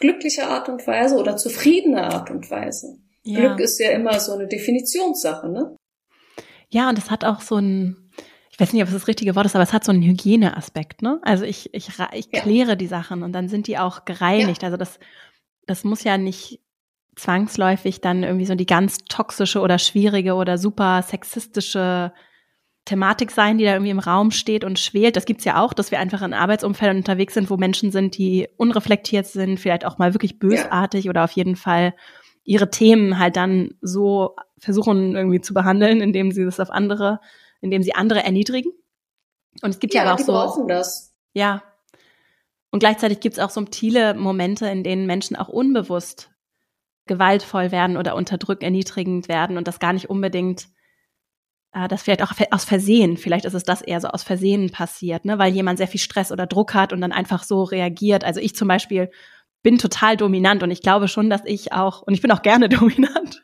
glückliche 0.01 0.49
Art 0.49 0.69
und 0.69 0.85
Weise 0.87 1.17
oder 1.17 1.37
zufriedene 1.37 2.03
Art 2.05 2.31
und 2.31 2.51
Weise. 2.51 2.99
Ja. 3.23 3.41
Glück 3.41 3.61
ist 3.61 3.79
ja 3.79 3.91
immer 3.91 4.19
so 4.19 4.33
eine 4.33 4.49
Definitionssache, 4.49 5.49
ne? 5.49 5.77
Ja, 6.71 6.89
und 6.89 6.99
es 6.99 7.11
hat 7.11 7.25
auch 7.25 7.41
so 7.41 7.57
ein, 7.57 8.08
ich 8.59 8.63
weiß 8.63 8.73
nicht, 8.73 8.83
ob 8.83 8.89
es 8.89 8.95
das 8.95 9.07
richtige 9.07 9.37
Wort 9.37 9.47
ist, 9.47 9.55
aber 9.55 9.63
es 9.63 9.73
hat 9.73 9.85
so 9.85 9.93
einen 9.93 10.03
Hygieneaspekt, 10.03 11.01
ne? 11.01 11.21
Also 11.23 11.45
ich, 11.45 11.73
ich, 11.75 11.91
ich 12.13 12.31
kläre 12.33 12.71
ja. 12.71 12.75
die 12.75 12.89
Sachen 12.89 13.23
und 13.23 13.33
dann 13.33 13.49
sind 13.49 13.69
die 13.69 13.79
auch 13.79 14.05
gereinigt. 14.05 14.63
Ja. 14.63 14.67
Also 14.67 14.77
das, 14.77 14.99
das 15.69 15.85
muss 15.85 16.03
ja 16.03 16.19
nicht 16.19 16.59
zwangsläufig 17.15 18.01
dann 18.01 18.25
irgendwie 18.25 18.47
so 18.47 18.57
die 18.57 18.67
ganz 18.67 18.99
toxische 19.09 19.61
oder 19.61 19.79
schwierige 19.79 20.35
oder 20.35 20.59
super 20.59 21.03
sexistische 21.03 22.13
Thematik 22.85 23.31
sein, 23.31 23.59
die 23.59 23.65
da 23.65 23.75
irgendwie 23.75 23.93
im 23.93 24.01
Raum 24.01 24.33
steht 24.33 24.65
und 24.65 24.81
schwelt. 24.81 25.15
Das 25.15 25.25
gibt's 25.25 25.45
ja 25.45 25.63
auch, 25.63 25.73
dass 25.73 25.93
wir 25.93 26.01
einfach 26.01 26.23
in 26.23 26.35
Arbeitsumfeldern 26.35 26.97
unterwegs 26.97 27.35
sind, 27.35 27.51
wo 27.51 27.59
Menschen 27.59 27.93
sind, 27.93 28.19
die 28.19 28.49
unreflektiert 28.57 29.27
sind, 29.27 29.61
vielleicht 29.61 29.87
auch 29.87 29.99
mal 29.99 30.15
wirklich 30.15 30.41
bösartig 30.41 31.05
ja. 31.05 31.11
oder 31.11 31.23
auf 31.23 31.31
jeden 31.31 31.55
Fall 31.55 31.95
ihre 32.43 32.71
Themen 32.71 33.21
halt 33.21 33.37
dann 33.37 33.75
so 33.83 34.35
versuchen 34.59 35.15
irgendwie 35.15 35.41
zu 35.41 35.55
behandeln, 35.55 36.01
indem 36.01 36.33
sie 36.33 36.45
das 36.45 36.59
auf 36.59 36.71
andere 36.71 37.21
indem 37.61 37.83
sie 37.83 37.95
andere 37.95 38.23
erniedrigen. 38.23 38.73
Und 39.63 39.71
es 39.71 39.79
gibt 39.79 39.95
ja, 39.95 40.05
ja 40.05 40.13
aber 40.13 40.21
auch 40.21 40.25
so. 40.25 40.33
brauchen 40.33 40.69
das. 40.69 41.15
Ja. 41.35 41.63
Und 42.71 42.81
gleichzeitig 42.81 43.21
gibt 43.21 43.39
es 43.39 43.43
auch 43.43 43.51
subtile 43.51 44.15
Momente, 44.15 44.67
in 44.69 44.85
denen 44.85 45.07
Menschen 45.07 45.37
auch 45.37 45.49
unbewusst 45.49 46.31
gewaltvoll 47.07 47.73
werden 47.73 47.97
oder 47.97 48.15
unterdrückt, 48.15 48.63
erniedrigend 48.63 49.29
werden 49.29 49.57
und 49.57 49.67
das 49.67 49.81
gar 49.81 49.93
nicht 49.93 50.11
unbedingt, 50.11 50.69
äh, 51.73 51.89
das 51.89 52.03
vielleicht 52.03 52.23
auch 52.23 52.33
aus 52.51 52.65
Versehen, 52.65 53.17
vielleicht 53.17 53.47
ist 53.47 53.55
es 53.55 53.65
das 53.65 53.83
eher 53.83 54.01
so 54.01 54.09
aus 54.09 54.23
Versehen 54.23 54.71
passiert, 54.71 55.25
ne, 55.25 55.39
weil 55.39 55.53
jemand 55.53 55.79
sehr 55.79 55.89
viel 55.89 56.01
Stress 56.01 56.31
oder 56.31 56.47
Druck 56.47 56.75
hat 56.75 56.93
und 56.93 57.01
dann 57.01 57.13
einfach 57.13 57.43
so 57.43 57.63
reagiert. 57.63 58.25
Also 58.25 58.41
ich 58.41 58.55
zum 58.55 58.69
Beispiel 58.69 59.11
bin 59.63 59.79
total 59.79 60.17
dominant 60.17 60.63
und 60.63 60.71
ich 60.71 60.83
glaube 60.83 61.09
schon, 61.09 61.31
dass 61.31 61.43
ich 61.45 61.73
auch, 61.73 62.03
und 62.03 62.15
ich 62.15 62.23
bin 62.23 62.31
auch 62.31 62.43
gerne 62.43 62.69
dominant, 62.69 63.43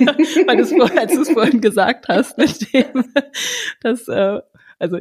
weil 0.46 0.56
du 0.56 0.62
es 0.62 0.72
vorhin, 0.72 1.24
vorhin 1.24 1.60
gesagt 1.60 2.08
hast, 2.08 2.38
mit 2.38 2.72
dem, 2.72 3.12
dass, 3.82 4.08
äh, 4.08 4.40
also 4.78 4.98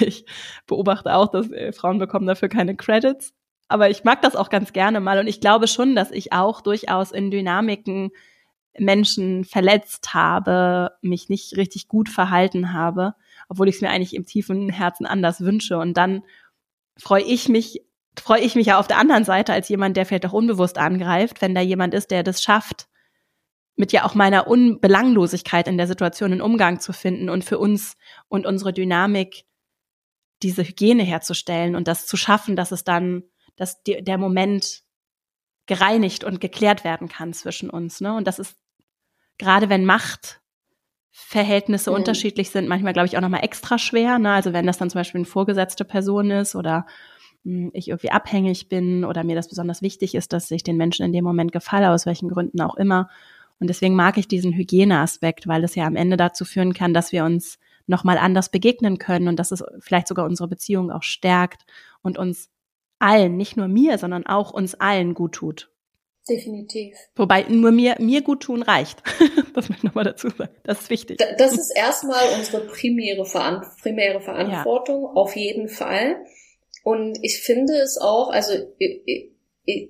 ich 0.00 0.24
beobachte 0.66 1.14
auch, 1.14 1.28
dass 1.28 1.50
äh, 1.50 1.72
Frauen 1.72 1.98
bekommen 1.98 2.26
dafür 2.26 2.48
keine 2.48 2.76
Credits. 2.76 3.34
Aber 3.68 3.90
ich 3.90 4.04
mag 4.04 4.22
das 4.22 4.36
auch 4.36 4.50
ganz 4.50 4.72
gerne 4.72 5.00
mal 5.00 5.18
und 5.18 5.26
ich 5.26 5.40
glaube 5.40 5.68
schon, 5.68 5.96
dass 5.96 6.10
ich 6.10 6.32
auch 6.32 6.60
durchaus 6.60 7.12
in 7.12 7.30
Dynamiken 7.30 8.10
Menschen 8.78 9.44
verletzt 9.44 10.14
habe, 10.14 10.92
mich 11.00 11.28
nicht 11.28 11.56
richtig 11.56 11.88
gut 11.88 12.08
verhalten 12.08 12.72
habe, 12.72 13.14
obwohl 13.48 13.68
ich 13.68 13.76
es 13.76 13.80
mir 13.80 13.90
eigentlich 13.90 14.14
im 14.14 14.26
tiefen 14.26 14.68
Herzen 14.68 15.06
anders 15.06 15.40
wünsche. 15.40 15.78
Und 15.78 15.96
dann 15.96 16.22
freue 16.98 17.22
ich 17.22 17.48
mich, 17.48 17.82
freue 18.18 18.40
ich 18.40 18.54
mich 18.54 18.66
ja 18.66 18.78
auf 18.78 18.88
der 18.88 18.98
anderen 18.98 19.24
Seite 19.24 19.52
als 19.52 19.68
jemand, 19.68 19.96
der 19.96 20.06
vielleicht 20.06 20.26
auch 20.26 20.32
unbewusst 20.32 20.78
angreift, 20.78 21.40
wenn 21.40 21.54
da 21.54 21.60
jemand 21.60 21.94
ist, 21.94 22.10
der 22.10 22.22
das 22.22 22.42
schafft, 22.42 22.88
mit 23.76 23.92
ja 23.92 24.04
auch 24.04 24.14
meiner 24.14 24.46
Unbelanglosigkeit 24.46 25.68
in 25.68 25.76
der 25.76 25.86
Situation 25.86 26.32
einen 26.32 26.40
Umgang 26.40 26.80
zu 26.80 26.92
finden 26.92 27.28
und 27.28 27.44
für 27.44 27.58
uns 27.58 27.96
und 28.28 28.46
unsere 28.46 28.72
Dynamik 28.72 29.44
diese 30.42 30.62
Hygiene 30.62 31.02
herzustellen 31.02 31.74
und 31.74 31.88
das 31.88 32.06
zu 32.06 32.16
schaffen, 32.16 32.56
dass 32.56 32.72
es 32.72 32.84
dann, 32.84 33.24
dass 33.56 33.82
die, 33.82 34.02
der 34.02 34.18
Moment 34.18 34.82
gereinigt 35.66 36.24
und 36.24 36.40
geklärt 36.40 36.84
werden 36.84 37.08
kann 37.08 37.32
zwischen 37.32 37.70
uns. 37.70 38.00
Ne? 38.00 38.14
Und 38.14 38.26
das 38.26 38.38
ist 38.38 38.56
gerade 39.38 39.70
wenn 39.70 39.86
Machtverhältnisse 39.86 41.90
mhm. 41.90 41.96
unterschiedlich 41.96 42.50
sind, 42.50 42.68
manchmal 42.68 42.92
glaube 42.92 43.06
ich 43.06 43.16
auch 43.16 43.22
nochmal 43.22 43.44
extra 43.44 43.78
schwer. 43.78 44.18
Ne? 44.18 44.32
Also 44.32 44.52
wenn 44.52 44.66
das 44.66 44.78
dann 44.78 44.90
zum 44.90 45.00
Beispiel 45.00 45.20
eine 45.20 45.26
vorgesetzte 45.26 45.84
Person 45.84 46.30
ist 46.30 46.54
oder 46.54 46.86
mh, 47.44 47.64
hm, 47.64 47.70
ich 47.72 47.88
irgendwie 47.88 48.10
abhängig 48.10 48.68
bin 48.68 49.04
oder 49.04 49.24
mir 49.24 49.34
das 49.34 49.48
besonders 49.48 49.82
wichtig 49.82 50.14
ist, 50.14 50.32
dass 50.32 50.50
ich 50.50 50.62
den 50.62 50.76
Menschen 50.76 51.06
in 51.06 51.12
dem 51.12 51.24
Moment 51.24 51.52
gefalle, 51.52 51.90
aus 51.90 52.06
welchen 52.06 52.28
Gründen 52.28 52.60
auch 52.60 52.76
immer 52.76 53.08
und 53.60 53.68
deswegen 53.68 53.94
mag 53.94 54.18
ich 54.18 54.28
diesen 54.28 54.52
Hygieneaspekt, 54.52 55.46
weil 55.46 55.64
es 55.64 55.74
ja 55.74 55.86
am 55.86 55.96
Ende 55.96 56.16
dazu 56.16 56.44
führen 56.44 56.74
kann, 56.74 56.94
dass 56.94 57.12
wir 57.12 57.24
uns 57.24 57.58
nochmal 57.86 58.18
anders 58.18 58.50
begegnen 58.50 58.98
können 58.98 59.28
und 59.28 59.36
dass 59.36 59.52
es 59.52 59.62
vielleicht 59.80 60.08
sogar 60.08 60.24
unsere 60.24 60.48
Beziehung 60.48 60.90
auch 60.90 61.02
stärkt 61.02 61.62
und 62.02 62.18
uns 62.18 62.50
allen, 62.98 63.36
nicht 63.36 63.56
nur 63.56 63.68
mir, 63.68 63.98
sondern 63.98 64.26
auch 64.26 64.52
uns 64.52 64.74
allen 64.74 65.14
gut 65.14 65.32
tut. 65.32 65.70
Definitiv. 66.28 66.96
Wobei 67.16 67.42
nur 67.42 67.70
mir, 67.70 67.96
mir 67.98 68.22
gut 68.22 68.42
tun 68.44 68.62
reicht. 68.62 69.02
das 69.54 69.68
möchte 69.68 69.74
ich 69.76 69.82
nochmal 69.84 70.04
dazu 70.04 70.30
sagen. 70.30 70.54
Das 70.64 70.80
ist 70.80 70.90
wichtig. 70.90 71.18
Das 71.36 71.52
ist 71.52 71.70
erstmal 71.76 72.24
unsere 72.38 72.66
primäre, 72.66 73.26
Veran 73.26 73.62
primäre 73.82 74.22
Verantwortung, 74.22 75.02
ja. 75.02 75.10
auf 75.10 75.36
jeden 75.36 75.68
Fall. 75.68 76.16
Und 76.82 77.18
ich 77.22 77.40
finde 77.40 77.74
es 77.74 77.98
auch, 78.00 78.30
also 78.30 78.54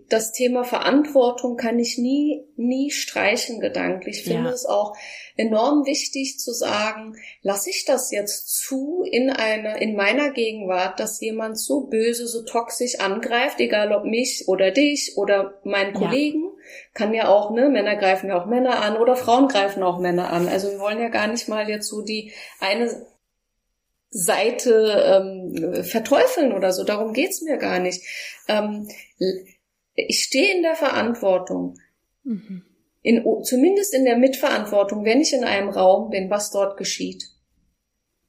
das 0.08 0.30
Thema 0.30 0.62
Verantwortung 0.62 1.56
kann 1.56 1.80
ich 1.80 1.98
nie, 1.98 2.44
nie 2.56 2.92
streichen 2.92 3.58
gedanklich. 3.58 4.18
Ich 4.18 4.24
finde 4.24 4.50
ja. 4.50 4.54
es 4.54 4.66
auch 4.66 4.96
enorm 5.36 5.84
wichtig 5.84 6.38
zu 6.38 6.52
sagen, 6.52 7.16
lasse 7.42 7.70
ich 7.70 7.84
das 7.84 8.12
jetzt 8.12 8.56
zu 8.62 9.02
in 9.02 9.30
einer, 9.30 9.82
in 9.82 9.96
meiner 9.96 10.30
Gegenwart, 10.30 11.00
dass 11.00 11.20
jemand 11.20 11.58
so 11.58 11.88
böse, 11.88 12.28
so 12.28 12.44
toxisch 12.44 13.00
angreift, 13.00 13.58
egal 13.58 13.92
ob 13.92 14.04
mich 14.04 14.44
oder 14.46 14.70
dich 14.70 15.14
oder 15.16 15.58
meinen 15.64 15.92
Kollegen. 15.92 16.44
Ja. 16.44 16.50
Kann 16.94 17.12
ja 17.12 17.28
auch, 17.28 17.50
ne, 17.50 17.68
Männer 17.68 17.96
greifen 17.96 18.28
ja 18.28 18.40
auch 18.40 18.46
Männer 18.46 18.80
an 18.80 18.96
oder 18.96 19.16
Frauen 19.16 19.48
greifen 19.48 19.82
auch 19.82 19.98
Männer 19.98 20.32
an. 20.32 20.48
Also 20.48 20.70
wir 20.70 20.78
wollen 20.78 21.00
ja 21.00 21.08
gar 21.08 21.26
nicht 21.26 21.48
mal 21.48 21.68
jetzt 21.68 21.88
so 21.88 22.02
die 22.02 22.32
eine 22.60 23.06
Seite 24.10 25.04
ähm, 25.04 25.84
verteufeln 25.84 26.52
oder 26.52 26.72
so. 26.72 26.84
Darum 26.84 27.12
geht's 27.12 27.42
mir 27.42 27.56
gar 27.58 27.80
nicht. 27.80 28.02
Ähm, 28.48 28.88
ich 29.94 30.24
stehe 30.24 30.56
in 30.56 30.62
der 30.62 30.74
Verantwortung. 30.74 31.78
Mhm. 32.24 32.62
in, 33.02 33.22
zumindest 33.42 33.94
in 33.94 34.06
der 34.06 34.16
Mitverantwortung, 34.16 35.04
wenn 35.04 35.20
ich 35.20 35.34
in 35.34 35.44
einem 35.44 35.68
Raum 35.68 36.08
bin, 36.08 36.30
was 36.30 36.50
dort 36.50 36.78
geschieht. 36.78 37.22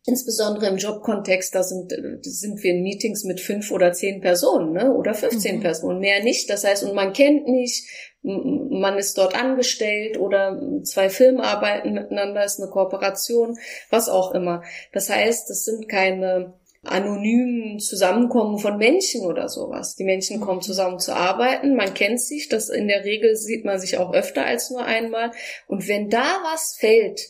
Insbesondere 0.05 0.67
im 0.67 0.77
Jobkontext, 0.77 1.55
da 1.55 1.63
sind, 1.63 1.91
sind 2.21 2.61
wir 2.61 2.73
in 2.73 2.83
Meetings 2.83 3.23
mit 3.23 3.39
fünf 3.39 3.71
oder 3.71 3.93
zehn 3.93 4.21
Personen, 4.21 4.73
ne? 4.73 4.93
oder 4.93 5.15
15 5.15 5.55
mhm. 5.55 5.61
Personen, 5.61 5.99
mehr 5.99 6.21
nicht. 6.23 6.49
Das 6.49 6.63
heißt, 6.63 6.83
und 6.83 6.93
man 6.93 7.13
kennt 7.13 7.47
nicht, 7.47 7.89
man 8.21 8.97
ist 8.97 9.17
dort 9.17 9.33
angestellt 9.33 10.19
oder 10.19 10.61
zwei 10.83 11.09
Firmen 11.09 11.41
arbeiten 11.41 11.93
miteinander, 11.93 12.43
ist 12.43 12.59
eine 12.59 12.69
Kooperation, 12.69 13.57
was 13.89 14.09
auch 14.09 14.33
immer. 14.33 14.61
Das 14.91 15.09
heißt, 15.09 15.49
das 15.49 15.63
sind 15.63 15.87
keine 15.87 16.53
anonymen 16.87 17.79
Zusammenkommen 17.79 18.59
von 18.59 18.77
Menschen 18.77 19.25
oder 19.25 19.49
sowas. 19.49 19.95
Die 19.95 20.03
Menschen 20.03 20.39
kommen 20.39 20.57
mhm. 20.57 20.63
zusammen 20.63 20.99
zu 20.99 21.15
arbeiten, 21.15 21.75
man 21.75 21.93
kennt 21.93 22.21
sich, 22.21 22.49
das 22.49 22.69
in 22.69 22.87
der 22.87 23.03
Regel 23.03 23.35
sieht 23.35 23.65
man 23.65 23.79
sich 23.79 23.97
auch 23.97 24.13
öfter 24.13 24.45
als 24.45 24.69
nur 24.69 24.83
einmal. 24.83 25.31
Und 25.67 25.87
wenn 25.87 26.09
da 26.09 26.25
was 26.43 26.75
fällt, 26.79 27.21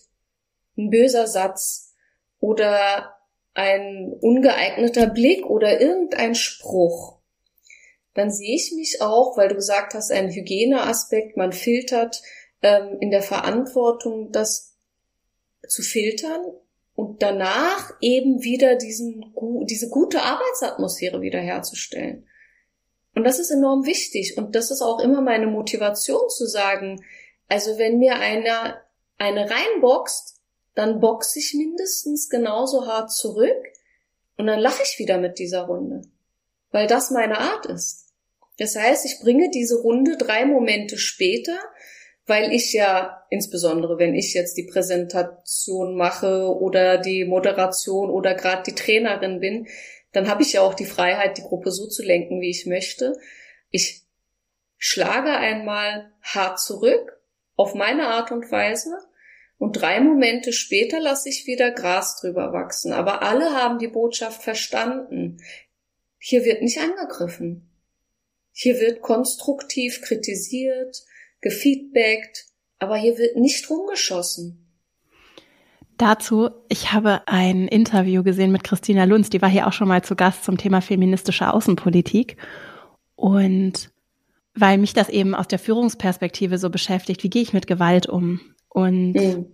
ein 0.77 0.89
böser 0.89 1.27
Satz 1.27 1.93
oder 2.39 3.15
ein 3.53 4.13
ungeeigneter 4.19 5.07
Blick 5.07 5.45
oder 5.45 5.79
irgendein 5.79 6.35
Spruch, 6.35 7.19
dann 8.13 8.31
sehe 8.31 8.55
ich 8.55 8.73
mich 8.75 9.01
auch, 9.01 9.37
weil 9.37 9.49
du 9.49 9.55
gesagt 9.55 9.93
hast, 9.93 10.11
ein 10.11 10.31
Hygieneaspekt, 10.31 11.37
man 11.37 11.51
filtert 11.51 12.21
ähm, 12.61 12.97
in 12.99 13.11
der 13.11 13.21
Verantwortung, 13.21 14.31
das 14.31 14.77
zu 15.67 15.81
filtern 15.81 16.41
und 16.95 17.21
danach 17.21 17.91
eben 18.01 18.41
wieder 18.41 18.75
diesen, 18.75 19.33
diese 19.63 19.89
gute 19.89 20.21
Arbeitsatmosphäre 20.21 21.21
wiederherzustellen. 21.21 22.25
Und 23.15 23.23
das 23.23 23.39
ist 23.39 23.51
enorm 23.51 23.85
wichtig. 23.85 24.37
Und 24.37 24.55
das 24.55 24.71
ist 24.71 24.81
auch 24.81 24.99
immer 24.99 25.21
meine 25.21 25.47
Motivation 25.47 26.29
zu 26.29 26.45
sagen, 26.45 27.03
also 27.47 27.77
wenn 27.77 27.99
mir 27.99 28.15
einer 28.15 28.81
eine 29.17 29.49
reinboxt, 29.49 30.41
dann 30.73 30.99
boxe 30.99 31.39
ich 31.39 31.53
mindestens 31.53 32.29
genauso 32.29 32.85
hart 32.85 33.11
zurück 33.11 33.63
und 34.37 34.47
dann 34.47 34.59
lache 34.59 34.83
ich 34.83 34.99
wieder 34.99 35.17
mit 35.17 35.39
dieser 35.39 35.63
Runde. 35.63 36.01
Weil 36.71 36.87
das 36.87 37.11
meine 37.11 37.39
Art 37.39 37.65
ist. 37.67 38.07
Das 38.57 38.75
heißt, 38.75 39.05
ich 39.05 39.19
bringe 39.21 39.49
diese 39.49 39.75
Runde 39.81 40.17
drei 40.17 40.45
Momente 40.45 40.97
später 40.97 41.57
weil 42.25 42.51
ich 42.51 42.73
ja, 42.73 43.25
insbesondere 43.29 43.99
wenn 43.99 44.15
ich 44.15 44.33
jetzt 44.33 44.57
die 44.57 44.63
Präsentation 44.63 45.95
mache 45.95 46.47
oder 46.47 46.97
die 46.97 47.25
Moderation 47.25 48.09
oder 48.09 48.33
gerade 48.33 48.63
die 48.63 48.75
Trainerin 48.75 49.39
bin, 49.39 49.67
dann 50.11 50.27
habe 50.27 50.43
ich 50.43 50.53
ja 50.53 50.61
auch 50.61 50.73
die 50.73 50.85
Freiheit, 50.85 51.37
die 51.37 51.43
Gruppe 51.43 51.71
so 51.71 51.87
zu 51.87 52.03
lenken, 52.03 52.41
wie 52.41 52.49
ich 52.49 52.65
möchte. 52.65 53.17
Ich 53.69 54.01
schlage 54.77 55.31
einmal 55.31 56.11
hart 56.21 56.59
zurück 56.59 57.19
auf 57.55 57.75
meine 57.75 58.07
Art 58.07 58.31
und 58.31 58.51
Weise 58.51 58.97
und 59.57 59.73
drei 59.73 59.99
Momente 59.99 60.51
später 60.51 60.99
lasse 60.99 61.29
ich 61.29 61.45
wieder 61.45 61.71
Gras 61.71 62.19
drüber 62.19 62.53
wachsen. 62.53 62.91
Aber 62.91 63.21
alle 63.21 63.51
haben 63.53 63.79
die 63.79 63.87
Botschaft 63.87 64.43
verstanden. 64.43 65.41
Hier 66.17 66.43
wird 66.43 66.61
nicht 66.61 66.79
angegriffen. 66.79 67.69
Hier 68.51 68.79
wird 68.79 69.01
konstruktiv 69.01 70.01
kritisiert, 70.01 71.04
gefeedbackt, 71.45 72.47
aber 72.79 72.97
hier 72.97 73.17
wird 73.17 73.37
nicht 73.37 73.69
rumgeschossen. 73.69 74.65
Dazu, 75.97 76.49
ich 76.67 76.91
habe 76.91 77.21
ein 77.27 77.67
Interview 77.67 78.23
gesehen 78.23 78.51
mit 78.51 78.63
Christina 78.63 79.05
Lunz, 79.05 79.29
die 79.29 79.41
war 79.41 79.49
hier 79.49 79.67
auch 79.67 79.71
schon 79.71 79.87
mal 79.87 80.03
zu 80.03 80.15
Gast 80.15 80.43
zum 80.43 80.57
Thema 80.57 80.81
feministische 80.81 81.53
Außenpolitik. 81.53 82.35
Und 83.15 83.91
weil 84.55 84.77
mich 84.79 84.93
das 84.93 85.07
eben 85.07 85.35
aus 85.35 85.47
der 85.47 85.59
Führungsperspektive 85.59 86.57
so 86.57 86.69
beschäftigt, 86.69 87.23
wie 87.23 87.29
gehe 87.29 87.43
ich 87.43 87.53
mit 87.53 87.67
Gewalt 87.67 88.07
um? 88.07 88.41
Und 88.67 89.13
mhm. 89.13 89.45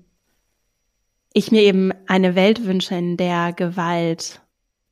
ich 1.33 1.51
mir 1.51 1.61
eben 1.61 1.91
eine 2.07 2.35
Welt 2.35 2.65
wünsche, 2.65 2.95
in 2.95 3.17
der 3.17 3.51
Gewalt, 3.53 4.41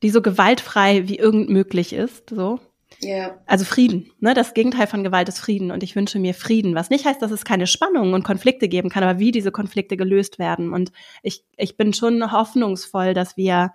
die 0.04 0.10
so 0.10 0.22
gewaltfrei 0.22 1.08
wie 1.08 1.18
irgend 1.18 1.50
möglich 1.50 1.94
ist, 1.94 2.30
so, 2.30 2.60
ja. 3.02 3.38
Also 3.46 3.66
Frieden. 3.66 4.12
Ne? 4.20 4.34
Das 4.34 4.54
Gegenteil 4.54 4.88
von 4.88 5.04
Gewalt 5.04 5.30
ist 5.30 5.40
Frieden. 5.40 5.72
Und 5.72 5.84
ich 5.84 5.96
wünsche 5.96 6.20
mir 6.20 6.34
Frieden. 6.34 6.76
Was 6.76 6.90
nicht 6.90 7.06
heißt, 7.06 7.22
dass 7.22 7.32
es 7.32 7.46
keine 7.46 7.68
Spannungen 7.68 8.14
und 8.14 8.24
Konflikte 8.24 8.68
geben 8.68 8.90
kann, 8.90 9.04
aber 9.04 9.20
wie 9.20 9.32
diese 9.32 9.52
Konflikte 9.52 9.98
gelöst 9.98 10.40
werden. 10.40 10.74
Und 10.74 10.92
ich, 11.24 11.44
ich 11.58 11.78
bin 11.78 11.94
schon 11.94 12.32
hoffnungsvoll, 12.32 13.14
dass 13.14 13.38
wir 13.38 13.72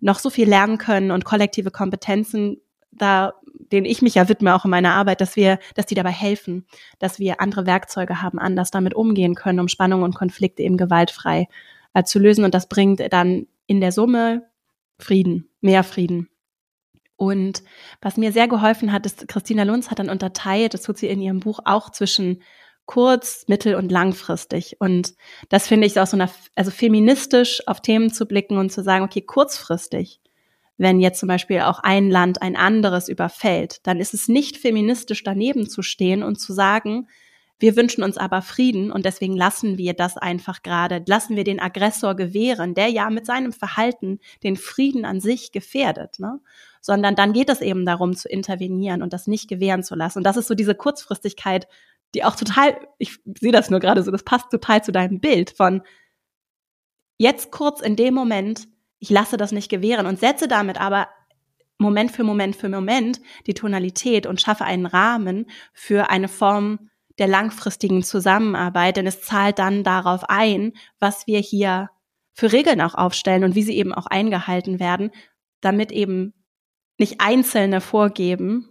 noch 0.00 0.18
so 0.18 0.28
viel 0.28 0.48
lernen 0.48 0.78
können 0.78 1.10
und 1.10 1.24
kollektive 1.24 1.70
Kompetenzen 1.70 2.60
da, 2.92 3.34
denen 3.72 3.86
ich 3.86 4.02
mich 4.02 4.14
ja 4.14 4.28
widme, 4.28 4.54
auch 4.54 4.64
in 4.64 4.70
meiner 4.70 4.94
Arbeit, 4.94 5.20
dass 5.20 5.36
wir, 5.36 5.58
dass 5.74 5.86
die 5.86 5.94
dabei 5.94 6.10
helfen, 6.10 6.66
dass 6.98 7.18
wir 7.18 7.40
andere 7.40 7.66
Werkzeuge 7.66 8.22
haben, 8.22 8.38
anders 8.38 8.70
damit 8.70 8.94
umgehen 8.94 9.34
können, 9.34 9.60
um 9.60 9.68
Spannungen 9.68 10.04
und 10.04 10.14
Konflikte 10.14 10.62
eben 10.62 10.76
gewaltfrei 10.76 11.48
äh, 11.94 12.04
zu 12.04 12.18
lösen. 12.18 12.44
Und 12.44 12.54
das 12.54 12.68
bringt 12.68 13.00
dann 13.12 13.46
in 13.66 13.80
der 13.80 13.92
Summe 13.92 14.46
Frieden, 14.98 15.48
mehr 15.60 15.84
Frieden. 15.84 16.28
Und 17.16 17.62
was 18.02 18.16
mir 18.16 18.32
sehr 18.32 18.48
geholfen 18.48 18.92
hat, 18.92 19.06
ist, 19.06 19.26
Christina 19.28 19.62
Lunz 19.62 19.90
hat 19.90 19.98
dann 19.98 20.10
unterteilt, 20.10 20.74
das 20.74 20.82
tut 20.82 20.98
sie 20.98 21.08
in 21.08 21.20
ihrem 21.20 21.40
Buch 21.40 21.60
auch 21.64 21.90
zwischen 21.90 22.42
kurz, 22.84 23.44
mittel 23.48 23.74
und 23.74 23.90
langfristig. 23.90 24.76
Und 24.80 25.14
das 25.48 25.66
finde 25.66 25.86
ich 25.86 25.98
auch 25.98 26.06
so 26.06 26.16
eine, 26.16 26.30
also 26.54 26.70
feministisch 26.70 27.62
auf 27.66 27.80
Themen 27.80 28.12
zu 28.12 28.26
blicken 28.26 28.58
und 28.58 28.70
zu 28.70 28.82
sagen, 28.82 29.04
okay, 29.04 29.22
kurzfristig, 29.22 30.20
wenn 30.78 31.00
jetzt 31.00 31.20
zum 31.20 31.28
Beispiel 31.28 31.60
auch 31.60 31.80
ein 31.80 32.10
Land 32.10 32.42
ein 32.42 32.54
anderes 32.54 33.08
überfällt, 33.08 33.86
dann 33.86 33.98
ist 33.98 34.14
es 34.14 34.28
nicht 34.28 34.56
feministisch 34.56 35.24
daneben 35.24 35.68
zu 35.68 35.82
stehen 35.82 36.22
und 36.22 36.36
zu 36.36 36.52
sagen, 36.52 37.08
wir 37.58 37.74
wünschen 37.74 38.04
uns 38.04 38.18
aber 38.18 38.42
Frieden 38.42 38.92
und 38.92 39.06
deswegen 39.06 39.34
lassen 39.34 39.78
wir 39.78 39.94
das 39.94 40.18
einfach 40.18 40.62
gerade, 40.62 41.02
lassen 41.06 41.36
wir 41.36 41.44
den 41.44 41.58
Aggressor 41.58 42.14
gewähren, 42.14 42.74
der 42.74 42.88
ja 42.88 43.08
mit 43.08 43.24
seinem 43.24 43.52
Verhalten 43.52 44.20
den 44.42 44.56
Frieden 44.56 45.06
an 45.06 45.20
sich 45.20 45.52
gefährdet, 45.52 46.18
ne? 46.18 46.40
Sondern 46.86 47.16
dann 47.16 47.32
geht 47.32 47.50
es 47.50 47.60
eben 47.60 47.84
darum 47.84 48.14
zu 48.14 48.28
intervenieren 48.28 49.02
und 49.02 49.12
das 49.12 49.26
nicht 49.26 49.48
gewähren 49.48 49.82
zu 49.82 49.96
lassen. 49.96 50.18
Und 50.18 50.24
das 50.24 50.36
ist 50.36 50.46
so 50.46 50.54
diese 50.54 50.76
Kurzfristigkeit, 50.76 51.66
die 52.14 52.22
auch 52.22 52.36
total, 52.36 52.78
ich 52.98 53.18
sehe 53.40 53.50
das 53.50 53.70
nur 53.70 53.80
gerade 53.80 54.04
so, 54.04 54.12
das 54.12 54.22
passt 54.22 54.50
total 54.50 54.84
zu 54.84 54.92
deinem 54.92 55.18
Bild 55.18 55.50
von 55.50 55.82
jetzt 57.18 57.50
kurz 57.50 57.80
in 57.80 57.96
dem 57.96 58.14
Moment, 58.14 58.68
ich 59.00 59.10
lasse 59.10 59.36
das 59.36 59.50
nicht 59.50 59.68
gewähren 59.68 60.06
und 60.06 60.20
setze 60.20 60.46
damit 60.46 60.80
aber 60.80 61.08
Moment 61.76 62.12
für 62.12 62.22
Moment 62.22 62.54
für 62.54 62.68
Moment 62.68 63.20
die 63.48 63.54
Tonalität 63.54 64.24
und 64.26 64.40
schaffe 64.40 64.64
einen 64.64 64.86
Rahmen 64.86 65.46
für 65.72 66.08
eine 66.08 66.28
Form 66.28 66.88
der 67.18 67.26
langfristigen 67.26 68.04
Zusammenarbeit, 68.04 68.96
denn 68.96 69.08
es 69.08 69.22
zahlt 69.22 69.58
dann 69.58 69.82
darauf 69.82 70.28
ein, 70.28 70.72
was 71.00 71.26
wir 71.26 71.40
hier 71.40 71.90
für 72.32 72.52
Regeln 72.52 72.80
auch 72.80 72.94
aufstellen 72.94 73.42
und 73.42 73.56
wie 73.56 73.64
sie 73.64 73.76
eben 73.76 73.92
auch 73.92 74.06
eingehalten 74.06 74.78
werden, 74.78 75.10
damit 75.60 75.90
eben 75.90 76.32
nicht 76.98 77.20
Einzelne 77.20 77.80
vorgeben, 77.80 78.68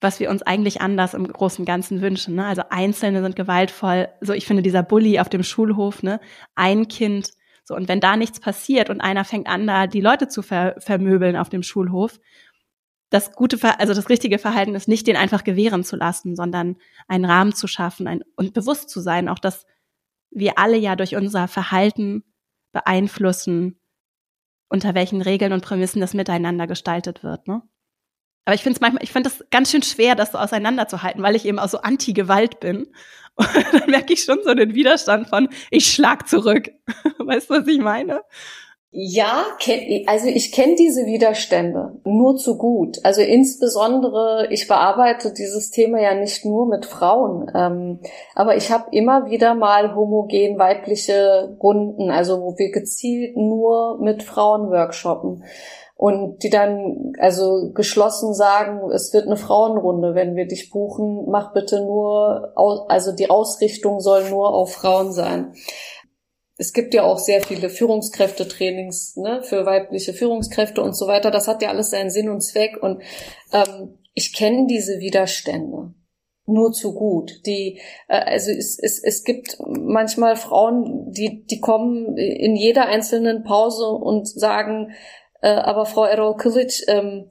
was 0.00 0.18
wir 0.20 0.30
uns 0.30 0.42
eigentlich 0.42 0.80
anders 0.80 1.14
im 1.14 1.26
großen 1.26 1.64
Ganzen 1.64 2.02
wünschen. 2.02 2.34
Ne? 2.34 2.44
Also 2.44 2.62
Einzelne 2.70 3.22
sind 3.22 3.36
gewaltvoll. 3.36 4.08
So, 4.20 4.32
ich 4.32 4.46
finde 4.46 4.62
dieser 4.62 4.82
Bully 4.82 5.20
auf 5.20 5.28
dem 5.28 5.44
Schulhof, 5.44 6.02
ne, 6.02 6.20
ein 6.54 6.88
Kind. 6.88 7.30
So, 7.64 7.76
und 7.76 7.88
wenn 7.88 8.00
da 8.00 8.16
nichts 8.16 8.40
passiert 8.40 8.90
und 8.90 9.00
einer 9.00 9.24
fängt 9.24 9.46
an, 9.46 9.66
da 9.66 9.86
die 9.86 10.00
Leute 10.00 10.26
zu 10.26 10.42
ver 10.42 10.74
vermöbeln 10.78 11.36
auf 11.36 11.48
dem 11.48 11.62
Schulhof, 11.62 12.18
das 13.10 13.32
gute, 13.32 13.58
also 13.78 13.94
das 13.94 14.08
richtige 14.08 14.38
Verhalten 14.38 14.74
ist 14.74 14.88
nicht, 14.88 15.06
den 15.06 15.16
einfach 15.16 15.44
gewähren 15.44 15.84
zu 15.84 15.96
lassen, 15.96 16.34
sondern 16.34 16.76
einen 17.06 17.26
Rahmen 17.26 17.54
zu 17.54 17.68
schaffen 17.68 18.08
ein, 18.08 18.24
und 18.36 18.54
bewusst 18.54 18.90
zu 18.90 19.00
sein, 19.00 19.28
auch 19.28 19.38
dass 19.38 19.66
wir 20.30 20.58
alle 20.58 20.78
ja 20.78 20.96
durch 20.96 21.14
unser 21.14 21.46
Verhalten 21.46 22.24
beeinflussen, 22.72 23.78
unter 24.72 24.94
welchen 24.94 25.20
Regeln 25.20 25.52
und 25.52 25.62
Prämissen 25.62 26.00
das 26.00 26.14
miteinander 26.14 26.66
gestaltet 26.66 27.22
wird. 27.22 27.46
Ne? 27.46 27.62
Aber 28.46 28.54
ich 28.54 28.62
finde 28.62 28.76
es 28.76 28.80
manchmal, 28.80 29.02
ich 29.04 29.12
finde 29.12 29.28
es 29.28 29.44
ganz 29.50 29.70
schön 29.70 29.82
schwer, 29.82 30.14
das 30.14 30.32
so 30.32 30.38
auseinanderzuhalten, 30.38 31.22
weil 31.22 31.36
ich 31.36 31.44
eben 31.44 31.58
auch 31.58 31.68
so 31.68 31.78
anti-Gewalt 31.78 32.58
bin. 32.58 32.88
Und 33.34 33.48
dann 33.72 33.90
merke 33.90 34.14
ich 34.14 34.24
schon 34.24 34.40
so 34.44 34.54
den 34.54 34.74
Widerstand 34.74 35.28
von, 35.28 35.48
ich 35.70 35.92
schlag 35.92 36.28
zurück. 36.28 36.70
Weißt 37.18 37.50
du, 37.50 37.54
was 37.54 37.66
ich 37.66 37.78
meine? 37.78 38.22
Ja, 38.94 39.44
also 40.04 40.26
ich 40.26 40.52
kenne 40.52 40.74
diese 40.74 41.06
Widerstände 41.06 41.92
nur 42.04 42.36
zu 42.36 42.58
gut. 42.58 42.98
Also 43.04 43.22
insbesondere, 43.22 44.48
ich 44.50 44.68
bearbeite 44.68 45.32
dieses 45.32 45.70
Thema 45.70 45.98
ja 45.98 46.14
nicht 46.14 46.44
nur 46.44 46.66
mit 46.66 46.84
Frauen, 46.84 47.50
ähm, 47.54 48.00
aber 48.34 48.54
ich 48.56 48.70
habe 48.70 48.94
immer 48.94 49.30
wieder 49.30 49.54
mal 49.54 49.94
homogen 49.94 50.58
weibliche 50.58 51.56
Runden, 51.62 52.10
also 52.10 52.42
wo 52.42 52.58
wir 52.58 52.70
gezielt 52.70 53.34
nur 53.34 53.98
mit 53.98 54.22
Frauen 54.22 54.70
workshoppen 54.70 55.42
und 55.96 56.42
die 56.42 56.50
dann 56.50 57.14
also 57.18 57.70
geschlossen 57.72 58.34
sagen, 58.34 58.90
es 58.90 59.14
wird 59.14 59.24
eine 59.26 59.36
Frauenrunde, 59.38 60.14
wenn 60.14 60.36
wir 60.36 60.46
dich 60.46 60.70
buchen, 60.70 61.30
mach 61.30 61.54
bitte 61.54 61.82
nur, 61.82 62.52
also 62.88 63.12
die 63.12 63.30
Ausrichtung 63.30 64.00
soll 64.00 64.28
nur 64.28 64.52
auf 64.52 64.74
Frauen 64.74 65.12
sein 65.12 65.54
es 66.62 66.72
gibt 66.72 66.94
ja 66.94 67.02
auch 67.02 67.18
sehr 67.18 67.42
viele 67.42 67.68
Führungskräftetrainings 67.68 69.16
ne, 69.16 69.42
für 69.42 69.66
weibliche 69.66 70.12
Führungskräfte 70.12 70.80
und 70.80 70.96
so 70.96 71.08
weiter. 71.08 71.32
Das 71.32 71.48
hat 71.48 71.60
ja 71.60 71.70
alles 71.70 71.90
seinen 71.90 72.10
Sinn 72.10 72.28
und 72.28 72.40
Zweck. 72.40 72.80
Und 72.80 73.02
ähm, 73.52 73.98
ich 74.14 74.32
kenne 74.32 74.68
diese 74.68 75.00
Widerstände. 75.00 75.92
nur 76.46 76.72
zu 76.72 76.94
gut. 76.94 77.40
Die, 77.46 77.80
äh, 78.06 78.14
also 78.14 78.52
es, 78.52 78.78
es, 78.80 79.02
es 79.02 79.24
gibt 79.24 79.58
manchmal 79.58 80.36
Frauen, 80.36 81.10
die, 81.10 81.44
die 81.46 81.58
kommen 81.58 82.16
in 82.16 82.54
jeder 82.54 82.86
einzelnen 82.86 83.42
Pause 83.42 83.88
und 83.88 84.28
sagen, 84.28 84.92
äh, 85.40 85.48
aber 85.48 85.84
Frau 85.84 86.04
Errol 86.04 86.36
Kilic, 86.36 86.84
ähm, 86.86 87.28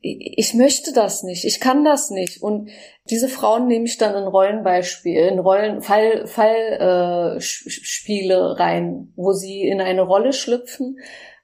ich 0.00 0.52
möchte 0.54 0.92
das 0.92 1.22
nicht, 1.22 1.44
ich 1.46 1.58
kann 1.58 1.84
das 1.84 2.10
nicht. 2.10 2.42
Und 2.42 2.68
diese 3.10 3.28
Frauen 3.28 3.66
nehme 3.66 3.86
ich 3.86 3.98
dann 3.98 4.14
in 4.14 4.28
Rollenbeispiel, 4.28 5.16
in 5.16 5.38
Rollen, 5.38 5.82
Fall, 5.82 6.26
Fallspiele 6.26 8.34
äh, 8.34 8.60
rein, 8.60 9.12
wo 9.16 9.32
sie 9.32 9.62
in 9.62 9.80
eine 9.80 10.02
Rolle 10.02 10.32
schlüpfen 10.32 10.98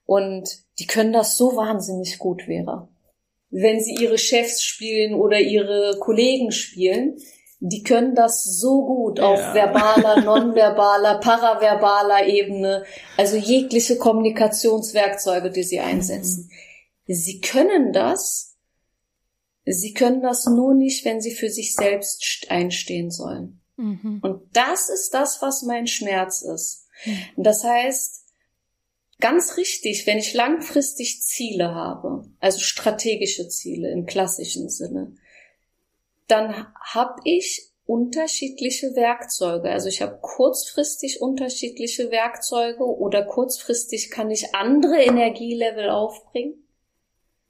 und 0.06 0.48
die 0.78 0.86
können 0.86 1.12
das 1.12 1.36
so 1.36 1.56
wahnsinnig 1.56 2.18
gut, 2.18 2.42
Vera. 2.42 2.88
Wenn 3.50 3.80
sie 3.80 3.94
ihre 3.94 4.18
Chefs 4.18 4.62
spielen 4.62 5.14
oder 5.14 5.40
ihre 5.40 5.96
Kollegen 6.00 6.50
spielen, 6.50 7.16
die 7.60 7.82
können 7.82 8.14
das 8.14 8.44
so 8.44 8.84
gut 8.84 9.18
ja. 9.18 9.26
auf 9.26 9.54
verbaler, 9.54 10.20
nonverbaler, 10.24 11.20
paraverbaler 11.20 12.26
Ebene, 12.26 12.84
also 13.16 13.36
jegliche 13.36 13.96
Kommunikationswerkzeuge, 13.96 15.50
die 15.50 15.62
sie 15.62 15.80
einsetzen. 15.80 16.50
Mhm. 16.50 17.14
Sie 17.14 17.40
können 17.40 17.92
das, 17.92 18.53
sie 19.64 19.94
können 19.94 20.22
das 20.22 20.46
nur 20.46 20.74
nicht, 20.74 21.04
wenn 21.04 21.20
sie 21.20 21.34
für 21.34 21.50
sich 21.50 21.74
selbst 21.74 22.46
einstehen 22.48 23.10
sollen. 23.10 23.60
Mhm. 23.76 24.20
Und 24.22 24.56
das 24.56 24.88
ist 24.88 25.10
das, 25.14 25.42
was 25.42 25.62
mein 25.62 25.86
Schmerz 25.86 26.42
ist. 26.42 26.86
Mhm. 27.04 27.42
Das 27.42 27.64
heißt, 27.64 28.24
ganz 29.20 29.56
richtig, 29.56 30.06
wenn 30.06 30.18
ich 30.18 30.34
langfristig 30.34 31.22
Ziele 31.22 31.74
habe, 31.74 32.24
also 32.40 32.60
strategische 32.60 33.48
Ziele 33.48 33.90
im 33.90 34.06
klassischen 34.06 34.68
Sinne, 34.68 35.16
dann 36.28 36.66
habe 36.80 37.20
ich 37.24 37.70
unterschiedliche 37.86 38.94
Werkzeuge. 38.94 39.70
Also 39.70 39.88
ich 39.88 40.00
habe 40.00 40.18
kurzfristig 40.20 41.20
unterschiedliche 41.20 42.10
Werkzeuge 42.10 42.84
oder 42.84 43.24
kurzfristig 43.24 44.10
kann 44.10 44.30
ich 44.30 44.54
andere 44.54 45.02
Energielevel 45.02 45.90
aufbringen 45.90 46.60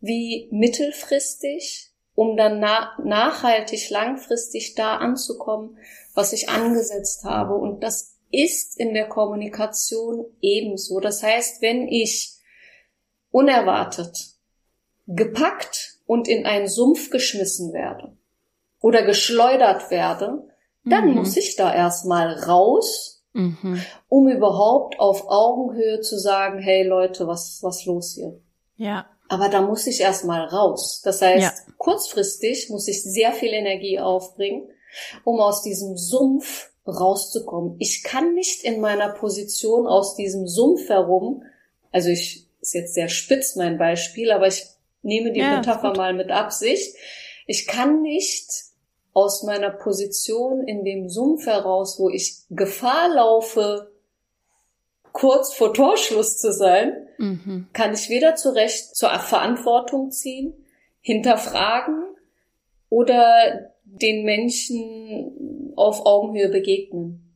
wie 0.01 0.49
mittelfristig, 0.51 1.94
um 2.15 2.37
dann 2.37 2.61
na 2.61 2.93
nachhaltig, 3.03 3.91
langfristig 3.91 4.75
da 4.75 4.97
anzukommen, 4.97 5.79
was 6.15 6.33
ich 6.33 6.49
angesetzt 6.49 7.25
habe. 7.25 7.55
Und 7.55 7.83
das 7.83 8.17
ist 8.31 8.79
in 8.79 8.95
der 8.95 9.09
Kommunikation 9.09 10.27
ebenso. 10.41 11.01
Das 11.01 11.23
heißt, 11.23 11.63
wenn 11.63 11.89
ich 11.89 12.39
unerwartet 13.31 14.35
gepackt 15.07 15.99
und 16.07 16.29
in 16.29 16.47
einen 16.47 16.69
Sumpf 16.69 17.11
geschmissen 17.11 17.73
werde 17.73 18.17
oder 18.81 19.03
geschleudert 19.03 19.91
werde, 19.91 20.49
dann 20.85 21.09
mhm. 21.09 21.15
muss 21.17 21.37
ich 21.37 21.57
da 21.57 21.75
erstmal 21.75 22.35
raus, 22.45 23.25
mhm. 23.33 23.81
um 24.09 24.29
überhaupt 24.29 25.01
auf 25.01 25.29
Augenhöhe 25.29 26.01
zu 26.01 26.19
sagen, 26.19 26.59
hey 26.61 26.87
Leute, 26.87 27.27
was, 27.27 27.61
was 27.63 27.85
los 27.87 28.15
hier? 28.15 28.41
Ja. 28.77 29.07
Aber 29.29 29.49
da 29.49 29.63
muss 29.63 29.87
ich 29.87 30.01
erstmal 30.01 30.45
raus. 30.45 31.01
Das 31.03 31.23
heißt, 31.23 31.67
ja. 31.67 31.73
kurzfristig 31.79 32.69
muss 32.71 32.89
ich 32.89 33.03
sehr 33.03 33.33
viel 33.33 33.53
Energie 33.53 33.99
aufbringen, 33.99 34.69
um 35.25 35.41
aus 35.41 35.63
diesem 35.63 35.97
Sumpf 35.97 36.71
rauszukommen. 36.87 37.77
Ich 37.79 38.03
kann 38.03 38.35
nicht 38.35 38.63
in 38.63 38.81
meiner 38.81 39.09
Position 39.09 39.87
aus 39.87 40.15
diesem 40.15 40.47
Sumpf 40.47 40.89
herum, 40.89 41.43
also 41.91 42.11
ich 42.11 42.47
ist 42.61 42.75
jetzt 42.75 42.95
sehr 42.95 43.09
spitz 43.09 43.57
mein 43.57 43.79
Beispiel, 43.79 44.33
aber 44.33 44.47
ich 44.47 44.67
nehme 45.03 45.33
die 45.33 45.41
ja, 45.41 45.57
Metapher 45.57 45.95
mal 45.97 46.15
mit 46.15 46.31
Absicht. 46.31 46.97
Ich 47.47 47.67
kann 47.67 48.03
nicht 48.03 48.51
aus 49.13 49.43
meiner 49.43 49.71
Position 49.71 50.67
in 50.67 50.85
dem 50.85 51.09
Sumpf 51.09 51.47
heraus, 51.47 51.99
wo 51.99 52.09
ich 52.09 52.39
Gefahr 52.51 53.15
laufe, 53.15 53.93
kurz 55.15 55.55
vor 55.55 55.73
Torschluss 55.73 56.39
zu 56.39 56.53
sein, 56.53 57.07
mhm. 57.19 57.69
kann 57.73 57.95
ich 57.95 58.11
weder 58.11 58.35
zurecht 58.35 58.97
zur 58.97 59.11
Verantwortung 59.11 60.11
ziehen, 60.11 60.53
hinterfragen 61.01 62.03
oder 62.91 63.71
den 63.85 64.25
Menschen 64.25 65.73
auf 65.77 66.05
Augenhöhe 66.05 66.49
begegnen. 66.49 67.33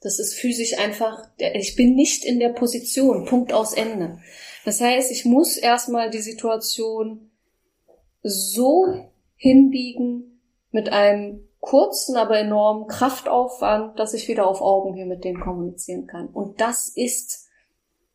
Das 0.00 0.18
ist 0.18 0.34
physisch 0.34 0.78
einfach, 0.78 1.28
ich 1.38 1.76
bin 1.76 1.94
nicht 1.94 2.24
in 2.24 2.40
der 2.40 2.50
Position, 2.50 3.26
Punkt 3.26 3.52
aus 3.52 3.74
Ende. 3.74 4.18
Das 4.64 4.80
heißt, 4.80 5.10
ich 5.12 5.26
muss 5.26 5.56
erstmal 5.56 6.10
die 6.10 6.22
Situation 6.22 7.30
so 8.22 9.10
hinbiegen 9.36 10.40
mit 10.70 10.88
einem 10.88 11.45
kurzen, 11.66 12.16
aber 12.16 12.38
enormen 12.38 12.86
Kraftaufwand, 12.86 13.98
dass 13.98 14.14
ich 14.14 14.28
wieder 14.28 14.46
auf 14.46 14.62
Augenhöhe 14.62 15.04
mit 15.04 15.24
denen 15.24 15.40
kommunizieren 15.40 16.06
kann. 16.06 16.28
Und 16.28 16.60
das 16.60 16.88
ist 16.88 17.48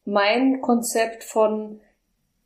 mein 0.05 0.61
Konzept 0.61 1.23
von 1.23 1.81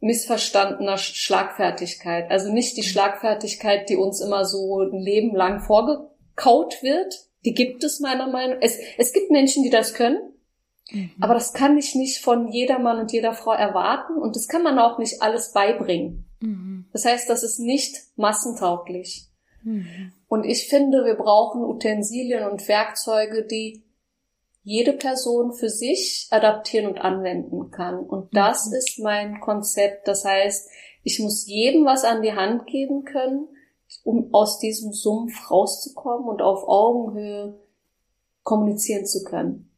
missverstandener 0.01 0.97
Schlagfertigkeit. 0.97 2.29
Also 2.29 2.51
nicht 2.51 2.75
die 2.75 2.83
Schlagfertigkeit, 2.83 3.87
die 3.87 3.95
uns 3.95 4.19
immer 4.19 4.45
so 4.45 4.81
ein 4.81 4.99
Leben 4.99 5.35
lang 5.35 5.61
vorgekaut 5.61 6.81
wird. 6.81 7.27
Die 7.45 7.53
gibt 7.53 7.83
es 7.83 7.99
meiner 7.99 8.27
Meinung. 8.27 8.57
Es, 8.61 8.77
es 8.97 9.13
gibt 9.13 9.31
Menschen, 9.31 9.63
die 9.63 9.69
das 9.69 9.93
können. 9.93 10.33
Mhm. 10.91 11.11
Aber 11.21 11.35
das 11.35 11.53
kann 11.53 11.77
ich 11.77 11.95
nicht 11.95 12.19
von 12.19 12.47
jeder 12.47 12.79
Mann 12.79 12.99
und 12.99 13.11
jeder 13.11 13.33
Frau 13.33 13.53
erwarten 13.53 14.17
und 14.17 14.35
das 14.35 14.47
kann 14.47 14.63
man 14.63 14.77
auch 14.79 14.97
nicht 14.99 15.21
alles 15.21 15.53
beibringen. 15.53 16.25
Mhm. 16.39 16.85
Das 16.91 17.05
heißt, 17.05 17.29
das 17.29 17.43
ist 17.43 17.59
nicht 17.59 17.95
massentauglich. 18.15 19.29
Mhm. 19.63 20.11
Und 20.27 20.43
ich 20.45 20.67
finde, 20.67 21.05
wir 21.05 21.15
brauchen 21.15 21.63
Utensilien 21.63 22.49
und 22.49 22.67
Werkzeuge, 22.67 23.45
die 23.45 23.83
jede 24.63 24.93
Person 24.93 25.53
für 25.53 25.69
sich 25.69 26.27
adaptieren 26.31 26.87
und 26.87 26.99
anwenden 26.99 27.69
kann. 27.69 27.99
Und 27.99 28.35
das 28.35 28.67
mhm. 28.67 28.73
ist 28.73 28.99
mein 28.99 29.39
Konzept. 29.39 30.07
Das 30.07 30.25
heißt, 30.25 30.69
ich 31.03 31.19
muss 31.19 31.45
jedem 31.45 31.85
was 31.85 32.03
an 32.03 32.23
die 32.23 32.33
Hand 32.33 32.65
geben 32.65 33.03
können, 33.03 33.47
um 34.03 34.33
aus 34.33 34.57
diesem 34.57 34.91
Sumpf 34.91 35.51
rauszukommen 35.51 36.27
und 36.27 36.41
auf 36.41 36.67
Augenhöhe 36.67 37.59
kommunizieren 38.41 39.05
zu 39.05 39.23
können. 39.23 39.71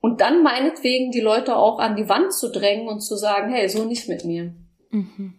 Und 0.00 0.20
dann 0.20 0.42
meinetwegen 0.42 1.10
die 1.10 1.20
Leute 1.20 1.56
auch 1.56 1.78
an 1.78 1.96
die 1.96 2.08
Wand 2.08 2.34
zu 2.34 2.50
drängen 2.50 2.88
und 2.88 3.00
zu 3.00 3.16
sagen, 3.16 3.50
hey, 3.50 3.68
so 3.68 3.84
nicht 3.84 4.08
mit 4.08 4.24
mir. 4.26 4.54
Mhm 4.90 5.38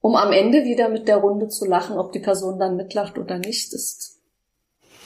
um 0.00 0.16
am 0.16 0.32
Ende 0.32 0.64
wieder 0.64 0.88
mit 0.88 1.08
der 1.08 1.16
Runde 1.16 1.48
zu 1.48 1.66
lachen. 1.66 1.98
Ob 1.98 2.12
die 2.12 2.20
Person 2.20 2.58
dann 2.58 2.76
mitlacht 2.76 3.18
oder 3.18 3.38
nicht, 3.38 3.72
ist 3.72 4.20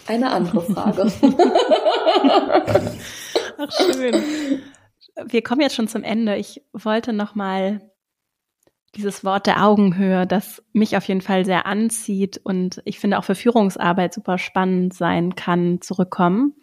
eine 0.06 0.30
andere 0.30 0.60
Frage. 0.62 1.12
Ach 3.58 3.72
schön. 3.72 4.22
Wir 5.26 5.42
kommen 5.42 5.60
jetzt 5.60 5.74
schon 5.74 5.88
zum 5.88 6.02
Ende. 6.02 6.36
Ich 6.36 6.62
wollte 6.72 7.12
noch 7.12 7.34
mal 7.34 7.80
dieses 8.94 9.24
Wort 9.24 9.46
der 9.46 9.64
Augenhöhe, 9.64 10.26
das 10.26 10.62
mich 10.72 10.96
auf 10.96 11.04
jeden 11.04 11.22
Fall 11.22 11.44
sehr 11.44 11.66
anzieht 11.66 12.40
und 12.44 12.82
ich 12.84 12.98
finde 12.98 13.18
auch 13.18 13.24
für 13.24 13.34
Führungsarbeit 13.34 14.12
super 14.12 14.36
spannend 14.36 14.92
sein 14.92 15.34
kann, 15.34 15.80
zurückkommen. 15.80 16.54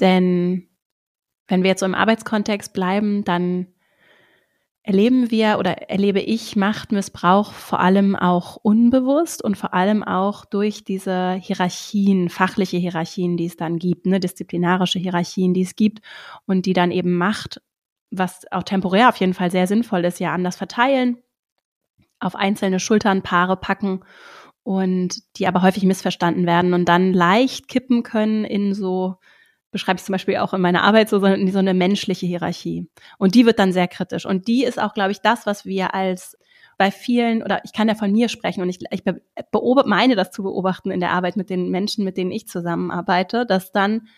Denn 0.00 0.68
wenn 1.46 1.62
wir 1.62 1.70
jetzt 1.70 1.80
so 1.80 1.86
im 1.86 1.94
Arbeitskontext 1.94 2.72
bleiben, 2.72 3.24
dann 3.24 3.71
erleben 4.84 5.30
wir 5.30 5.58
oder 5.58 5.90
erlebe 5.90 6.20
ich 6.20 6.56
Machtmissbrauch 6.56 7.52
vor 7.52 7.80
allem 7.80 8.16
auch 8.16 8.56
unbewusst 8.56 9.42
und 9.42 9.56
vor 9.56 9.74
allem 9.74 10.02
auch 10.02 10.44
durch 10.44 10.82
diese 10.82 11.34
Hierarchien, 11.34 12.28
fachliche 12.28 12.78
Hierarchien, 12.78 13.36
die 13.36 13.46
es 13.46 13.56
dann 13.56 13.78
gibt, 13.78 14.06
ne, 14.06 14.18
disziplinarische 14.18 14.98
Hierarchien, 14.98 15.54
die 15.54 15.62
es 15.62 15.76
gibt 15.76 16.00
und 16.46 16.66
die 16.66 16.72
dann 16.72 16.90
eben 16.90 17.16
Macht, 17.16 17.62
was 18.10 18.50
auch 18.50 18.64
temporär 18.64 19.08
auf 19.08 19.16
jeden 19.16 19.34
Fall 19.34 19.50
sehr 19.50 19.68
sinnvoll 19.68 20.04
ist, 20.04 20.18
ja 20.18 20.32
anders 20.32 20.56
verteilen, 20.56 21.18
auf 22.18 22.34
einzelne 22.34 22.80
Schultern, 22.80 23.22
Paare 23.22 23.56
packen 23.56 24.00
und 24.64 25.22
die 25.38 25.46
aber 25.46 25.62
häufig 25.62 25.84
missverstanden 25.84 26.46
werden 26.46 26.74
und 26.74 26.88
dann 26.88 27.12
leicht 27.12 27.68
kippen 27.68 28.02
können 28.02 28.44
in 28.44 28.74
so 28.74 29.16
beschreibe 29.72 29.98
ich 29.98 30.04
zum 30.04 30.12
Beispiel 30.12 30.36
auch 30.36 30.54
in 30.54 30.60
meiner 30.60 30.84
Arbeit 30.84 31.08
so, 31.08 31.18
so 31.18 31.26
eine 31.26 31.74
menschliche 31.74 32.26
Hierarchie. 32.26 32.88
Und 33.18 33.34
die 33.34 33.46
wird 33.46 33.58
dann 33.58 33.72
sehr 33.72 33.88
kritisch. 33.88 34.26
Und 34.26 34.46
die 34.46 34.64
ist 34.64 34.80
auch, 34.80 34.94
glaube 34.94 35.10
ich, 35.10 35.20
das, 35.20 35.46
was 35.46 35.64
wir 35.64 35.94
als 35.94 36.38
bei 36.78 36.90
vielen, 36.90 37.42
oder 37.42 37.60
ich 37.64 37.72
kann 37.72 37.88
ja 37.88 37.94
von 37.94 38.12
mir 38.12 38.28
sprechen 38.28 38.62
und 38.62 38.68
ich, 38.68 38.80
ich 38.90 39.02
meine 39.84 40.16
das 40.16 40.30
zu 40.30 40.42
beobachten 40.42 40.90
in 40.90 41.00
der 41.00 41.10
Arbeit 41.10 41.36
mit 41.36 41.50
den 41.50 41.70
Menschen, 41.70 42.04
mit 42.04 42.16
denen 42.16 42.30
ich 42.30 42.48
zusammenarbeite, 42.48 43.46
dass 43.46 43.72
dann 43.72 44.08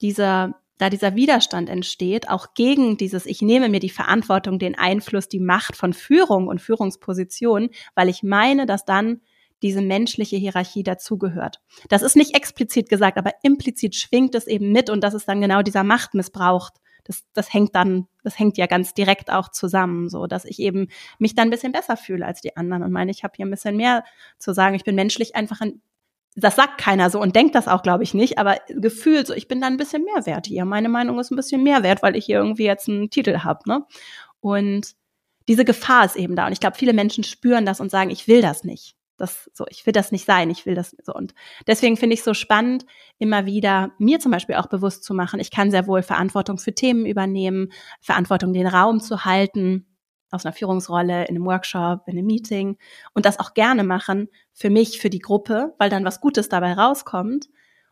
dieser, 0.00 0.54
da 0.78 0.90
dieser 0.90 1.14
Widerstand 1.14 1.68
entsteht, 1.68 2.28
auch 2.28 2.54
gegen 2.54 2.96
dieses, 2.96 3.26
ich 3.26 3.42
nehme 3.42 3.68
mir 3.68 3.80
die 3.80 3.90
Verantwortung, 3.90 4.58
den 4.58 4.76
Einfluss, 4.76 5.28
die 5.28 5.40
Macht 5.40 5.76
von 5.76 5.92
Führung 5.92 6.48
und 6.48 6.60
Führungsposition, 6.60 7.70
weil 7.94 8.08
ich 8.08 8.22
meine, 8.22 8.66
dass 8.66 8.84
dann 8.84 9.20
diese 9.62 9.80
menschliche 9.80 10.36
Hierarchie 10.36 10.82
dazugehört. 10.82 11.60
Das 11.88 12.02
ist 12.02 12.16
nicht 12.16 12.34
explizit 12.34 12.88
gesagt, 12.88 13.18
aber 13.18 13.32
implizit 13.42 13.94
schwingt 13.94 14.34
es 14.34 14.46
eben 14.46 14.72
mit 14.72 14.90
und 14.90 15.02
das 15.02 15.14
ist 15.14 15.28
dann 15.28 15.40
genau 15.40 15.62
dieser 15.62 15.84
Machtmissbrauch. 15.84 16.70
Das, 17.04 17.24
das 17.32 17.52
hängt 17.52 17.74
dann, 17.74 18.08
das 18.24 18.38
hängt 18.38 18.58
ja 18.58 18.66
ganz 18.66 18.92
direkt 18.92 19.30
auch 19.30 19.50
zusammen, 19.50 20.08
so 20.08 20.26
dass 20.26 20.44
ich 20.44 20.58
eben 20.58 20.88
mich 21.18 21.34
dann 21.34 21.48
ein 21.48 21.50
bisschen 21.50 21.72
besser 21.72 21.96
fühle 21.96 22.26
als 22.26 22.40
die 22.40 22.56
anderen 22.56 22.82
und 22.82 22.92
meine, 22.92 23.10
ich 23.10 23.22
habe 23.22 23.34
hier 23.36 23.46
ein 23.46 23.50
bisschen 23.50 23.76
mehr 23.76 24.04
zu 24.38 24.52
sagen. 24.52 24.74
Ich 24.74 24.84
bin 24.84 24.96
menschlich 24.96 25.36
einfach 25.36 25.60
ein 25.60 25.80
das 26.36 26.54
sagt 26.54 26.78
keiner 26.78 27.08
so 27.08 27.18
und 27.18 27.34
denkt 27.34 27.54
das 27.54 27.66
auch, 27.66 27.82
glaube 27.82 28.04
ich, 28.04 28.12
nicht, 28.12 28.38
aber 28.38 28.58
gefühlt 28.68 29.26
so, 29.26 29.32
ich 29.32 29.48
bin 29.48 29.60
da 29.62 29.68
ein 29.68 29.78
bisschen 29.78 30.04
mehr 30.04 30.26
wert 30.26 30.46
hier. 30.46 30.66
Meine 30.66 30.90
Meinung 30.90 31.18
ist 31.18 31.30
ein 31.30 31.36
bisschen 31.36 31.62
mehr 31.62 31.82
wert, 31.82 32.02
weil 32.02 32.14
ich 32.14 32.26
hier 32.26 32.36
irgendwie 32.36 32.64
jetzt 32.64 32.88
einen 32.88 33.08
Titel 33.08 33.38
habe, 33.38 33.60
ne? 33.66 33.86
Und 34.40 34.94
diese 35.48 35.64
Gefahr 35.64 36.04
ist 36.04 36.16
eben 36.16 36.36
da. 36.36 36.46
Und 36.46 36.52
ich 36.52 36.60
glaube, 36.60 36.76
viele 36.76 36.92
Menschen 36.92 37.24
spüren 37.24 37.64
das 37.64 37.80
und 37.80 37.90
sagen, 37.90 38.10
ich 38.10 38.28
will 38.28 38.42
das 38.42 38.64
nicht. 38.64 38.95
Das 39.18 39.50
so, 39.54 39.64
ich 39.68 39.86
will 39.86 39.92
das 39.92 40.12
nicht 40.12 40.26
sein, 40.26 40.50
ich 40.50 40.66
will 40.66 40.74
das 40.74 40.94
so. 41.02 41.14
Und 41.14 41.34
deswegen 41.66 41.96
finde 41.96 42.14
ich 42.14 42.22
so 42.22 42.34
spannend, 42.34 42.84
immer 43.18 43.46
wieder 43.46 43.92
mir 43.98 44.20
zum 44.20 44.30
Beispiel 44.32 44.56
auch 44.56 44.66
bewusst 44.66 45.04
zu 45.04 45.14
machen, 45.14 45.40
ich 45.40 45.50
kann 45.50 45.70
sehr 45.70 45.86
wohl 45.86 46.02
Verantwortung 46.02 46.58
für 46.58 46.74
Themen 46.74 47.06
übernehmen, 47.06 47.72
Verantwortung 48.00 48.52
den 48.52 48.66
Raum 48.66 49.00
zu 49.00 49.24
halten, 49.24 49.86
aus 50.30 50.44
einer 50.44 50.52
Führungsrolle, 50.52 51.24
in 51.24 51.36
einem 51.36 51.46
Workshop, 51.46 52.02
in 52.06 52.18
einem 52.18 52.26
Meeting 52.26 52.76
und 53.14 53.26
das 53.26 53.38
auch 53.38 53.54
gerne 53.54 53.84
machen 53.84 54.28
für 54.52 54.70
mich, 54.70 55.00
für 55.00 55.10
die 55.10 55.18
Gruppe, 55.18 55.74
weil 55.78 55.90
dann 55.90 56.04
was 56.04 56.20
Gutes 56.20 56.48
dabei 56.48 56.74
rauskommt. 56.74 57.48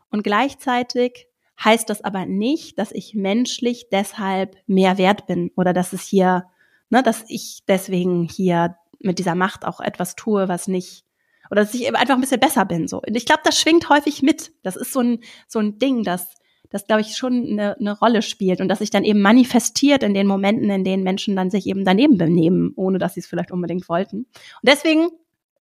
Und 0.09 0.23
gleichzeitig 0.23 1.27
heißt 1.63 1.89
das 1.89 2.03
aber 2.03 2.25
nicht, 2.25 2.77
dass 2.79 2.91
ich 2.91 3.15
menschlich 3.15 3.87
deshalb 3.91 4.57
mehr 4.67 4.97
wert 4.97 5.27
bin 5.27 5.51
oder 5.55 5.73
dass 5.73 5.93
es 5.93 6.01
hier, 6.01 6.45
ne, 6.89 7.01
dass 7.03 7.23
ich 7.27 7.63
deswegen 7.67 8.23
hier 8.23 8.75
mit 8.99 9.19
dieser 9.19 9.35
Macht 9.35 9.65
auch 9.65 9.79
etwas 9.79 10.15
tue, 10.15 10.47
was 10.47 10.67
nicht 10.67 11.05
oder 11.51 11.61
dass 11.61 11.73
ich 11.73 11.87
einfach 11.95 12.15
ein 12.15 12.21
bisschen 12.21 12.39
besser 12.39 12.65
bin 12.65 12.87
so. 12.87 12.97
Und 12.97 13.15
ich 13.15 13.25
glaube, 13.25 13.41
das 13.43 13.59
schwingt 13.59 13.89
häufig 13.89 14.21
mit. 14.21 14.51
Das 14.63 14.75
ist 14.75 14.91
so 14.91 15.01
ein 15.01 15.19
so 15.47 15.59
ein 15.59 15.77
Ding, 15.79 16.03
das 16.03 16.35
das 16.69 16.87
glaube 16.87 17.01
ich 17.01 17.15
schon 17.15 17.47
eine, 17.51 17.77
eine 17.79 17.97
Rolle 17.97 18.21
spielt 18.21 18.59
und 18.61 18.67
dass 18.67 18.79
sich 18.79 18.89
dann 18.89 19.03
eben 19.03 19.21
manifestiert 19.21 20.03
in 20.03 20.13
den 20.13 20.27
Momenten, 20.27 20.69
in 20.69 20.83
denen 20.83 21.03
Menschen 21.03 21.35
dann 21.35 21.49
sich 21.49 21.67
eben 21.67 21.85
daneben 21.85 22.17
benehmen, 22.17 22.73
ohne 22.75 22.97
dass 22.97 23.13
sie 23.13 23.21
es 23.21 23.27
vielleicht 23.27 23.51
unbedingt 23.51 23.87
wollten. 23.87 24.17
Und 24.17 24.27
deswegen 24.63 25.09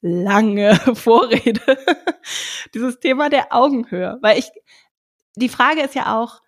lange 0.00 0.74
Vorrede 0.94 1.60
dieses 2.74 3.00
Thema 3.00 3.30
der 3.30 3.52
Augenhöhe, 3.52 4.18
weil 4.22 4.38
ich 4.38 4.50
die 5.36 5.48
Frage 5.48 5.82
ist 5.82 5.94
ja 5.94 6.20
auch, 6.20 6.40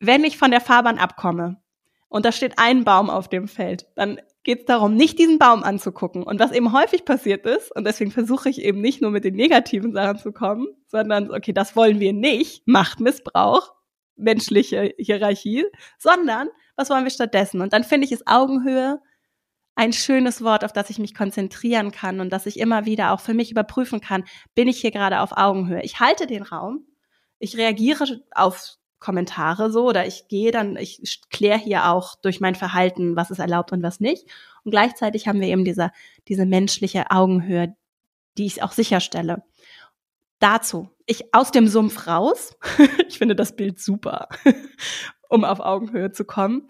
wenn 0.00 0.24
ich 0.24 0.38
von 0.38 0.50
der 0.50 0.60
Fahrbahn 0.60 0.98
abkomme 0.98 1.60
und 2.08 2.24
da 2.24 2.32
steht 2.32 2.58
ein 2.58 2.84
Baum 2.84 3.10
auf 3.10 3.28
dem 3.28 3.48
Feld, 3.48 3.86
dann 3.94 4.20
geht 4.42 4.60
es 4.60 4.64
darum, 4.66 4.94
nicht 4.94 5.18
diesen 5.18 5.38
Baum 5.38 5.62
anzugucken. 5.62 6.22
Und 6.22 6.40
was 6.40 6.52
eben 6.52 6.72
häufig 6.72 7.04
passiert 7.04 7.46
ist, 7.46 7.74
und 7.74 7.86
deswegen 7.86 8.10
versuche 8.10 8.48
ich 8.48 8.62
eben 8.62 8.80
nicht 8.80 9.02
nur 9.02 9.10
mit 9.10 9.24
den 9.24 9.34
negativen 9.34 9.92
Sachen 9.92 10.18
zu 10.18 10.32
kommen, 10.32 10.66
sondern, 10.86 11.30
okay, 11.30 11.52
das 11.52 11.76
wollen 11.76 12.00
wir 12.00 12.12
nicht, 12.12 12.66
Machtmissbrauch, 12.66 13.74
menschliche 14.16 14.94
Hierarchie, 14.98 15.64
sondern 15.98 16.48
was 16.76 16.90
wollen 16.90 17.04
wir 17.04 17.10
stattdessen? 17.10 17.60
Und 17.60 17.72
dann 17.72 17.84
finde 17.84 18.06
ich 18.06 18.12
es 18.12 18.26
Augenhöhe 18.26 19.00
ein 19.74 19.92
schönes 19.92 20.42
Wort, 20.42 20.64
auf 20.64 20.72
das 20.72 20.90
ich 20.90 20.98
mich 20.98 21.14
konzentrieren 21.14 21.90
kann 21.90 22.20
und 22.20 22.30
dass 22.30 22.46
ich 22.46 22.58
immer 22.58 22.84
wieder 22.84 23.12
auch 23.12 23.20
für 23.20 23.34
mich 23.34 23.50
überprüfen 23.50 24.00
kann, 24.00 24.24
bin 24.54 24.68
ich 24.68 24.80
hier 24.80 24.90
gerade 24.90 25.20
auf 25.20 25.32
Augenhöhe? 25.36 25.82
Ich 25.82 26.00
halte 26.00 26.26
den 26.26 26.42
Raum, 26.42 26.86
ich 27.38 27.56
reagiere 27.56 28.20
auf 28.32 28.76
Kommentare 29.00 29.72
so 29.72 29.88
oder 29.88 30.06
ich 30.06 30.28
gehe 30.28 30.52
dann, 30.52 30.76
ich 30.76 31.22
kläre 31.30 31.58
hier 31.58 31.90
auch 31.90 32.16
durch 32.16 32.40
mein 32.40 32.54
Verhalten, 32.54 33.16
was 33.16 33.30
ist 33.30 33.38
erlaubt 33.38 33.72
und 33.72 33.82
was 33.82 33.98
nicht. 33.98 34.26
Und 34.62 34.70
gleichzeitig 34.70 35.26
haben 35.26 35.40
wir 35.40 35.48
eben 35.48 35.64
diese, 35.64 35.90
diese 36.28 36.46
menschliche 36.46 37.10
Augenhöhe, 37.10 37.74
die 38.36 38.46
ich 38.46 38.62
auch 38.62 38.72
sicherstelle. 38.72 39.42
Dazu, 40.38 40.90
ich 41.06 41.34
aus 41.34 41.50
dem 41.50 41.66
Sumpf 41.66 42.06
raus, 42.06 42.56
ich 43.08 43.18
finde 43.18 43.34
das 43.34 43.56
Bild 43.56 43.80
super, 43.80 44.28
um 45.28 45.44
auf 45.44 45.60
Augenhöhe 45.60 46.12
zu 46.12 46.24
kommen, 46.24 46.68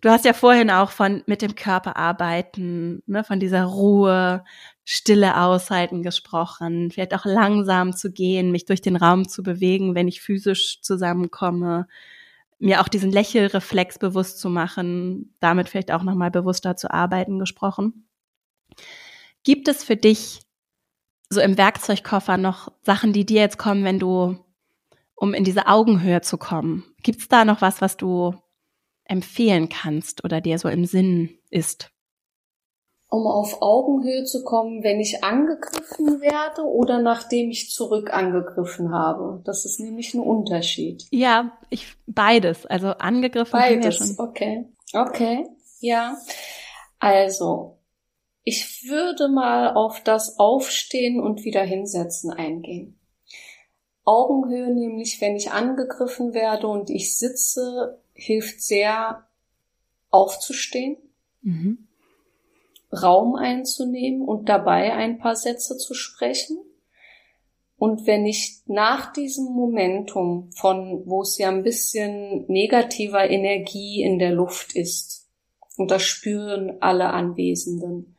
Du 0.00 0.08
hast 0.08 0.24
ja 0.24 0.32
vorhin 0.32 0.70
auch 0.70 0.90
von 0.90 1.22
mit 1.26 1.42
dem 1.42 1.54
Körper 1.54 1.96
arbeiten, 1.96 3.02
ne, 3.06 3.22
von 3.24 3.38
dieser 3.38 3.64
Ruhe, 3.64 4.44
Stille 4.84 5.36
aushalten 5.40 6.02
gesprochen, 6.02 6.90
vielleicht 6.90 7.14
auch 7.14 7.24
langsam 7.24 7.92
zu 7.94 8.10
gehen, 8.10 8.50
mich 8.50 8.64
durch 8.64 8.80
den 8.80 8.96
Raum 8.96 9.28
zu 9.28 9.42
bewegen, 9.44 9.94
wenn 9.94 10.08
ich 10.08 10.20
physisch 10.20 10.80
zusammenkomme, 10.82 11.86
mir 12.58 12.80
auch 12.80 12.88
diesen 12.88 13.12
Lächelreflex 13.12 13.98
bewusst 13.98 14.40
zu 14.40 14.48
machen, 14.48 15.34
damit 15.40 15.68
vielleicht 15.68 15.92
auch 15.92 16.02
nochmal 16.02 16.30
bewusster 16.30 16.76
zu 16.76 16.90
arbeiten 16.90 17.38
gesprochen. 17.38 18.08
Gibt 19.44 19.68
es 19.68 19.84
für 19.84 19.96
dich 19.96 20.40
so 21.30 21.40
im 21.40 21.56
Werkzeugkoffer 21.58 22.36
noch 22.36 22.72
Sachen, 22.82 23.12
die 23.12 23.26
dir 23.26 23.40
jetzt 23.40 23.58
kommen, 23.58 23.84
wenn 23.84 23.98
du, 23.98 24.38
um 25.14 25.34
in 25.34 25.44
diese 25.44 25.66
Augenhöhe 25.68 26.22
zu 26.22 26.38
kommen? 26.38 26.84
Gibt 27.02 27.20
es 27.20 27.28
da 27.28 27.44
noch 27.44 27.60
was, 27.60 27.80
was 27.80 27.96
du 27.96 28.34
empfehlen 29.12 29.68
kannst 29.68 30.24
oder 30.24 30.40
dir 30.40 30.58
so 30.58 30.68
im 30.68 30.86
Sinn 30.86 31.38
ist? 31.50 31.90
Um 33.10 33.26
auf 33.26 33.60
Augenhöhe 33.60 34.24
zu 34.24 34.42
kommen, 34.42 34.82
wenn 34.82 34.98
ich 34.98 35.22
angegriffen 35.22 36.22
werde 36.22 36.62
oder 36.62 37.02
nachdem 37.02 37.50
ich 37.50 37.70
zurück 37.70 38.10
angegriffen 38.10 38.90
habe. 38.90 39.42
Das 39.44 39.66
ist 39.66 39.80
nämlich 39.80 40.14
ein 40.14 40.20
Unterschied. 40.20 41.04
Ja, 41.10 41.58
ich 41.68 41.94
beides. 42.06 42.64
Also 42.64 42.88
angegriffen. 42.88 43.52
Beides, 43.52 43.98
schon. 43.98 44.18
okay. 44.18 44.64
Okay, 44.94 45.46
ja. 45.80 46.16
Also, 46.98 47.78
ich 48.44 48.88
würde 48.88 49.28
mal 49.28 49.74
auf 49.74 50.02
das 50.02 50.38
Aufstehen 50.38 51.20
und 51.20 51.44
wieder 51.44 51.62
hinsetzen 51.62 52.30
eingehen. 52.32 52.98
Augenhöhe 54.04 54.72
nämlich, 54.74 55.20
wenn 55.20 55.36
ich 55.36 55.50
angegriffen 55.50 56.32
werde 56.32 56.66
und 56.66 56.88
ich 56.90 57.16
sitze, 57.16 58.01
hilft 58.14 58.62
sehr 58.62 59.26
aufzustehen, 60.10 60.96
mhm. 61.42 61.88
Raum 62.92 63.36
einzunehmen 63.36 64.22
und 64.22 64.48
dabei 64.48 64.92
ein 64.92 65.18
paar 65.18 65.36
Sätze 65.36 65.78
zu 65.78 65.94
sprechen. 65.94 66.58
Und 67.78 68.06
wenn 68.06 68.26
ich 68.26 68.60
nach 68.66 69.12
diesem 69.12 69.46
Momentum 69.46 70.50
von, 70.52 71.02
wo 71.06 71.22
es 71.22 71.38
ja 71.38 71.48
ein 71.48 71.64
bisschen 71.64 72.46
negativer 72.46 73.28
Energie 73.28 74.02
in 74.02 74.18
der 74.18 74.30
Luft 74.30 74.76
ist, 74.76 75.22
und 75.76 75.90
das 75.90 76.02
spüren 76.02 76.76
alle 76.80 77.08
Anwesenden, 77.08 78.11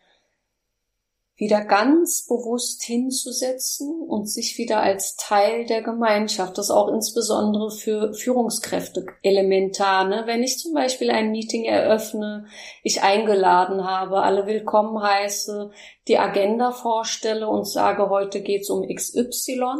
wieder 1.43 1.65
ganz 1.65 2.25
bewusst 2.25 2.83
hinzusetzen 2.83 4.01
und 4.07 4.29
sich 4.29 4.57
wieder 4.57 4.79
als 4.79 5.17
Teil 5.17 5.65
der 5.65 5.81
Gemeinschaft, 5.81 6.57
das 6.57 6.71
auch 6.71 6.87
insbesondere 6.87 7.69
für 7.69 8.13
Führungskräfte 8.13 9.05
elementar. 9.23 10.07
Ne? 10.07 10.23
Wenn 10.25 10.41
ich 10.41 10.57
zum 10.57 10.73
Beispiel 10.73 11.11
ein 11.11 11.31
Meeting 11.31 11.65
eröffne, 11.65 12.45
ich 12.81 13.03
eingeladen 13.03 13.83
habe, 13.83 14.21
alle 14.21 14.47
willkommen 14.47 15.03
heiße, 15.03 15.71
die 16.07 16.17
Agenda 16.17 16.71
vorstelle 16.71 17.49
und 17.49 17.67
sage, 17.67 18.09
heute 18.09 18.41
geht's 18.41 18.69
um 18.69 18.87
XY, 18.87 19.79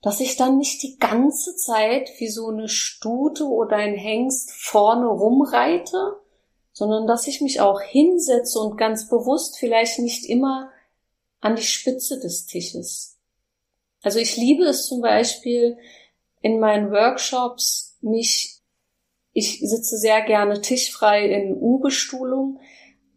dass 0.00 0.20
ich 0.20 0.36
dann 0.36 0.56
nicht 0.56 0.82
die 0.82 0.96
ganze 0.96 1.56
Zeit 1.56 2.08
wie 2.16 2.28
so 2.28 2.48
eine 2.48 2.70
Stute 2.70 3.44
oder 3.44 3.76
ein 3.76 3.96
Hengst 3.96 4.50
vorne 4.50 5.08
rumreite, 5.08 6.16
sondern 6.80 7.06
dass 7.06 7.26
ich 7.26 7.42
mich 7.42 7.60
auch 7.60 7.82
hinsetze 7.82 8.58
und 8.58 8.78
ganz 8.78 9.06
bewusst 9.06 9.58
vielleicht 9.58 9.98
nicht 9.98 10.24
immer 10.24 10.70
an 11.42 11.54
die 11.54 11.62
Spitze 11.62 12.18
des 12.18 12.46
Tisches. 12.46 13.18
Also 14.00 14.18
ich 14.18 14.38
liebe 14.38 14.64
es 14.64 14.86
zum 14.86 15.02
Beispiel 15.02 15.76
in 16.40 16.58
meinen 16.58 16.90
Workshops, 16.90 17.98
mich, 18.00 18.62
ich 19.34 19.60
sitze 19.60 19.98
sehr 19.98 20.22
gerne 20.22 20.62
tischfrei 20.62 21.26
in 21.26 21.54
U-Bestuhlung 21.54 22.60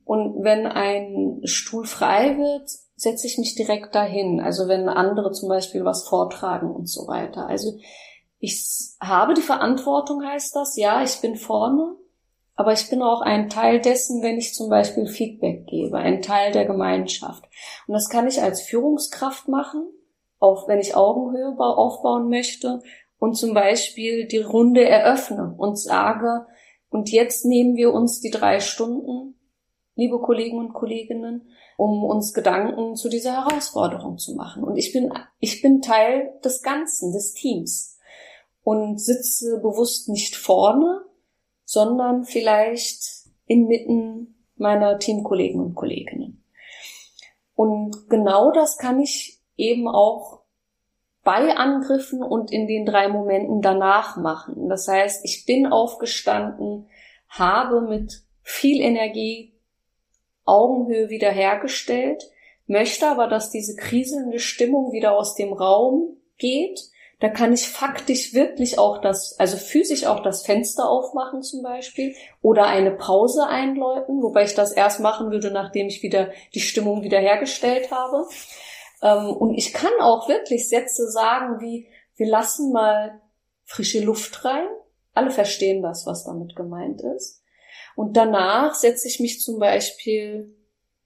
und 0.04 0.44
wenn 0.44 0.68
ein 0.68 1.40
Stuhl 1.46 1.86
frei 1.86 2.38
wird, 2.38 2.70
setze 2.98 3.28
ich 3.28 3.38
mich 3.38 3.56
direkt 3.56 3.96
dahin. 3.96 4.42
Also 4.42 4.68
wenn 4.68 4.90
andere 4.90 5.32
zum 5.32 5.48
Beispiel 5.48 5.86
was 5.86 6.06
vortragen 6.06 6.70
und 6.70 6.90
so 6.90 7.08
weiter. 7.08 7.48
Also 7.48 7.78
ich 8.40 8.62
habe 9.00 9.34
die 9.36 9.42
Verantwortung, 9.42 10.22
heißt 10.22 10.54
das. 10.54 10.76
Ja, 10.76 11.02
ich 11.02 11.22
bin 11.22 11.38
vorne, 11.38 11.96
aber 12.56 12.74
ich 12.74 12.90
bin 12.90 13.02
auch 13.02 13.22
ein 13.22 13.50
Teil 13.50 13.82
dessen, 13.82 14.22
wenn 14.22 14.38
ich 14.38 14.54
zum 14.54 14.70
Beispiel 14.70 15.08
Feedback 15.08 15.66
gebe, 15.66 15.98
ein 15.98 16.22
Teil 16.22 16.52
der 16.52 16.66
Gemeinschaft. 16.66 17.44
Und 17.88 17.94
das 17.94 18.10
kann 18.10 18.28
ich 18.28 18.42
als 18.42 18.62
Führungskraft 18.62 19.48
machen, 19.48 19.88
auch 20.40 20.68
wenn 20.68 20.80
ich 20.80 20.96
Augenhöhe 20.96 21.56
aufbauen 21.58 22.30
möchte 22.30 22.82
und 23.18 23.36
zum 23.36 23.54
Beispiel 23.54 24.28
die 24.28 24.40
Runde 24.40 24.88
eröffne 24.88 25.56
und 25.58 25.80
sage, 25.80 26.46
und 26.90 27.10
jetzt 27.10 27.46
nehmen 27.46 27.76
wir 27.76 27.92
uns 27.92 28.20
die 28.20 28.30
drei 28.30 28.60
Stunden, 28.60 29.36
liebe 29.96 30.20
Kollegen 30.20 30.60
und 30.60 30.74
Kolleginnen, 30.74 31.50
um 31.76 32.04
uns 32.04 32.36
Gedanken 32.36 32.96
zu 32.96 33.10
dieser 33.10 33.34
Herausforderung 33.34 34.20
zu 34.20 34.36
machen. 34.36 34.64
Und 34.64 34.78
ich 34.78 34.94
bin, 34.94 35.12
ich 35.40 35.64
bin 35.64 35.82
Teil 35.82 36.34
des 36.44 36.62
Ganzen, 36.62 37.12
des 37.12 37.34
Teams 37.34 37.98
und 38.64 39.02
sitze 39.02 39.60
bewusst 39.60 40.08
nicht 40.10 40.36
vorne, 40.36 41.02
sondern 41.66 42.24
vielleicht 42.24 43.02
inmitten 43.46 44.36
meiner 44.56 45.00
Teamkollegen 45.00 45.62
und 45.62 45.76
Kolleginnen. 45.76 46.44
Und 47.56 48.10
genau 48.10 48.52
das 48.52 48.78
kann 48.78 49.00
ich 49.00 49.40
eben 49.58 49.88
auch 49.88 50.42
bei 51.24 51.56
Angriffen 51.56 52.22
und 52.22 52.52
in 52.52 52.68
den 52.68 52.86
drei 52.86 53.08
Momenten 53.08 53.62
danach 53.62 54.18
machen. 54.18 54.68
Das 54.68 54.88
heißt, 54.88 55.24
ich 55.24 55.46
bin 55.46 55.68
aufgestanden, 55.68 56.88
habe 57.30 57.82
mit 57.82 58.24
viel 58.42 58.82
Energie 58.82 59.54
Augenhöhe 60.46 61.10
wiederhergestellt, 61.10 62.30
möchte 62.68 63.08
aber, 63.08 63.28
dass 63.28 63.50
diese 63.50 63.76
kriselnde 63.76 64.40
Stimmung 64.40 64.92
wieder 64.92 65.16
aus 65.18 65.36
dem 65.36 65.54
Raum 65.54 66.18
geht. 66.38 66.82
Da 67.24 67.30
kann 67.30 67.54
ich 67.54 67.70
faktisch 67.70 68.34
wirklich 68.34 68.78
auch 68.78 69.00
das, 69.00 69.40
also 69.40 69.56
physisch 69.56 70.06
auch 70.06 70.24
das 70.24 70.46
Fenster 70.46 70.90
aufmachen 70.90 71.42
zum 71.42 71.64
Beispiel 71.64 72.14
oder 72.42 72.66
eine 72.66 72.92
Pause 72.92 73.48
einläuten, 73.48 74.22
wobei 74.22 74.44
ich 74.44 74.56
das 74.56 74.74
erst 74.74 75.00
machen 75.00 75.32
würde, 75.32 75.50
nachdem 75.50 75.88
ich 75.88 76.04
wieder 76.04 76.32
die 76.54 76.60
Stimmung 76.60 77.02
wiederhergestellt 77.02 77.92
habe. 77.92 78.28
Ähm, 79.02 79.30
und 79.38 79.54
ich 79.54 79.72
kann 79.72 79.94
auch 80.02 80.28
wirklich 80.28 80.68
Sätze 80.68 81.10
sagen 81.10 81.62
wie, 81.62 81.88
wir 82.18 82.28
lassen 82.28 82.74
mal 82.74 83.22
frische 83.64 84.02
Luft 84.02 84.44
rein. 84.44 84.68
Alle 85.14 85.32
verstehen 85.32 85.82
das, 85.82 86.06
was 86.06 86.26
damit 86.26 86.58
gemeint 86.58 87.04
ist. 87.16 87.42
Und 87.96 88.18
danach 88.18 88.76
setze 88.76 89.08
ich 89.08 89.22
mich 89.22 89.40
zum 89.40 89.60
Beispiel 89.60 90.58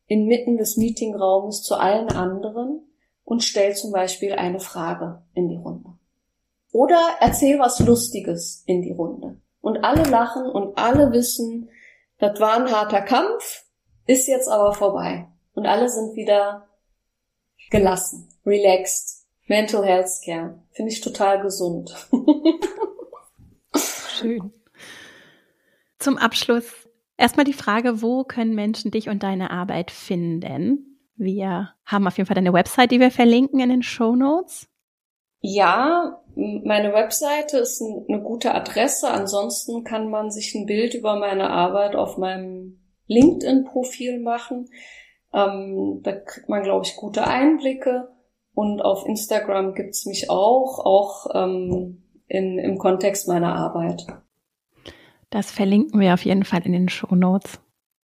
inmitten 0.08 0.58
des 0.58 0.78
Meetingraumes 0.78 1.62
zu 1.62 1.76
allen 1.76 2.10
anderen 2.10 2.92
und 3.24 3.44
stelle 3.44 3.76
zum 3.76 3.92
Beispiel 3.92 4.34
eine 4.34 4.60
Frage 4.60 5.22
in 5.36 5.50
die 5.50 5.58
Runde. 5.58 5.97
Oder 6.72 7.18
erzähl 7.20 7.60
was 7.60 7.80
Lustiges 7.80 8.64
in 8.66 8.82
die 8.82 8.92
Runde. 8.92 9.40
Und 9.62 9.84
alle 9.84 10.04
lachen 10.04 10.46
und 10.46 10.78
alle 10.78 11.12
wissen, 11.12 11.70
das 12.20 12.40
war 12.40 12.56
ein 12.56 12.72
harter 12.72 13.02
Kampf, 13.02 13.66
ist 14.06 14.28
jetzt 14.28 14.48
aber 14.48 14.74
vorbei. 14.74 15.28
Und 15.54 15.66
alle 15.66 15.90
sind 15.90 16.16
wieder 16.16 16.68
gelassen, 17.70 18.30
relaxed. 18.46 19.18
Mental 19.48 19.86
Health 19.86 20.10
Care. 20.26 20.62
Finde 20.72 20.92
ich 20.92 21.02
total 21.02 21.42
gesund. 21.42 21.96
Schön. 23.76 24.52
Zum 26.00 26.18
Abschluss 26.18 26.66
erstmal 27.16 27.46
die 27.46 27.54
Frage, 27.54 28.02
wo 28.02 28.24
können 28.24 28.56
Menschen 28.56 28.92
dich 28.92 29.10
und 29.10 29.24
deine 29.24 29.52
Arbeit 29.52 29.90
finden? 29.90 31.00
Wir 31.16 31.74
haben 31.86 32.08
auf 32.08 32.18
jeden 32.18 32.28
Fall 32.28 32.36
deine 32.36 32.54
Website, 32.54 32.92
die 32.92 33.00
wir 33.00 33.10
verlinken 33.10 33.60
in 33.60 33.70
den 33.70 33.84
Show 33.84 34.16
Notes. 34.16 34.68
Ja, 35.40 36.22
meine 36.38 36.94
Webseite 36.94 37.58
ist 37.58 37.82
eine 37.82 38.22
gute 38.22 38.54
Adresse. 38.54 39.10
Ansonsten 39.10 39.84
kann 39.84 40.10
man 40.10 40.30
sich 40.30 40.54
ein 40.54 40.68
Bild 40.68 40.94
über 40.94 41.16
meine 41.16 41.50
Arbeit 41.50 41.96
auf 41.96 42.18
meinem 42.18 42.80
LinkedIn-Profil 43.08 44.20
machen. 44.20 44.70
Ähm, 45.34 46.02
da 46.04 46.12
kriegt 46.14 46.48
man, 46.48 46.62
glaube 46.62 46.86
ich, 46.86 46.96
gute 46.96 47.26
Einblicke. 47.26 48.10
Und 48.54 48.82
auf 48.82 49.06
Instagram 49.06 49.74
gibt's 49.74 50.06
mich 50.06 50.30
auch, 50.30 50.80
auch 50.86 51.28
ähm, 51.34 52.04
in, 52.28 52.60
im 52.60 52.78
Kontext 52.78 53.28
meiner 53.28 53.56
Arbeit. 53.56 54.06
Das 55.30 55.52
verlinken 55.52 56.00
wir 56.00 56.14
auf 56.14 56.24
jeden 56.24 56.44
Fall 56.44 56.62
in 56.66 56.72
den 56.72 56.90
Show 56.90 57.16
Notes. 57.16 57.60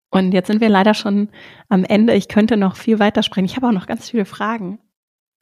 Und 0.10 0.32
jetzt 0.32 0.48
sind 0.48 0.62
wir 0.62 0.70
leider 0.70 0.94
schon 0.94 1.30
am 1.70 1.84
Ende. 1.84 2.14
Ich 2.14 2.28
könnte 2.28 2.58
noch 2.58 2.76
viel 2.76 3.00
weiter 3.00 3.24
sprechen. 3.24 3.46
Ich 3.46 3.56
habe 3.56 3.68
auch 3.68 3.72
noch 3.72 3.88
ganz 3.88 4.10
viele 4.10 4.26
Fragen. 4.26 4.80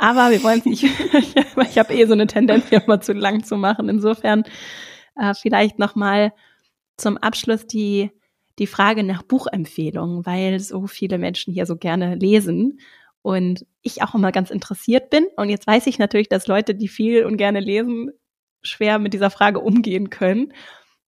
Aber 0.02 0.32
wir 0.32 0.41
wollen 0.41 0.64
nicht, 0.66 0.84
ich, 1.14 1.78
habe 1.78 1.93
eh 1.93 2.06
so 2.08 2.14
eine 2.14 2.26
Tendenz, 2.26 2.70
hier 2.70 2.84
immer 2.84 3.02
zu 3.02 3.14
lang 3.14 3.43
zu 3.43 3.56
machen. 3.56 3.88
Insofern 3.88 4.43
äh, 5.16 5.36
vielleicht 5.36 5.78
nochmal 5.78 6.34
zum 6.97 7.20
Abschluss 7.20 7.68
die, 7.68 8.10
die 8.58 8.66
Frage 8.66 9.04
nach 9.04 9.22
Buchempfehlungen, 9.22 10.26
weil 10.26 10.60
so 10.60 10.88
viele 10.88 11.20
Menschen 11.20 11.54
hier 11.54 11.68
so 11.68 11.76
gerne 11.76 12.16
lesen 12.16 12.80
und 13.22 13.64
ich 13.84 14.02
auch 14.02 14.16
immer 14.16 14.32
ganz 14.32 14.49
interessiert 14.49 15.12
bin. 15.12 15.28
Und 15.36 15.49
jetzt 15.49 15.68
weiß 15.68 15.86
ich 15.86 15.99
natürlich, 15.99 16.30
dass 16.30 16.47
Leute, 16.47 16.74
die 16.74 16.88
viel 16.88 17.24
und 17.24 17.38
gerne 17.38 17.60
lesen, 17.60 18.10
schwer 18.64 18.97
mit 18.97 19.14
dieser 19.14 19.30
Frage 19.30 19.60
umgehen 19.60 20.10
können. 20.10 20.52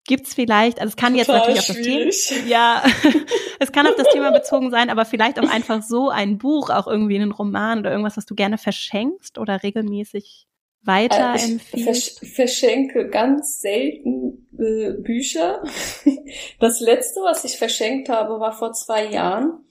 Gibt's 0.05 0.33
vielleicht, 0.33 0.81
also 0.81 0.89
es 0.89 0.95
kann 0.97 1.15
Total 1.15 1.17
jetzt 1.17 1.27
natürlich 1.29 1.59
auf 1.59 1.67
das 1.67 1.77
Thema, 1.77 2.47
ja, 2.47 2.83
es 3.59 3.71
kann 3.71 3.87
auf 3.87 3.95
das 3.95 4.09
Thema 4.09 4.31
bezogen 4.31 4.69
sein, 4.69 4.89
aber 4.89 5.05
vielleicht 5.05 5.39
auch 5.39 5.49
einfach 5.49 5.81
so 5.81 6.09
ein 6.09 6.37
Buch, 6.37 6.69
auch 6.69 6.87
irgendwie 6.87 7.15
einen 7.15 7.31
Roman 7.31 7.79
oder 7.79 7.91
irgendwas, 7.91 8.17
was 8.17 8.25
du 8.25 8.35
gerne 8.35 8.57
verschenkst 8.57 9.37
oder 9.37 9.63
regelmäßig 9.63 10.47
weiterempfiehlst? 10.83 12.21
Äh, 12.21 12.25
ich 12.25 12.33
verschenke 12.33 13.09
ganz 13.09 13.61
selten 13.61 14.47
äh, 14.57 14.93
Bücher. 15.01 15.63
Das 16.59 16.79
letzte, 16.79 17.19
was 17.21 17.43
ich 17.43 17.57
verschenkt 17.57 18.09
habe, 18.09 18.39
war 18.39 18.53
vor 18.53 18.73
zwei 18.73 19.05
Jahren. 19.05 19.65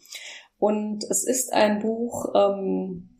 Und 0.58 1.02
es 1.10 1.24
ist 1.24 1.52
ein 1.52 1.80
Buch 1.80 2.32
ähm, 2.36 3.18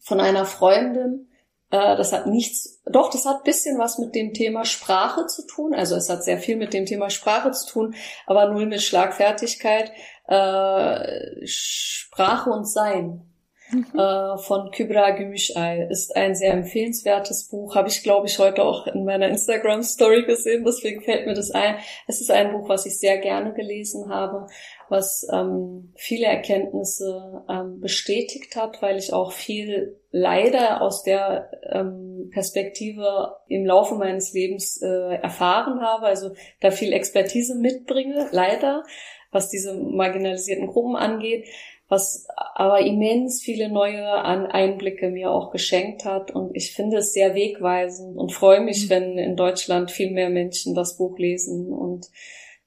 von 0.00 0.20
einer 0.20 0.46
Freundin, 0.46 1.27
äh, 1.70 1.96
das 1.96 2.12
hat 2.12 2.26
nichts, 2.26 2.80
doch, 2.86 3.10
das 3.10 3.26
hat 3.26 3.44
bisschen 3.44 3.78
was 3.78 3.98
mit 3.98 4.14
dem 4.14 4.32
Thema 4.32 4.64
Sprache 4.64 5.26
zu 5.26 5.46
tun. 5.46 5.74
Also 5.74 5.96
es 5.96 6.08
hat 6.08 6.24
sehr 6.24 6.38
viel 6.38 6.56
mit 6.56 6.72
dem 6.72 6.86
Thema 6.86 7.10
Sprache 7.10 7.50
zu 7.50 7.66
tun, 7.66 7.94
aber 8.26 8.50
null 8.52 8.66
mit 8.66 8.82
Schlagfertigkeit. 8.82 9.92
Äh, 10.26 11.46
Sprache 11.46 12.50
und 12.50 12.68
Sein 12.68 13.28
mhm. 13.70 13.86
äh, 13.98 14.38
von 14.38 14.70
Kybra 14.70 15.10
Gümüşay 15.10 15.86
ist 15.90 16.14
ein 16.16 16.34
sehr 16.34 16.52
empfehlenswertes 16.52 17.48
Buch. 17.48 17.74
Habe 17.74 17.88
ich, 17.88 18.02
glaube 18.02 18.26
ich, 18.26 18.38
heute 18.38 18.62
auch 18.62 18.86
in 18.86 19.04
meiner 19.04 19.28
Instagram-Story 19.28 20.24
gesehen, 20.24 20.64
deswegen 20.64 21.02
fällt 21.02 21.26
mir 21.26 21.34
das 21.34 21.50
ein. 21.50 21.76
Es 22.06 22.20
ist 22.20 22.30
ein 22.30 22.52
Buch, 22.52 22.68
was 22.68 22.86
ich 22.86 22.98
sehr 22.98 23.18
gerne 23.18 23.52
gelesen 23.52 24.08
habe, 24.08 24.46
was 24.88 25.26
ähm, 25.32 25.92
viele 25.96 26.26
Erkenntnisse 26.26 27.44
ähm, 27.48 27.80
bestätigt 27.80 28.56
hat, 28.56 28.80
weil 28.82 28.98
ich 28.98 29.12
auch 29.12 29.32
viel 29.32 29.98
leider 30.10 30.80
aus 30.80 31.02
der 31.02 31.50
ähm, 31.70 32.30
Perspektive 32.32 33.36
im 33.48 33.66
Laufe 33.66 33.94
meines 33.94 34.32
Lebens 34.32 34.80
äh, 34.82 35.14
erfahren 35.16 35.80
habe, 35.80 36.06
also 36.06 36.30
da 36.60 36.70
viel 36.70 36.92
Expertise 36.92 37.54
mitbringe, 37.54 38.28
leider, 38.32 38.84
was 39.30 39.50
diese 39.50 39.74
marginalisierten 39.74 40.68
Gruppen 40.68 40.96
angeht 40.96 41.46
was 41.88 42.26
aber 42.54 42.80
immens 42.80 43.40
viele 43.42 43.70
neue 43.70 44.12
Einblicke 44.22 45.08
mir 45.08 45.30
auch 45.30 45.50
geschenkt 45.50 46.04
hat. 46.04 46.30
Und 46.30 46.54
ich 46.54 46.72
finde 46.72 46.98
es 46.98 47.12
sehr 47.12 47.34
wegweisend 47.34 48.16
und 48.16 48.32
freue 48.32 48.60
mich, 48.60 48.86
mhm. 48.86 48.90
wenn 48.90 49.18
in 49.18 49.36
Deutschland 49.36 49.90
viel 49.90 50.10
mehr 50.10 50.28
Menschen 50.28 50.74
das 50.74 50.98
Buch 50.98 51.18
lesen 51.18 51.72
und 51.72 52.06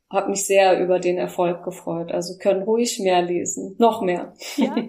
habe 0.09 0.31
mich 0.31 0.45
sehr 0.45 0.79
über 0.79 0.99
den 0.99 1.17
Erfolg 1.17 1.63
gefreut. 1.63 2.11
Also 2.11 2.37
können 2.37 2.63
ruhig 2.63 2.99
mehr 2.99 3.21
lesen, 3.21 3.75
noch 3.77 4.01
mehr. 4.01 4.33
Ja. 4.57 4.75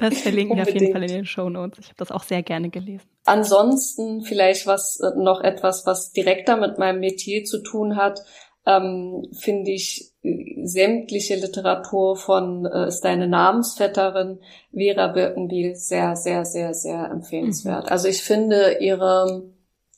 Das 0.00 0.18
verlinken 0.22 0.56
wir 0.56 0.62
auf 0.62 0.72
jeden 0.72 0.92
Fall 0.92 1.02
in 1.02 1.12
den 1.12 1.26
Show 1.26 1.50
Notes. 1.50 1.78
Ich 1.80 1.88
habe 1.88 1.98
das 1.98 2.10
auch 2.10 2.22
sehr 2.22 2.42
gerne 2.42 2.70
gelesen. 2.70 3.06
Ansonsten 3.26 4.22
vielleicht 4.22 4.66
was 4.66 4.98
äh, 5.00 5.10
noch 5.14 5.42
etwas, 5.42 5.84
was 5.84 6.12
direkter 6.12 6.56
mit 6.56 6.78
meinem 6.78 7.00
Metier 7.00 7.44
zu 7.44 7.62
tun 7.62 7.96
hat 7.96 8.20
ähm, 8.66 9.22
finde 9.38 9.70
ich 9.70 10.09
sämtliche 10.22 11.36
Literatur 11.36 12.16
von 12.16 12.66
äh, 12.66 12.88
ist 12.88 13.00
deine 13.00 13.26
Namensvetterin 13.26 14.38
Vera 14.72 15.08
Birkenbiel 15.08 15.74
sehr, 15.76 16.14
sehr, 16.14 16.44
sehr, 16.44 16.74
sehr 16.74 17.10
empfehlenswert. 17.10 17.84
Mhm. 17.84 17.90
Also 17.90 18.08
ich 18.08 18.22
finde 18.22 18.78
ihre 18.80 19.50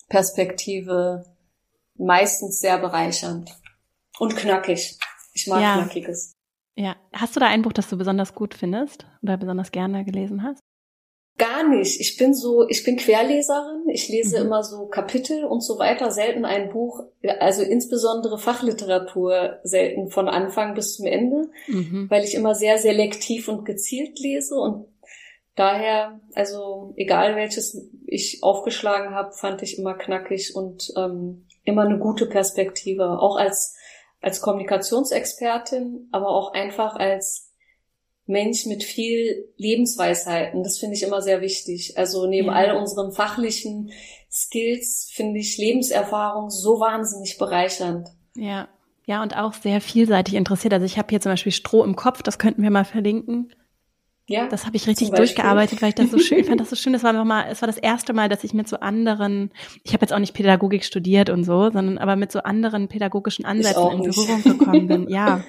Perspektive 0.08 1.24
meistens 1.96 2.60
sehr 2.60 2.78
bereichernd 2.78 3.50
und 4.18 4.36
knackig. 4.36 4.98
Ich 5.34 5.46
mag 5.48 5.62
ja. 5.62 5.74
Knackiges. 5.74 6.34
Ja. 6.76 6.96
Hast 7.12 7.34
du 7.34 7.40
da 7.40 7.46
ein 7.46 7.62
Buch, 7.62 7.72
das 7.72 7.88
du 7.88 7.98
besonders 7.98 8.34
gut 8.34 8.54
findest 8.54 9.06
oder 9.22 9.36
besonders 9.36 9.72
gerne 9.72 10.04
gelesen 10.04 10.42
hast? 10.42 10.60
Gar 11.42 11.68
nicht. 11.68 12.00
Ich 12.00 12.16
bin 12.16 12.34
so, 12.34 12.68
ich 12.68 12.84
bin 12.84 12.96
Querleserin. 12.96 13.88
Ich 13.88 14.08
lese 14.08 14.38
mhm. 14.38 14.46
immer 14.46 14.62
so 14.62 14.86
Kapitel 14.86 15.44
und 15.44 15.60
so 15.60 15.76
weiter, 15.76 16.12
selten 16.12 16.44
ein 16.44 16.70
Buch, 16.70 17.00
also 17.40 17.62
insbesondere 17.62 18.38
Fachliteratur 18.38 19.58
selten 19.64 20.08
von 20.08 20.28
Anfang 20.28 20.74
bis 20.74 20.94
zum 20.94 21.06
Ende, 21.06 21.50
mhm. 21.66 22.06
weil 22.08 22.22
ich 22.22 22.36
immer 22.36 22.54
sehr 22.54 22.78
selektiv 22.78 23.48
und 23.48 23.64
gezielt 23.64 24.20
lese 24.20 24.54
und 24.54 24.86
daher, 25.56 26.20
also 26.34 26.94
egal 26.96 27.34
welches 27.34 27.90
ich 28.06 28.38
aufgeschlagen 28.42 29.12
habe, 29.12 29.32
fand 29.32 29.62
ich 29.62 29.78
immer 29.78 29.94
knackig 29.94 30.54
und 30.54 30.92
ähm, 30.96 31.46
immer 31.64 31.82
eine 31.82 31.98
gute 31.98 32.26
Perspektive, 32.26 33.18
auch 33.18 33.36
als 33.36 33.76
als 34.20 34.40
Kommunikationsexpertin, 34.40 36.08
aber 36.12 36.28
auch 36.28 36.52
einfach 36.52 36.94
als 36.94 37.51
Mensch 38.26 38.66
mit 38.66 38.84
viel 38.84 39.48
Lebensweisheiten. 39.56 40.62
Das 40.62 40.78
finde 40.78 40.96
ich 40.96 41.02
immer 41.02 41.22
sehr 41.22 41.40
wichtig. 41.40 41.98
Also 41.98 42.26
neben 42.26 42.48
ja. 42.48 42.54
all 42.54 42.76
unseren 42.76 43.12
fachlichen 43.12 43.90
Skills 44.30 45.10
finde 45.12 45.40
ich 45.40 45.58
Lebenserfahrung 45.58 46.50
so 46.50 46.80
wahnsinnig 46.80 47.36
bereichernd. 47.38 48.08
Ja, 48.36 48.68
ja 49.04 49.22
und 49.22 49.36
auch 49.36 49.52
sehr 49.52 49.80
vielseitig 49.80 50.34
interessiert. 50.34 50.72
Also 50.72 50.86
ich 50.86 50.98
habe 50.98 51.08
hier 51.10 51.20
zum 51.20 51.32
Beispiel 51.32 51.52
Stroh 51.52 51.84
im 51.84 51.96
Kopf, 51.96 52.22
das 52.22 52.38
könnten 52.38 52.62
wir 52.62 52.70
mal 52.70 52.84
verlinken. 52.84 53.52
Ja, 54.28 54.46
das 54.46 54.66
habe 54.66 54.76
ich 54.76 54.86
richtig 54.86 55.10
durchgearbeitet, 55.10 55.82
weil 55.82 55.90
ich 55.90 55.94
das 55.94 56.10
so 56.10 56.18
schön 56.20 56.44
fand. 56.44 56.60
Das 56.60 56.70
so 56.70 56.76
schön. 56.76 56.92
Das 56.92 57.02
war 57.02 57.12
nochmal, 57.12 57.46
es 57.50 57.60
war 57.60 57.66
das 57.66 57.76
erste 57.76 58.12
Mal, 58.12 58.28
dass 58.28 58.44
ich 58.44 58.54
mit 58.54 58.68
so 58.68 58.78
anderen, 58.78 59.50
ich 59.82 59.92
habe 59.92 60.02
jetzt 60.02 60.12
auch 60.12 60.18
nicht 60.18 60.32
Pädagogik 60.32 60.84
studiert 60.84 61.28
und 61.28 61.44
so, 61.44 61.70
sondern 61.70 61.98
aber 61.98 62.16
mit 62.16 62.30
so 62.30 62.38
anderen 62.38 62.88
pädagogischen 62.88 63.44
Ansätzen 63.44 63.90
in 63.90 64.02
Berührung 64.02 64.42
gekommen 64.42 64.86
bin. 64.86 65.08
Ja, 65.12 65.44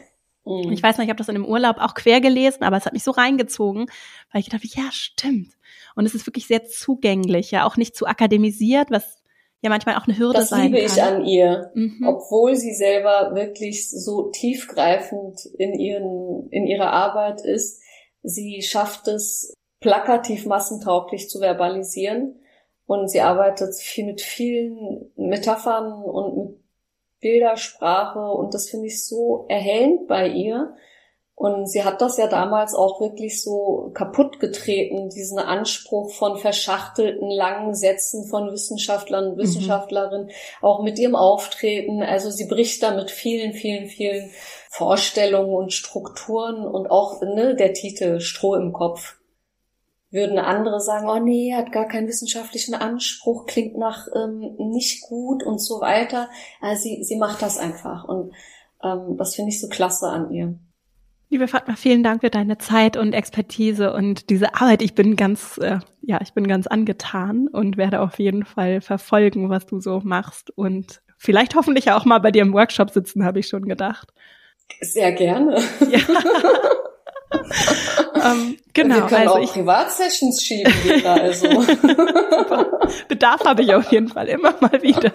Mhm. 0.45 0.71
Ich 0.71 0.83
weiß 0.83 0.97
noch, 0.97 1.03
ich 1.03 1.09
habe 1.09 1.17
das 1.17 1.29
in 1.29 1.35
dem 1.35 1.45
Urlaub 1.45 1.77
auch 1.79 1.93
quer 1.93 2.21
gelesen, 2.21 2.63
aber 2.63 2.77
es 2.77 2.85
hat 2.85 2.93
mich 2.93 3.03
so 3.03 3.11
reingezogen, 3.11 3.87
weil 4.31 4.41
ich 4.41 4.49
gedacht 4.49 4.63
habe, 4.63 4.81
ja, 4.81 4.91
stimmt. 4.91 5.53
Und 5.95 6.05
es 6.05 6.15
ist 6.15 6.27
wirklich 6.27 6.47
sehr 6.47 6.65
zugänglich, 6.65 7.51
ja, 7.51 7.65
auch 7.65 7.77
nicht 7.77 7.95
zu 7.95 8.05
akademisiert, 8.05 8.91
was 8.91 9.23
ja 9.61 9.69
manchmal 9.69 9.95
auch 9.95 10.07
eine 10.07 10.17
Hürde 10.17 10.39
das 10.39 10.49
sein 10.49 10.71
kann. 10.71 10.71
Das 10.73 10.81
liebe 10.81 10.93
ich 10.93 11.03
an 11.03 11.25
ihr, 11.25 11.71
mhm. 11.73 12.05
obwohl 12.05 12.55
sie 12.55 12.73
selber 12.73 13.31
wirklich 13.33 13.89
so 13.89 14.29
tiefgreifend 14.31 15.45
in 15.57 15.73
ihren 15.73 16.49
in 16.49 16.67
ihrer 16.67 16.91
Arbeit 16.91 17.41
ist, 17.41 17.83
Sie 18.23 18.61
schafft 18.61 19.07
es, 19.09 19.53
plakativ 19.81 20.45
massentauglich 20.45 21.29
zu 21.29 21.39
verbalisieren. 21.39 22.39
Und 22.85 23.09
sie 23.09 23.21
arbeitet 23.21 23.75
viel 23.75 24.05
mit 24.05 24.21
vielen 24.21 25.11
Metaphern 25.15 26.03
und 26.03 26.37
mit 26.37 26.62
Bildersprache. 27.23 28.19
Und 28.19 28.53
das 28.53 28.69
finde 28.69 28.87
ich 28.87 29.07
so 29.07 29.45
erhellend 29.49 30.07
bei 30.07 30.27
ihr. 30.27 30.75
Und 31.35 31.67
sie 31.67 31.83
hat 31.83 31.99
das 32.01 32.17
ja 32.17 32.27
damals 32.27 32.75
auch 32.75 33.01
wirklich 33.01 33.41
so 33.41 33.91
kaputt 33.95 34.39
getreten, 34.39 35.09
diesen 35.09 35.39
Anspruch 35.39 36.11
von 36.13 36.37
verschachtelten 36.37 37.29
langen 37.29 37.73
Sätzen 37.73 38.27
von 38.27 38.51
Wissenschaftlern 38.51 39.29
und 39.29 39.37
mhm. 39.37 39.41
Wissenschaftlerinnen, 39.41 40.27
mhm. 40.27 40.31
auch 40.61 40.83
mit 40.83 40.99
ihrem 40.99 41.15
Auftreten. 41.15 42.03
Also 42.03 42.29
sie 42.29 42.45
bricht 42.45 42.83
da 42.83 42.95
mit 42.95 43.09
vielen, 43.09 43.53
vielen, 43.53 43.87
vielen 43.87 44.29
Vorstellungen 44.69 45.53
und 45.53 45.73
Strukturen 45.73 46.67
und 46.67 46.91
auch 46.91 47.21
ne, 47.21 47.55
der 47.55 47.73
Titel 47.73 48.19
Stroh 48.19 48.55
im 48.55 48.71
Kopf. 48.71 49.15
Würden 50.13 50.37
andere 50.37 50.79
sagen, 50.79 51.09
oh 51.09 51.19
nee, 51.19 51.55
hat 51.55 51.71
gar 51.71 51.87
keinen 51.87 52.07
wissenschaftlichen 52.07 52.75
Anspruch, 52.75 53.47
klingt 53.47 53.77
nach 53.77 54.07
ähm, 54.15 54.55
nicht 54.59 55.01
gut 55.01 55.43
und 55.43 55.59
so 55.59 55.81
weiter. 55.81 56.29
Also 56.61 56.83
sie, 56.83 57.03
sie 57.03 57.17
macht 57.17 57.41
das 57.41 57.57
einfach 57.57 58.03
und 58.03 58.31
ähm, 58.83 59.17
das 59.17 59.33
finde 59.33 59.49
ich 59.49 59.59
so 59.59 59.67
klasse 59.69 60.07
an 60.07 60.31
ihr. 60.31 60.53
Liebe 61.29 61.47
Fatma, 61.47 61.75
vielen 61.75 62.03
Dank 62.03 62.21
für 62.21 62.29
deine 62.29 62.59
Zeit 62.59 62.95
und 62.95 63.13
Expertise 63.13 63.91
und 63.91 64.29
diese 64.29 64.53
Arbeit. 64.53 64.83
Ich 64.83 64.93
bin 64.93 65.15
ganz, 65.15 65.57
äh, 65.57 65.79
ja, 66.03 66.19
ich 66.21 66.33
bin 66.33 66.47
ganz 66.47 66.67
angetan 66.67 67.47
und 67.47 67.77
werde 67.77 68.01
auf 68.01 68.19
jeden 68.19 68.45
Fall 68.45 68.81
verfolgen, 68.81 69.49
was 69.49 69.65
du 69.65 69.79
so 69.79 69.99
machst 70.03 70.51
und 70.55 71.01
vielleicht 71.17 71.55
hoffentlich 71.55 71.89
auch 71.89 72.05
mal 72.05 72.19
bei 72.19 72.29
dir 72.29 72.43
im 72.43 72.53
Workshop 72.53 72.91
sitzen, 72.91 73.25
habe 73.25 73.39
ich 73.39 73.47
schon 73.47 73.67
gedacht. 73.67 74.13
Sehr 74.79 75.11
gerne. 75.11 75.59
Ja. 75.89 75.99
ähm, 78.23 78.57
genau. 78.73 78.95
Wir 78.95 79.01
können 79.03 79.27
also 79.27 79.35
auch 79.35 79.39
ich, 79.39 79.51
Privatsessions 79.51 80.43
schieben 80.43 80.73
wieder, 80.83 81.13
also. 81.13 81.47
Bedarf 83.07 83.43
habe 83.45 83.63
ich 83.63 83.73
auf 83.73 83.91
jeden 83.91 84.09
Fall 84.09 84.27
immer 84.27 84.53
mal 84.59 84.81
wieder. 84.81 85.13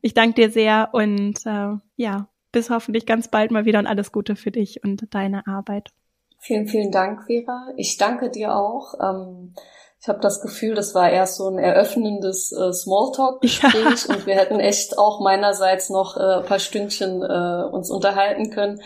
Ich 0.00 0.14
danke 0.14 0.42
dir 0.42 0.50
sehr 0.50 0.90
und 0.92 1.44
äh, 1.44 1.76
ja, 1.96 2.28
bis 2.52 2.70
hoffentlich 2.70 3.04
ganz 3.06 3.28
bald 3.28 3.50
mal 3.50 3.64
wieder 3.64 3.78
und 3.78 3.86
alles 3.86 4.12
Gute 4.12 4.36
für 4.36 4.50
dich 4.50 4.82
und 4.84 5.02
deine 5.12 5.46
Arbeit. 5.46 5.90
Vielen, 6.38 6.68
vielen 6.68 6.92
Dank, 6.92 7.24
Vera. 7.26 7.68
Ich 7.76 7.96
danke 7.96 8.30
dir 8.30 8.54
auch. 8.54 8.94
Ähm, 9.00 9.54
ich 10.00 10.08
habe 10.08 10.20
das 10.20 10.40
Gefühl, 10.40 10.76
das 10.76 10.94
war 10.94 11.10
erst 11.10 11.36
so 11.36 11.48
ein 11.48 11.58
eröffnendes 11.58 12.52
äh, 12.52 12.72
Smalltalk-Gespräch 12.72 14.06
ja. 14.08 14.14
und 14.14 14.26
wir 14.26 14.36
hätten 14.36 14.60
echt 14.60 14.96
auch 14.96 15.20
meinerseits 15.20 15.90
noch 15.90 16.16
äh, 16.16 16.40
paar 16.42 16.60
Stündchen 16.60 17.22
äh, 17.22 17.64
uns 17.72 17.90
unterhalten 17.90 18.50
können. 18.50 18.80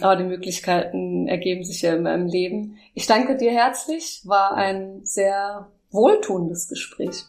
Aber 0.00 0.16
die 0.16 0.24
Möglichkeiten 0.24 1.28
ergeben 1.28 1.64
sich 1.64 1.82
ja 1.82 1.94
immer 1.94 2.14
im 2.14 2.26
Leben. 2.26 2.78
Ich 2.94 3.06
danke 3.06 3.36
dir 3.36 3.52
herzlich. 3.52 4.22
War 4.24 4.54
ein 4.54 5.04
sehr 5.04 5.68
wohltuendes 5.90 6.68
Gespräch. 6.68 7.24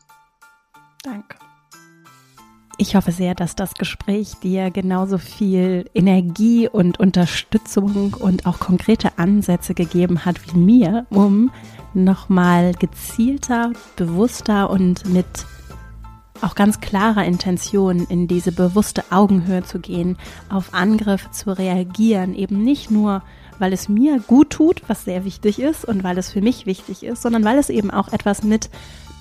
Danke. 1.04 1.38
Ich 2.78 2.96
hoffe 2.96 3.12
sehr, 3.14 3.36
dass 3.36 3.56
das 3.56 3.74
Gespräch 3.76 4.34
dir 4.44 4.70
genauso 4.70 5.18
viel 5.18 5.90
Energie 5.94 6.68
und 6.68 7.00
Unterstützung 7.00 8.16
und 8.20 8.46
auch 8.46 8.60
konkrete 8.60 9.18
Ansätze 9.18 9.74
gegeben 9.74 10.26
hat 10.26 10.36
wie 10.48 10.58
mir, 10.58 11.06
um 11.10 11.52
nochmal 11.94 12.74
gezielter, 12.74 13.72
bewusster 13.96 14.70
und 14.70 15.06
mit 15.06 15.26
auch 16.46 16.56
ganz 16.56 16.80
klarer 16.80 17.26
Intention 17.26 18.06
in 18.08 18.28
diese 18.28 18.52
bewusste 18.52 19.04
Augenhöhe 19.10 19.64
zu 19.64 19.80
gehen, 19.80 20.18
auf 20.50 20.74
Angriffe 20.74 21.32
zu 21.32 21.58
reagieren, 21.58 22.36
eben 22.36 22.64
nicht 22.64 22.92
nur, 22.92 23.24
weil 23.60 23.74
es 23.74 23.90
mir 23.90 24.20
gut 24.20 24.52
tut, 24.52 24.84
was 24.88 25.06
sehr 25.06 25.26
wichtig 25.26 25.60
ist 25.60 25.86
und 25.86 26.04
weil 26.04 26.18
es 26.18 26.32
für 26.32 26.42
mich 26.42 26.66
wichtig 26.66 27.04
ist, 27.04 27.22
sondern 27.22 27.44
weil 27.44 27.58
es 27.58 27.70
eben 27.70 27.90
auch 27.90 28.14
etwas 28.14 28.44
mit 28.44 28.70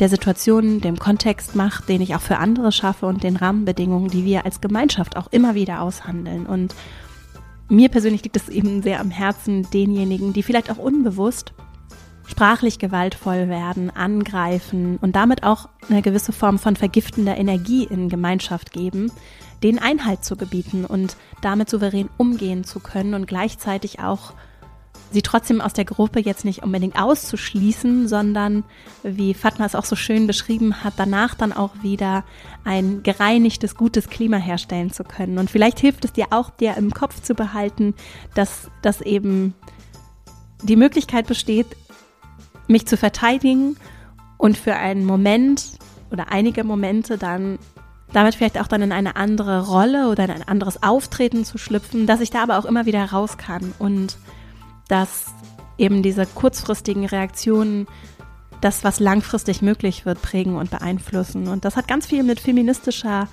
der 0.00 0.08
Situation, 0.08 0.80
dem 0.80 0.98
Kontext 0.98 1.54
macht, 1.54 1.88
den 1.88 2.00
ich 2.00 2.14
auch 2.14 2.20
für 2.20 2.38
andere 2.38 2.72
schaffe 2.72 3.06
und 3.06 3.22
den 3.22 3.36
Rahmenbedingungen, 3.36 4.08
die 4.08 4.24
wir 4.24 4.44
als 4.44 4.60
Gemeinschaft 4.60 5.16
auch 5.16 5.28
immer 5.30 5.54
wieder 5.54 5.82
aushandeln. 5.82 6.46
Und 6.46 6.74
mir 7.68 7.88
persönlich 7.88 8.24
liegt 8.24 8.36
es 8.36 8.48
eben 8.48 8.82
sehr 8.82 9.00
am 9.00 9.10
Herzen, 9.10 9.68
denjenigen, 9.70 10.32
die 10.32 10.42
vielleicht 10.42 10.70
auch 10.70 10.78
unbewusst 10.78 11.54
sprachlich 12.26 12.78
gewaltvoll 12.78 13.48
werden, 13.48 13.90
angreifen 13.90 14.98
und 15.00 15.14
damit 15.16 15.42
auch 15.42 15.68
eine 15.88 16.02
gewisse 16.02 16.32
Form 16.32 16.58
von 16.58 16.76
vergiftender 16.76 17.36
Energie 17.36 17.84
in 17.84 18.08
Gemeinschaft 18.08 18.72
geben, 18.72 19.12
den 19.62 19.78
Einhalt 19.78 20.24
zu 20.24 20.36
gebieten 20.36 20.84
und 20.84 21.16
damit 21.42 21.70
souverän 21.70 22.08
umgehen 22.16 22.64
zu 22.64 22.80
können 22.80 23.14
und 23.14 23.26
gleichzeitig 23.26 24.00
auch 24.00 24.32
sie 25.14 25.22
trotzdem 25.22 25.60
aus 25.60 25.72
der 25.72 25.84
Gruppe 25.84 26.20
jetzt 26.20 26.44
nicht 26.44 26.62
unbedingt 26.62 27.00
auszuschließen, 27.00 28.08
sondern, 28.08 28.64
wie 29.02 29.32
Fatma 29.32 29.64
es 29.64 29.74
auch 29.74 29.84
so 29.84 29.96
schön 29.96 30.26
beschrieben 30.26 30.82
hat, 30.82 30.94
danach 30.96 31.34
dann 31.34 31.52
auch 31.52 31.70
wieder 31.82 32.24
ein 32.64 33.02
gereinigtes, 33.02 33.76
gutes 33.76 34.08
Klima 34.08 34.36
herstellen 34.36 34.92
zu 34.92 35.04
können. 35.04 35.38
Und 35.38 35.50
vielleicht 35.50 35.80
hilft 35.80 36.04
es 36.04 36.12
dir 36.12 36.26
auch, 36.30 36.50
dir 36.50 36.76
im 36.76 36.92
Kopf 36.92 37.22
zu 37.22 37.34
behalten, 37.34 37.94
dass 38.34 38.70
das 38.82 39.00
eben 39.00 39.54
die 40.62 40.76
Möglichkeit 40.76 41.26
besteht, 41.26 41.66
mich 42.68 42.86
zu 42.86 42.96
verteidigen 42.96 43.76
und 44.38 44.56
für 44.56 44.76
einen 44.76 45.04
Moment 45.04 45.78
oder 46.10 46.30
einige 46.30 46.64
Momente 46.64 47.18
dann 47.18 47.58
damit 48.12 48.36
vielleicht 48.36 48.60
auch 48.60 48.68
dann 48.68 48.82
in 48.82 48.92
eine 48.92 49.16
andere 49.16 49.66
Rolle 49.66 50.08
oder 50.08 50.24
in 50.24 50.30
ein 50.30 50.46
anderes 50.46 50.82
Auftreten 50.82 51.44
zu 51.44 51.58
schlüpfen, 51.58 52.06
dass 52.06 52.20
ich 52.20 52.30
da 52.30 52.42
aber 52.42 52.58
auch 52.58 52.64
immer 52.64 52.86
wieder 52.86 53.04
raus 53.04 53.36
kann 53.36 53.74
und 53.78 54.16
dass 54.88 55.26
eben 55.78 56.02
diese 56.02 56.24
kurzfristigen 56.24 57.06
Reaktionen 57.06 57.88
das, 58.60 58.84
was 58.84 59.00
langfristig 59.00 59.62
möglich 59.62 60.06
wird, 60.06 60.22
prägen 60.22 60.56
und 60.56 60.70
beeinflussen. 60.70 61.48
Und 61.48 61.64
das 61.64 61.76
hat 61.76 61.88
ganz 61.88 62.06
viel 62.06 62.22
mit 62.22 62.40
feministischer 62.40 63.28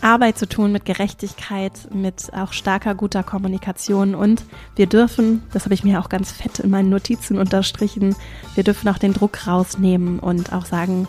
Arbeit 0.00 0.38
zu 0.38 0.48
tun, 0.48 0.72
mit 0.72 0.84
Gerechtigkeit, 0.84 1.88
mit 1.92 2.32
auch 2.34 2.52
starker, 2.52 2.94
guter 2.94 3.22
Kommunikation. 3.22 4.14
Und 4.14 4.44
wir 4.76 4.86
dürfen, 4.86 5.42
das 5.52 5.64
habe 5.64 5.74
ich 5.74 5.84
mir 5.84 6.00
auch 6.00 6.08
ganz 6.08 6.32
fett 6.32 6.58
in 6.58 6.70
meinen 6.70 6.90
Notizen 6.90 7.38
unterstrichen, 7.38 8.14
wir 8.54 8.64
dürfen 8.64 8.88
auch 8.88 8.98
den 8.98 9.14
Druck 9.14 9.46
rausnehmen 9.46 10.18
und 10.18 10.52
auch 10.52 10.66
sagen 10.66 11.06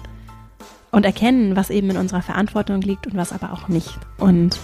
und 0.92 1.06
erkennen, 1.06 1.56
was 1.58 1.70
eben 1.70 1.90
in 1.90 1.98
unserer 1.98 2.22
Verantwortung 2.22 2.82
liegt 2.82 3.06
und 3.06 3.16
was 3.16 3.34
aber 3.34 3.52
auch 3.52 3.68
nicht. 3.68 3.98
Und 4.18 4.58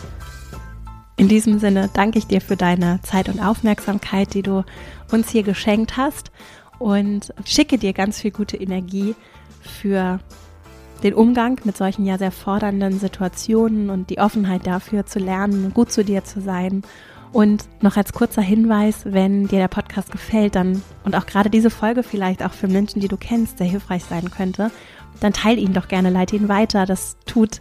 in 1.17 1.27
diesem 1.27 1.59
Sinne 1.59 1.89
danke 1.93 2.17
ich 2.17 2.27
dir 2.27 2.41
für 2.41 2.55
deine 2.55 3.01
Zeit 3.03 3.27
und 3.27 3.41
Aufmerksamkeit, 3.41 4.33
die 4.33 4.41
du 4.41 4.63
uns 5.11 5.29
hier 5.29 5.43
geschenkt 5.43 5.97
hast 5.97 6.31
und 6.79 7.33
schicke 7.45 7.77
dir 7.77 7.93
ganz 7.93 8.21
viel 8.21 8.31
gute 8.31 8.57
Energie 8.57 9.13
für 9.61 10.19
den 11.03 11.13
Umgang 11.13 11.59
mit 11.63 11.77
solchen 11.77 12.05
ja 12.05 12.17
sehr 12.17 12.31
fordernden 12.31 12.99
Situationen 12.99 13.89
und 13.89 14.09
die 14.09 14.19
Offenheit 14.19 14.67
dafür 14.67 15.05
zu 15.05 15.19
lernen, 15.19 15.73
gut 15.73 15.91
zu 15.91 16.03
dir 16.03 16.23
zu 16.23 16.41
sein. 16.41 16.83
Und 17.33 17.63
noch 17.81 17.95
als 17.95 18.11
kurzer 18.11 18.41
Hinweis, 18.41 19.05
wenn 19.05 19.47
dir 19.47 19.59
der 19.59 19.69
Podcast 19.69 20.11
gefällt, 20.11 20.55
dann 20.55 20.81
und 21.05 21.15
auch 21.15 21.25
gerade 21.25 21.49
diese 21.49 21.69
Folge 21.69 22.03
vielleicht 22.03 22.43
auch 22.43 22.51
für 22.51 22.67
Menschen, 22.67 22.99
die 22.99 23.07
du 23.07 23.17
kennst, 23.17 23.57
sehr 23.57 23.67
hilfreich 23.67 24.03
sein 24.03 24.29
könnte, 24.29 24.69
dann 25.21 25.33
teile 25.33 25.61
ihn 25.61 25.73
doch 25.73 25.87
gerne, 25.87 26.09
leite 26.09 26.35
ihn 26.35 26.49
weiter. 26.49 26.85
Das 26.85 27.15
tut 27.25 27.59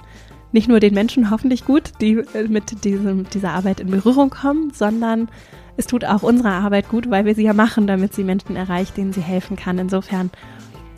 nicht 0.52 0.68
nur 0.68 0.80
den 0.80 0.94
Menschen 0.94 1.30
hoffentlich 1.30 1.64
gut, 1.64 1.92
die 2.00 2.14
äh, 2.34 2.48
mit 2.48 2.84
diesem, 2.84 3.28
dieser 3.30 3.52
Arbeit 3.52 3.80
in 3.80 3.90
Berührung 3.90 4.30
kommen, 4.30 4.72
sondern 4.72 5.28
es 5.76 5.86
tut 5.86 6.04
auch 6.04 6.22
unserer 6.22 6.52
Arbeit 6.52 6.88
gut, 6.88 7.08
weil 7.08 7.24
wir 7.24 7.34
sie 7.34 7.44
ja 7.44 7.52
machen, 7.52 7.86
damit 7.86 8.12
sie 8.12 8.24
Menschen 8.24 8.56
erreicht, 8.56 8.96
denen 8.96 9.12
sie 9.12 9.22
helfen 9.22 9.56
kann. 9.56 9.78
Insofern 9.78 10.30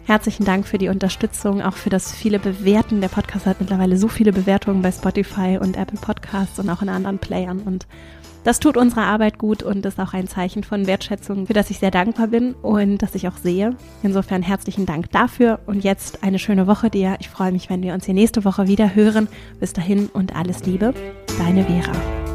herzlichen 0.07 0.45
Dank 0.45 0.67
für 0.67 0.79
die 0.79 0.89
Unterstützung, 0.89 1.63
auch 1.63 1.77
für 1.77 1.91
das 1.91 2.13
viele 2.13 2.39
Bewerten. 2.39 3.01
Der 3.01 3.09
Podcast 3.09 3.47
hat 3.47 3.61
mittlerweile 3.61 3.97
so 3.97 4.09
viele 4.09 4.33
Bewertungen 4.33 4.83
bei 4.83 4.93
Spotify 4.93 5.59
und 5.61 5.77
Apple 5.77 5.99
Podcasts 6.01 6.59
und 6.59 6.69
auch 6.71 6.83
in 6.83 6.89
anderen 6.89 7.19
Playern 7.19 7.61
und 7.61 7.87
das 8.45 8.59
tut 8.59 8.77
unserer 8.77 9.05
Arbeit 9.05 9.39
gut 9.39 9.63
und 9.63 9.87
ist 9.87 10.01
auch 10.01 10.15
ein 10.15 10.27
Zeichen 10.27 10.65
von 10.65 10.87
Wertschätzung, 10.87 11.47
für 11.47 11.53
das 11.53 11.71
ich 11.71 11.79
sehr 11.79 11.93
dankbar 11.93 12.27
bin 12.27 12.55
und 12.55 12.99
das 12.99 13.15
ich 13.15 13.29
auch 13.29 13.37
sehe. 13.37 13.77
Insofern 14.03 14.43
herzlichen 14.43 14.85
Dank 14.85 15.11
dafür 15.13 15.61
und 15.67 15.85
jetzt 15.85 16.25
eine 16.25 16.41
schöne 16.41 16.67
Woche 16.67 16.91
dir. 16.91 17.17
Ich 17.21 17.29
freue 17.29 17.53
mich, 17.53 17.71
wenn 17.71 17.83
wir 17.83 17.95
uns 17.95 18.07
hier 18.07 18.15
nächste 18.15 18.45
Woche 18.45 18.67
wieder 18.67 18.95
hören. 18.95 19.29
Bis 19.61 19.73
dahin 19.73 20.09
und 20.09 20.35
alles 20.35 20.65
Liebe, 20.65 20.93
deine 21.39 21.65
Vera. 21.65 22.32